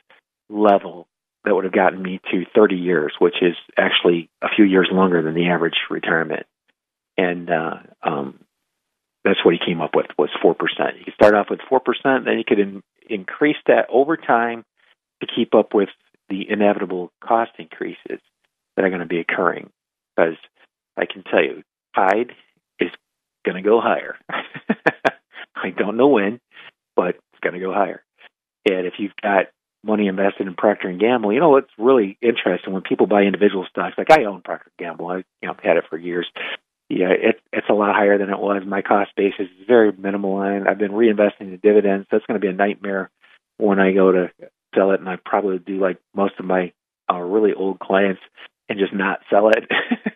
level 0.50 1.08
that 1.46 1.56
would 1.56 1.64
have 1.64 1.74
gotten 1.74 2.02
me 2.02 2.20
to 2.32 2.46
30 2.54 2.76
years, 2.76 3.14
which 3.20 3.36
is 3.42 3.56
actually 3.78 4.30
a 4.42 4.48
few 4.54 4.66
years 4.66 4.90
longer 4.92 5.22
than 5.22 5.34
the 5.34 5.50
average 5.50 5.78
retirement? 5.90 6.46
And 7.18 7.50
uh, 7.50 7.76
um, 8.04 8.40
that's 9.28 9.44
what 9.44 9.54
he 9.54 9.60
came 9.64 9.82
up 9.82 9.92
with 9.94 10.08
was 10.18 10.30
4%. 10.44 10.56
You 10.98 11.06
could 11.06 11.14
start 11.14 11.36
off 11.36 11.48
with 11.50 11.60
4%, 11.72 12.26
then 12.26 12.38
you 12.38 12.44
could 12.48 12.60
in- 12.60 12.84
increase 13.10 13.58
that 13.68 13.88
over 13.90 14.18
time 14.18 14.64
to 15.22 15.28
keep 15.28 15.54
up 15.54 15.74
with 15.74 15.90
the 16.30 16.50
inevitable 16.50 17.12
cost 17.22 17.52
increases 17.60 18.20
that 18.76 18.86
are 18.86 18.90
going 18.90 19.02
to 19.02 19.08
be 19.08 19.20
occurring. 19.20 19.70
Because 20.16 20.38
I 20.96 21.06
can 21.06 21.24
tell 21.24 21.44
you, 21.44 21.64
Tide 21.96 22.32
is 22.80 22.90
going 23.46 23.62
to 23.62 23.68
go 23.68 23.82
higher. 23.82 24.16
I 25.56 25.72
don't 25.72 25.98
know 25.98 26.08
when, 26.08 26.40
but 26.96 27.16
it's 27.16 27.42
going 27.42 27.54
to 27.54 27.60
go 27.60 27.74
higher. 27.74 28.04
And 28.66 28.86
if 28.86 28.94
you've 29.00 29.16
got 29.22 29.48
money 29.84 30.08
invested 30.08 30.48
in 30.48 30.56
Procter 30.56 30.90
and 30.90 31.00
Gamble, 31.00 31.34
you 31.34 31.40
know 31.40 31.56
it's 31.58 31.72
really 31.78 32.18
interesting 32.22 32.74
when 32.74 32.82
people 32.82 33.08
buy 33.08 33.24
individual 33.24 33.66
stocks. 33.70 33.96
Like 33.98 34.12
I 34.12 34.26
own 34.26 34.42
Procter 34.42 34.72
and 34.78 34.86
Gamble, 34.86 35.08
I 35.08 35.18
you 35.42 35.48
know 35.48 35.56
had 35.64 35.78
it 35.78 35.86
for 35.90 35.98
years. 35.98 36.28
Yeah, 36.90 37.10
it, 37.10 37.42
it's 37.52 37.68
a 37.70 37.74
lot 37.74 37.96
higher 37.96 38.18
than 38.18 38.30
it 38.30 38.40
was. 38.40 38.64
My 38.66 38.82
cost 38.82 39.12
basis 39.18 39.48
is 39.60 39.68
very 39.68 39.92
minimal, 39.92 40.42
and 40.42 40.68
I've 40.68 40.78
been 40.78 40.92
reinvesting 40.92 41.52
the 41.52 41.60
dividends. 41.62 42.08
So 42.10 42.18
it's 42.18 42.26
going 42.26 42.40
to 42.40 42.46
be 42.46 42.52
a 42.52 42.56
nightmare 42.56 43.12
when 43.58 43.80
I 43.80 43.92
go 43.92 44.12
to 44.12 44.32
sell 44.74 44.92
it, 44.92 45.00
and 45.00 45.10
I 45.10 45.18
probably 45.24 45.60
do 45.60 45.80
like 45.80 45.98
most 46.16 46.36
of 46.40 46.46
my 46.46 46.72
uh, 47.12 47.20
really 47.20 47.54
old 47.54 47.80
clients 47.80 48.22
and 48.70 48.80
just 48.80 48.94
not 48.94 49.20
sell 49.30 49.50
it 49.50 49.66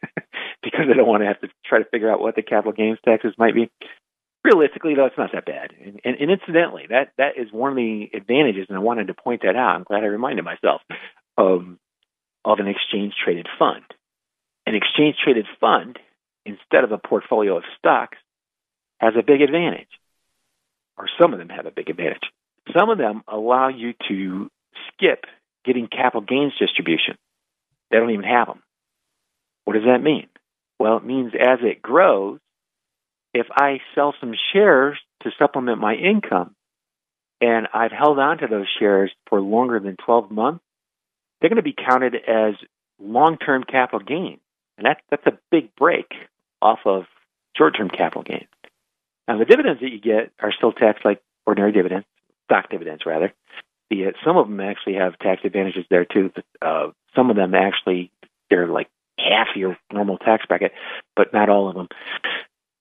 because 0.64 0.86
I 0.90 0.96
don't 0.96 1.08
want 1.08 1.24
to 1.24 1.28
have 1.28 1.42
to 1.42 1.50
try 1.66 1.80
to 1.80 1.90
figure 1.90 2.12
out 2.12 2.22
what 2.22 2.36
the 2.36 2.42
capital 2.42 2.74
gains 2.74 3.00
taxes 3.04 3.34
might 3.38 3.56
be 3.56 3.70
realistically 4.44 4.96
though 4.96 5.06
it's 5.06 5.18
not 5.18 5.32
that 5.34 5.46
bad 5.46 5.72
and, 5.80 6.02
and, 6.04 6.16
and, 6.20 6.32
incidentally 6.32 6.86
that 6.90 7.12
that 7.18 7.38
is 7.38 7.52
one 7.52 7.72
of 7.72 7.76
the 7.76 8.10
advantages 8.14 8.66
and 8.70 8.78
i 8.78 8.82
wanted 8.82 9.08
to 9.08 9.14
point 9.14 9.42
that 9.44 9.56
out 9.56 9.76
i'm 9.76 9.84
glad 9.84 10.04
i 10.04 10.08
reminded 10.08 10.44
myself 10.44 10.82
um, 11.38 11.78
of 12.44 12.58
an 12.60 12.68
exchange 12.68 13.14
traded 13.24 13.48
fund 13.60 13.84
an 14.66 14.74
exchange 14.74 15.16
traded 15.24 15.46
fund 15.60 16.00
instead 16.46 16.84
of 16.84 16.92
a 16.92 16.98
portfolio 16.98 17.58
of 17.58 17.64
stocks 17.78 18.18
has 19.00 19.14
a 19.18 19.24
big 19.24 19.42
advantage. 19.42 19.90
Or 20.98 21.08
some 21.20 21.34
of 21.34 21.40
them 21.40 21.50
have 21.50 21.66
a 21.66 21.72
big 21.72 21.90
advantage. 21.90 22.24
Some 22.78 22.90
of 22.90 22.98
them 22.98 23.24
allow 23.28 23.70
you 23.70 23.94
to 24.08 24.50
skip 24.88 25.26
getting 25.66 25.88
capital 25.88 26.22
gains 26.22 26.54
distribution. 26.60 27.18
They 27.90 27.98
don't 27.98 28.12
even 28.12 28.26
have 28.26 28.48
them 28.48 28.62
what 29.66 29.74
does 29.74 29.86
that 29.86 30.04
mean? 30.04 30.28
Well 30.80 30.98
it 30.98 31.06
means 31.06 31.34
as 31.34 31.60
it 31.62 31.82
grows 31.82 32.40
if 33.34 33.48
I 33.52 33.80
sell 33.96 34.14
some 34.20 34.34
shares 34.52 34.98
to 35.24 35.32
supplement 35.40 35.80
my 35.80 35.94
income 35.94 36.56
and 37.40 37.68
I've 37.74 37.92
held 37.92 38.20
on 38.20 38.40
to 38.40 38.48
those 38.48 38.68
shares 38.80 39.12
for 39.30 39.40
longer 39.40 39.80
than 39.80 39.96
12 40.06 40.30
months, 40.30 40.64
they're 41.40 41.50
going 41.50 41.56
to 41.56 41.64
be 41.64 41.74
counted 41.74 42.16
as 42.16 42.56
long-term 43.00 43.64
capital 43.64 44.00
gain. 44.00 44.40
and 44.78 44.86
that's 44.86 45.00
that's 45.10 45.26
a 45.26 45.40
big 45.50 45.74
break 45.76 46.08
off 46.62 46.80
of 46.86 47.04
short-term 47.58 47.90
capital 47.90 48.24
gains. 48.24 48.48
Now, 49.28 49.38
the 49.38 49.46
dividends 49.46 49.82
that 49.82 49.92
you 49.92 50.00
get 50.00 50.32
are 50.40 50.52
still 50.52 50.72
taxed 50.72 51.06
like 51.06 51.22
ordinary 51.46 51.72
dividends, 51.72 52.06
stock 52.46 52.70
dividends 52.70 53.06
rather. 53.06 53.34
The, 53.90 54.08
uh, 54.08 54.12
some 54.26 54.38
of 54.38 54.48
them 54.48 54.60
actually 54.60 54.96
have 54.96 55.18
tax 55.20 55.42
advantages 55.44 55.86
there 55.90 56.06
too. 56.06 56.32
Uh, 56.62 56.88
some 57.16 57.30
of 57.30 57.36
them 57.36 57.54
actually 57.54 58.12
they're 58.50 58.68
like 58.68 58.90
half 59.18 59.48
your 59.56 59.78
normal 59.92 60.18
tax 60.18 60.46
bracket, 60.46 60.74
but 61.16 61.34
not 61.34 61.50
all 61.50 61.70
of 61.70 61.76
them. 61.76 61.88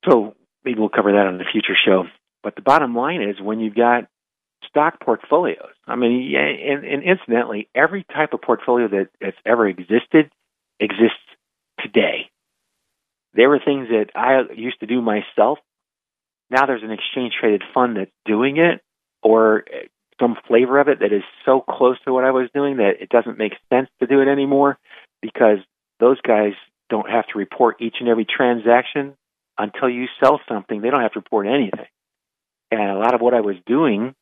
So 0.07 0.35
maybe 0.63 0.79
we'll 0.79 0.89
cover 0.89 1.11
that 1.13 1.27
on 1.27 1.37
the 1.37 1.45
future 1.51 1.75
show. 1.83 2.05
But 2.43 2.55
the 2.55 2.61
bottom 2.61 2.95
line 2.95 3.21
is 3.21 3.39
when 3.39 3.59
you've 3.59 3.75
got 3.75 4.07
stock 4.67 4.99
portfolios, 4.99 5.73
I 5.85 5.95
mean, 5.95 6.35
and, 6.35 6.85
and 6.85 7.03
incidentally, 7.03 7.69
every 7.75 8.03
type 8.03 8.33
of 8.33 8.41
portfolio 8.41 8.87
that 8.87 9.09
has 9.21 9.33
ever 9.45 9.67
existed 9.67 10.31
exists 10.79 11.17
today. 11.79 12.30
There 13.33 13.49
were 13.49 13.59
things 13.63 13.87
that 13.89 14.07
I 14.15 14.41
used 14.53 14.79
to 14.81 14.87
do 14.87 15.01
myself. 15.01 15.59
Now 16.49 16.65
there's 16.65 16.83
an 16.83 16.91
exchange 16.91 17.33
traded 17.39 17.63
fund 17.73 17.97
that's 17.97 18.11
doing 18.25 18.57
it, 18.57 18.81
or 19.23 19.63
some 20.19 20.35
flavor 20.47 20.79
of 20.79 20.87
it 20.87 20.99
that 20.99 21.13
is 21.13 21.23
so 21.45 21.61
close 21.61 21.97
to 22.05 22.13
what 22.13 22.23
I 22.23 22.31
was 22.31 22.49
doing 22.53 22.77
that 22.77 23.01
it 23.01 23.09
doesn't 23.09 23.37
make 23.37 23.53
sense 23.71 23.89
to 23.99 24.07
do 24.07 24.21
it 24.21 24.27
anymore 24.27 24.77
because 25.21 25.57
those 25.99 26.19
guys 26.21 26.53
don't 26.89 27.09
have 27.09 27.25
to 27.27 27.37
report 27.37 27.81
each 27.81 27.95
and 27.99 28.09
every 28.09 28.25
transaction 28.25 29.15
until 29.57 29.89
you 29.89 30.07
sell 30.21 30.39
something. 30.47 30.81
They 30.81 30.89
don't 30.89 31.01
have 31.01 31.13
to 31.13 31.19
report 31.19 31.47
anything. 31.47 31.87
And 32.69 32.81
a 32.81 32.97
lot 32.97 33.13
of 33.13 33.21
what 33.21 33.33
I 33.33 33.41
was 33.41 33.55
doing, 33.65 34.13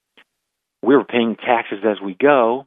we 0.82 0.95
were 0.95 1.03
paying 1.03 1.36
taxes 1.36 1.80
as 1.84 1.99
we 2.03 2.14
go. 2.14 2.66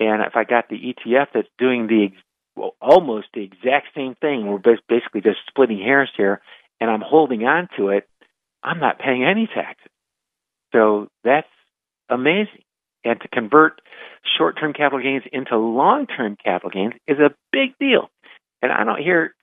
And 0.00 0.22
if 0.22 0.36
I 0.36 0.44
got 0.44 0.68
the 0.68 0.76
ETF 0.76 1.28
that's 1.34 1.48
doing 1.58 1.86
the 1.86 2.10
well, 2.56 2.74
almost 2.80 3.28
the 3.34 3.42
exact 3.42 3.88
same 3.94 4.14
thing, 4.20 4.46
we're 4.46 4.76
basically 4.88 5.20
just 5.20 5.38
splitting 5.48 5.78
hairs 5.78 6.10
here, 6.16 6.40
and 6.80 6.90
I'm 6.90 7.00
holding 7.00 7.44
on 7.44 7.68
to 7.76 7.88
it, 7.88 8.08
I'm 8.62 8.78
not 8.78 8.98
paying 8.98 9.24
any 9.24 9.46
taxes. 9.46 9.90
So 10.72 11.08
that's 11.24 11.48
amazing. 12.08 12.62
And 13.04 13.20
to 13.20 13.28
convert 13.28 13.80
short 14.38 14.58
term 14.58 14.72
capital 14.72 15.02
gains 15.02 15.24
into 15.32 15.56
long 15.56 16.06
term 16.06 16.36
capital 16.42 16.70
gains 16.70 16.94
is 17.08 17.18
a 17.18 17.34
big 17.50 17.76
deal. 17.78 18.10
And 18.60 18.70
I 18.70 18.84
don't 18.84 19.02
hear 19.02 19.34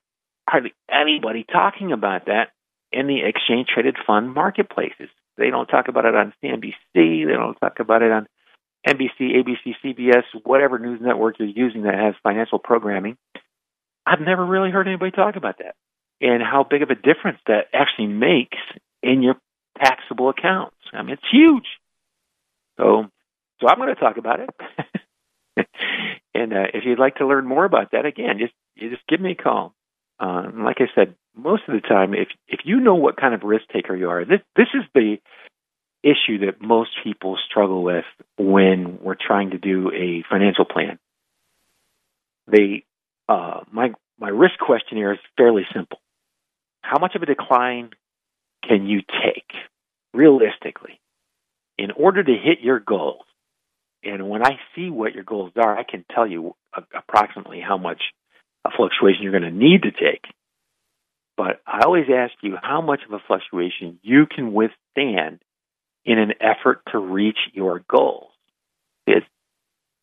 hardly 0.48 0.72
anybody 0.90 1.44
talking 1.44 1.92
about 1.92 2.26
that 2.26 2.50
in 2.90 3.06
the 3.06 3.20
exchange 3.24 3.68
traded 3.72 3.96
fund 4.06 4.34
marketplaces. 4.34 5.08
They 5.36 5.50
don't 5.50 5.66
talk 5.66 5.88
about 5.88 6.06
it 6.06 6.14
on 6.14 6.32
CNBC. 6.42 6.74
They 6.94 7.32
don't 7.32 7.54
talk 7.56 7.80
about 7.80 8.02
it 8.02 8.10
on 8.10 8.26
NBC, 8.86 9.20
ABC, 9.20 9.74
CBS, 9.84 10.22
whatever 10.44 10.78
news 10.78 11.00
network 11.02 11.38
you're 11.38 11.48
using 11.48 11.82
that 11.82 11.94
has 11.94 12.14
financial 12.22 12.58
programming. 12.58 13.16
I've 14.06 14.20
never 14.20 14.44
really 14.44 14.70
heard 14.70 14.88
anybody 14.88 15.10
talk 15.10 15.36
about 15.36 15.58
that 15.58 15.74
and 16.20 16.42
how 16.42 16.64
big 16.68 16.82
of 16.82 16.90
a 16.90 16.94
difference 16.94 17.38
that 17.46 17.66
actually 17.72 18.08
makes 18.08 18.58
in 19.02 19.22
your 19.22 19.36
taxable 19.78 20.28
accounts. 20.28 20.76
I 20.92 21.02
mean, 21.02 21.12
it's 21.12 21.22
huge. 21.30 21.66
So, 22.78 23.06
so 23.60 23.68
I'm 23.68 23.76
going 23.76 23.94
to 23.94 24.00
talk 24.00 24.16
about 24.16 24.40
it. 24.40 24.50
and 26.34 26.52
uh, 26.52 26.66
if 26.74 26.84
you'd 26.84 26.98
like 26.98 27.16
to 27.16 27.26
learn 27.26 27.46
more 27.46 27.64
about 27.64 27.92
that, 27.92 28.06
again, 28.06 28.38
just 28.38 28.54
just 28.78 29.06
give 29.08 29.20
me 29.20 29.32
a 29.32 29.42
call. 29.42 29.74
Uh, 30.18 30.50
like 30.54 30.76
I 30.80 30.86
said, 30.94 31.14
most 31.36 31.62
of 31.68 31.74
the 31.74 31.86
time, 31.86 32.14
if 32.14 32.28
if 32.48 32.60
you 32.64 32.80
know 32.80 32.94
what 32.94 33.16
kind 33.16 33.34
of 33.34 33.42
risk 33.42 33.64
taker 33.72 33.94
you 33.94 34.08
are, 34.08 34.24
this 34.24 34.40
this 34.56 34.68
is 34.74 34.82
the 34.94 35.18
issue 36.02 36.46
that 36.46 36.60
most 36.60 36.90
people 37.04 37.36
struggle 37.48 37.82
with 37.82 38.04
when 38.38 38.98
we're 39.02 39.16
trying 39.20 39.50
to 39.50 39.58
do 39.58 39.90
a 39.92 40.24
financial 40.30 40.64
plan. 40.64 40.98
They, 42.46 42.84
uh, 43.28 43.60
my 43.70 43.92
my 44.18 44.28
risk 44.28 44.58
questionnaire 44.58 45.14
is 45.14 45.18
fairly 45.36 45.62
simple. 45.74 45.98
How 46.82 46.98
much 46.98 47.14
of 47.14 47.22
a 47.22 47.26
decline 47.26 47.90
can 48.66 48.86
you 48.86 49.00
take 49.00 49.50
realistically 50.12 51.00
in 51.78 51.90
order 51.90 52.22
to 52.22 52.32
hit 52.32 52.60
your 52.62 52.80
goals? 52.80 53.24
And 54.02 54.28
when 54.28 54.44
I 54.44 54.58
see 54.74 54.90
what 54.90 55.14
your 55.14 55.24
goals 55.24 55.52
are, 55.56 55.78
I 55.78 55.84
can 55.84 56.04
tell 56.14 56.26
you 56.26 56.54
approximately 56.94 57.60
how 57.60 57.78
much 57.78 58.02
a 58.66 58.70
fluctuation 58.76 59.22
you're 59.22 59.32
going 59.38 59.42
to 59.42 59.50
need 59.50 59.82
to 59.82 59.90
take. 59.90 60.24
But 61.36 61.60
I 61.66 61.82
always 61.84 62.06
ask 62.14 62.32
you 62.42 62.56
how 62.62 62.82
much 62.82 63.00
of 63.06 63.12
a 63.14 63.22
fluctuation 63.26 63.98
you 64.02 64.26
can 64.26 64.52
withstand 64.52 65.40
in 66.04 66.18
an 66.18 66.34
effort 66.40 66.82
to 66.92 66.98
reach 66.98 67.38
your 67.52 67.82
goals. 67.88 68.30
It's, 69.06 69.26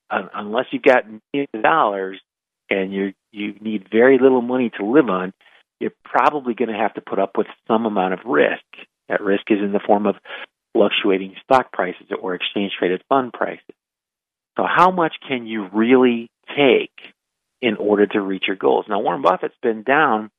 uh, 0.09 0.27
unless 0.33 0.65
you've 0.71 0.83
got 0.83 1.05
millions 1.05 1.49
of 1.53 1.63
dollars 1.63 2.19
and 2.69 2.93
you 2.93 3.13
you 3.31 3.55
need 3.61 3.87
very 3.91 4.17
little 4.19 4.41
money 4.41 4.71
to 4.77 4.85
live 4.85 5.09
on, 5.09 5.33
you're 5.79 5.91
probably 6.03 6.53
going 6.53 6.69
to 6.69 6.77
have 6.77 6.93
to 6.95 7.01
put 7.01 7.19
up 7.19 7.37
with 7.37 7.47
some 7.67 7.85
amount 7.85 8.13
of 8.13 8.19
risk. 8.25 8.63
That 9.09 9.21
risk 9.21 9.43
is 9.49 9.59
in 9.59 9.71
the 9.71 9.79
form 9.85 10.05
of 10.05 10.15
fluctuating 10.73 11.35
stock 11.43 11.71
prices 11.71 12.07
or 12.19 12.35
exchange 12.35 12.73
traded 12.77 13.03
fund 13.09 13.33
prices. 13.33 13.63
So, 14.57 14.65
how 14.67 14.91
much 14.91 15.15
can 15.27 15.45
you 15.45 15.67
really 15.71 16.29
take 16.55 17.13
in 17.61 17.75
order 17.77 18.07
to 18.07 18.21
reach 18.21 18.45
your 18.47 18.55
goals? 18.55 18.85
Now, 18.89 18.99
Warren 18.99 19.21
Buffett's 19.21 19.55
been 19.61 19.83
down 19.83 20.31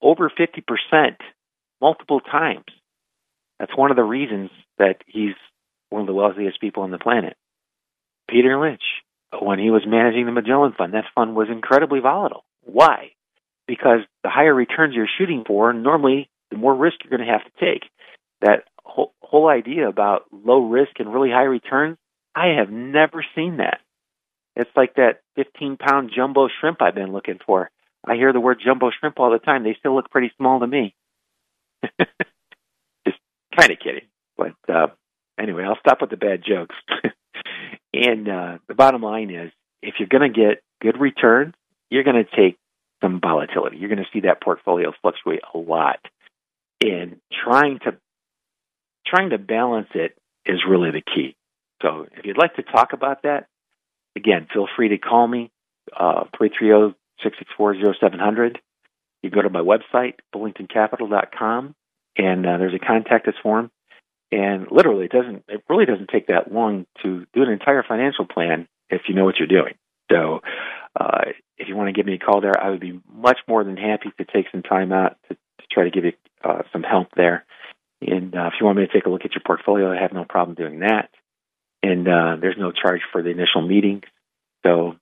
over 0.00 0.30
50% 0.30 1.16
multiple 1.80 2.20
times. 2.20 2.64
That's 3.58 3.76
one 3.76 3.90
of 3.90 3.96
the 3.96 4.04
reasons 4.04 4.50
that 4.78 4.96
he's 5.06 5.34
one 5.90 6.02
of 6.02 6.06
the 6.06 6.14
wealthiest 6.14 6.60
people 6.60 6.82
on 6.82 6.90
the 6.90 6.98
planet. 6.98 7.36
Peter 8.28 8.58
Lynch, 8.58 8.82
when 9.40 9.58
he 9.58 9.70
was 9.70 9.82
managing 9.86 10.26
the 10.26 10.32
Magellan 10.32 10.74
Fund, 10.76 10.94
that 10.94 11.04
fund 11.14 11.34
was 11.34 11.48
incredibly 11.50 12.00
volatile. 12.00 12.44
Why? 12.62 13.10
Because 13.66 14.00
the 14.22 14.30
higher 14.30 14.54
returns 14.54 14.94
you're 14.94 15.08
shooting 15.18 15.44
for, 15.46 15.72
normally 15.72 16.28
the 16.50 16.56
more 16.56 16.74
risk 16.74 16.96
you're 17.02 17.16
going 17.16 17.26
to 17.26 17.32
have 17.32 17.44
to 17.44 17.64
take. 17.64 17.88
That 18.40 18.64
whole, 18.84 19.12
whole 19.22 19.48
idea 19.48 19.88
about 19.88 20.24
low 20.32 20.66
risk 20.66 20.98
and 20.98 21.12
really 21.12 21.30
high 21.30 21.44
returns, 21.44 21.96
I 22.34 22.58
have 22.58 22.70
never 22.70 23.24
seen 23.34 23.58
that. 23.58 23.80
It's 24.56 24.70
like 24.76 24.94
that 24.94 25.20
15 25.36 25.76
pound 25.76 26.12
jumbo 26.14 26.48
shrimp 26.60 26.80
I've 26.80 26.94
been 26.94 27.12
looking 27.12 27.38
for. 27.44 27.70
I 28.06 28.14
hear 28.14 28.32
the 28.32 28.40
word 28.40 28.60
jumbo 28.64 28.90
shrimp 28.98 29.18
all 29.18 29.30
the 29.30 29.38
time. 29.38 29.64
They 29.64 29.76
still 29.78 29.94
look 29.94 30.10
pretty 30.10 30.30
small 30.36 30.60
to 30.60 30.66
me. 30.66 30.94
Just 31.98 33.18
kind 33.58 33.72
of 33.72 33.78
kidding. 33.78 34.06
But 34.36 34.54
uh, 34.68 34.88
anyway, 35.38 35.64
I'll 35.64 35.78
stop 35.78 36.00
with 36.00 36.10
the 36.10 36.16
bad 36.16 36.42
jokes. 36.46 36.74
and 37.92 38.28
uh, 38.28 38.58
the 38.68 38.74
bottom 38.74 39.02
line 39.02 39.30
is 39.30 39.52
if 39.82 39.94
you're 39.98 40.08
going 40.08 40.32
to 40.32 40.38
get 40.38 40.62
good 40.80 41.00
returns, 41.00 41.54
you're 41.90 42.04
going 42.04 42.24
to 42.24 42.36
take 42.36 42.56
some 43.02 43.20
volatility. 43.20 43.76
You're 43.76 43.90
going 43.90 44.04
to 44.04 44.08
see 44.12 44.20
that 44.20 44.42
portfolio 44.42 44.92
fluctuate 45.02 45.40
a 45.52 45.58
lot. 45.58 45.98
And 46.80 47.20
trying 47.44 47.78
to 47.80 47.96
trying 49.06 49.30
to 49.30 49.38
balance 49.38 49.88
it 49.94 50.16
is 50.46 50.60
really 50.68 50.90
the 50.90 51.02
key. 51.02 51.36
So 51.82 52.06
if 52.16 52.24
you'd 52.24 52.38
like 52.38 52.54
to 52.56 52.62
talk 52.62 52.92
about 52.92 53.22
that, 53.22 53.46
again, 54.16 54.48
feel 54.52 54.66
free 54.76 54.88
to 54.88 54.98
call 54.98 55.26
me, 55.26 55.50
uh, 55.96 56.24
330-664-0700. 56.40 58.56
You 59.22 59.30
go 59.30 59.42
to 59.42 59.50
my 59.50 59.60
website, 59.60 60.14
bullingtoncapital.com, 60.34 61.74
and 62.16 62.46
uh, 62.46 62.58
there's 62.58 62.74
a 62.74 62.78
contact 62.78 63.28
us 63.28 63.34
form. 63.42 63.70
And 64.34 64.66
literally, 64.68 65.04
it 65.04 65.12
doesn't. 65.12 65.44
It 65.46 65.62
really 65.68 65.86
doesn't 65.86 66.08
take 66.08 66.26
that 66.26 66.52
long 66.52 66.86
to 67.02 67.24
do 67.32 67.42
an 67.42 67.50
entire 67.50 67.84
financial 67.86 68.26
plan 68.26 68.66
if 68.90 69.02
you 69.06 69.14
know 69.14 69.24
what 69.24 69.36
you're 69.38 69.46
doing. 69.46 69.74
So, 70.10 70.40
uh, 70.98 71.26
if 71.56 71.68
you 71.68 71.76
want 71.76 71.86
to 71.86 71.92
give 71.92 72.04
me 72.04 72.14
a 72.14 72.18
call 72.18 72.40
there, 72.40 72.60
I 72.60 72.70
would 72.70 72.80
be 72.80 73.00
much 73.08 73.38
more 73.46 73.62
than 73.62 73.76
happy 73.76 74.10
to 74.18 74.24
take 74.24 74.46
some 74.50 74.62
time 74.62 74.92
out 74.92 75.16
to, 75.28 75.34
to 75.34 75.66
try 75.70 75.84
to 75.84 75.90
give 75.90 76.04
you 76.04 76.12
uh, 76.42 76.62
some 76.72 76.82
help 76.82 77.08
there. 77.14 77.44
And 78.00 78.34
uh, 78.34 78.48
if 78.48 78.54
you 78.58 78.66
want 78.66 78.78
me 78.78 78.86
to 78.86 78.92
take 78.92 79.06
a 79.06 79.08
look 79.08 79.24
at 79.24 79.34
your 79.34 79.42
portfolio, 79.46 79.92
I 79.92 80.02
have 80.02 80.12
no 80.12 80.24
problem 80.24 80.56
doing 80.56 80.80
that. 80.80 81.10
And 81.84 82.08
uh, 82.08 82.36
there's 82.40 82.58
no 82.58 82.72
charge 82.72 83.02
for 83.12 83.22
the 83.22 83.30
initial 83.30 83.62
meeting. 83.62 84.02
So, 84.66 84.96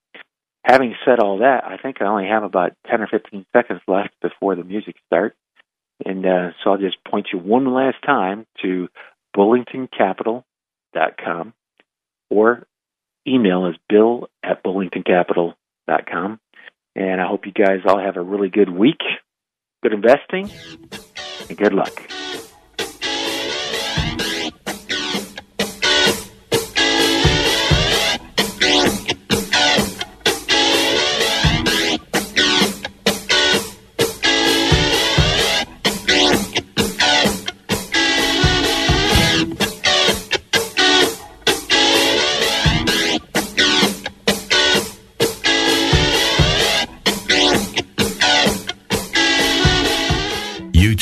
having 0.63 0.95
said 1.07 1.21
all 1.21 1.39
that, 1.39 1.65
I 1.65 1.79
think 1.79 2.03
I 2.03 2.05
only 2.05 2.29
have 2.29 2.43
about 2.43 2.73
10 2.91 3.01
or 3.01 3.07
15 3.07 3.47
seconds 3.57 3.81
left 3.89 4.11
before 4.21 4.57
the 4.57 4.65
music 4.65 4.97
starts. 5.07 5.37
And 6.05 6.27
uh, 6.27 6.51
so 6.63 6.71
I'll 6.73 6.79
just 6.79 7.03
point 7.05 7.29
you 7.33 7.39
one 7.39 7.73
last 7.73 8.03
time 8.05 8.47
to 8.63 8.89
bullingtoncapital.com 9.37 11.55
or 12.31 12.67
email 13.27 13.67
is 13.67 13.75
bill 13.89 14.29
at 14.43 14.65
bullingtoncapital.com. 14.65 16.41
And 16.95 17.21
I 17.21 17.27
hope 17.27 17.47
you 17.47 17.53
guys 17.53 17.81
all 17.87 17.99
have 17.99 18.17
a 18.17 18.23
really 18.23 18.51
good 18.51 18.71
week, 18.71 19.01
good 19.83 19.95
investing, 19.95 20.51
and 21.49 21.57
good 21.57 21.73
luck. 21.73 22.22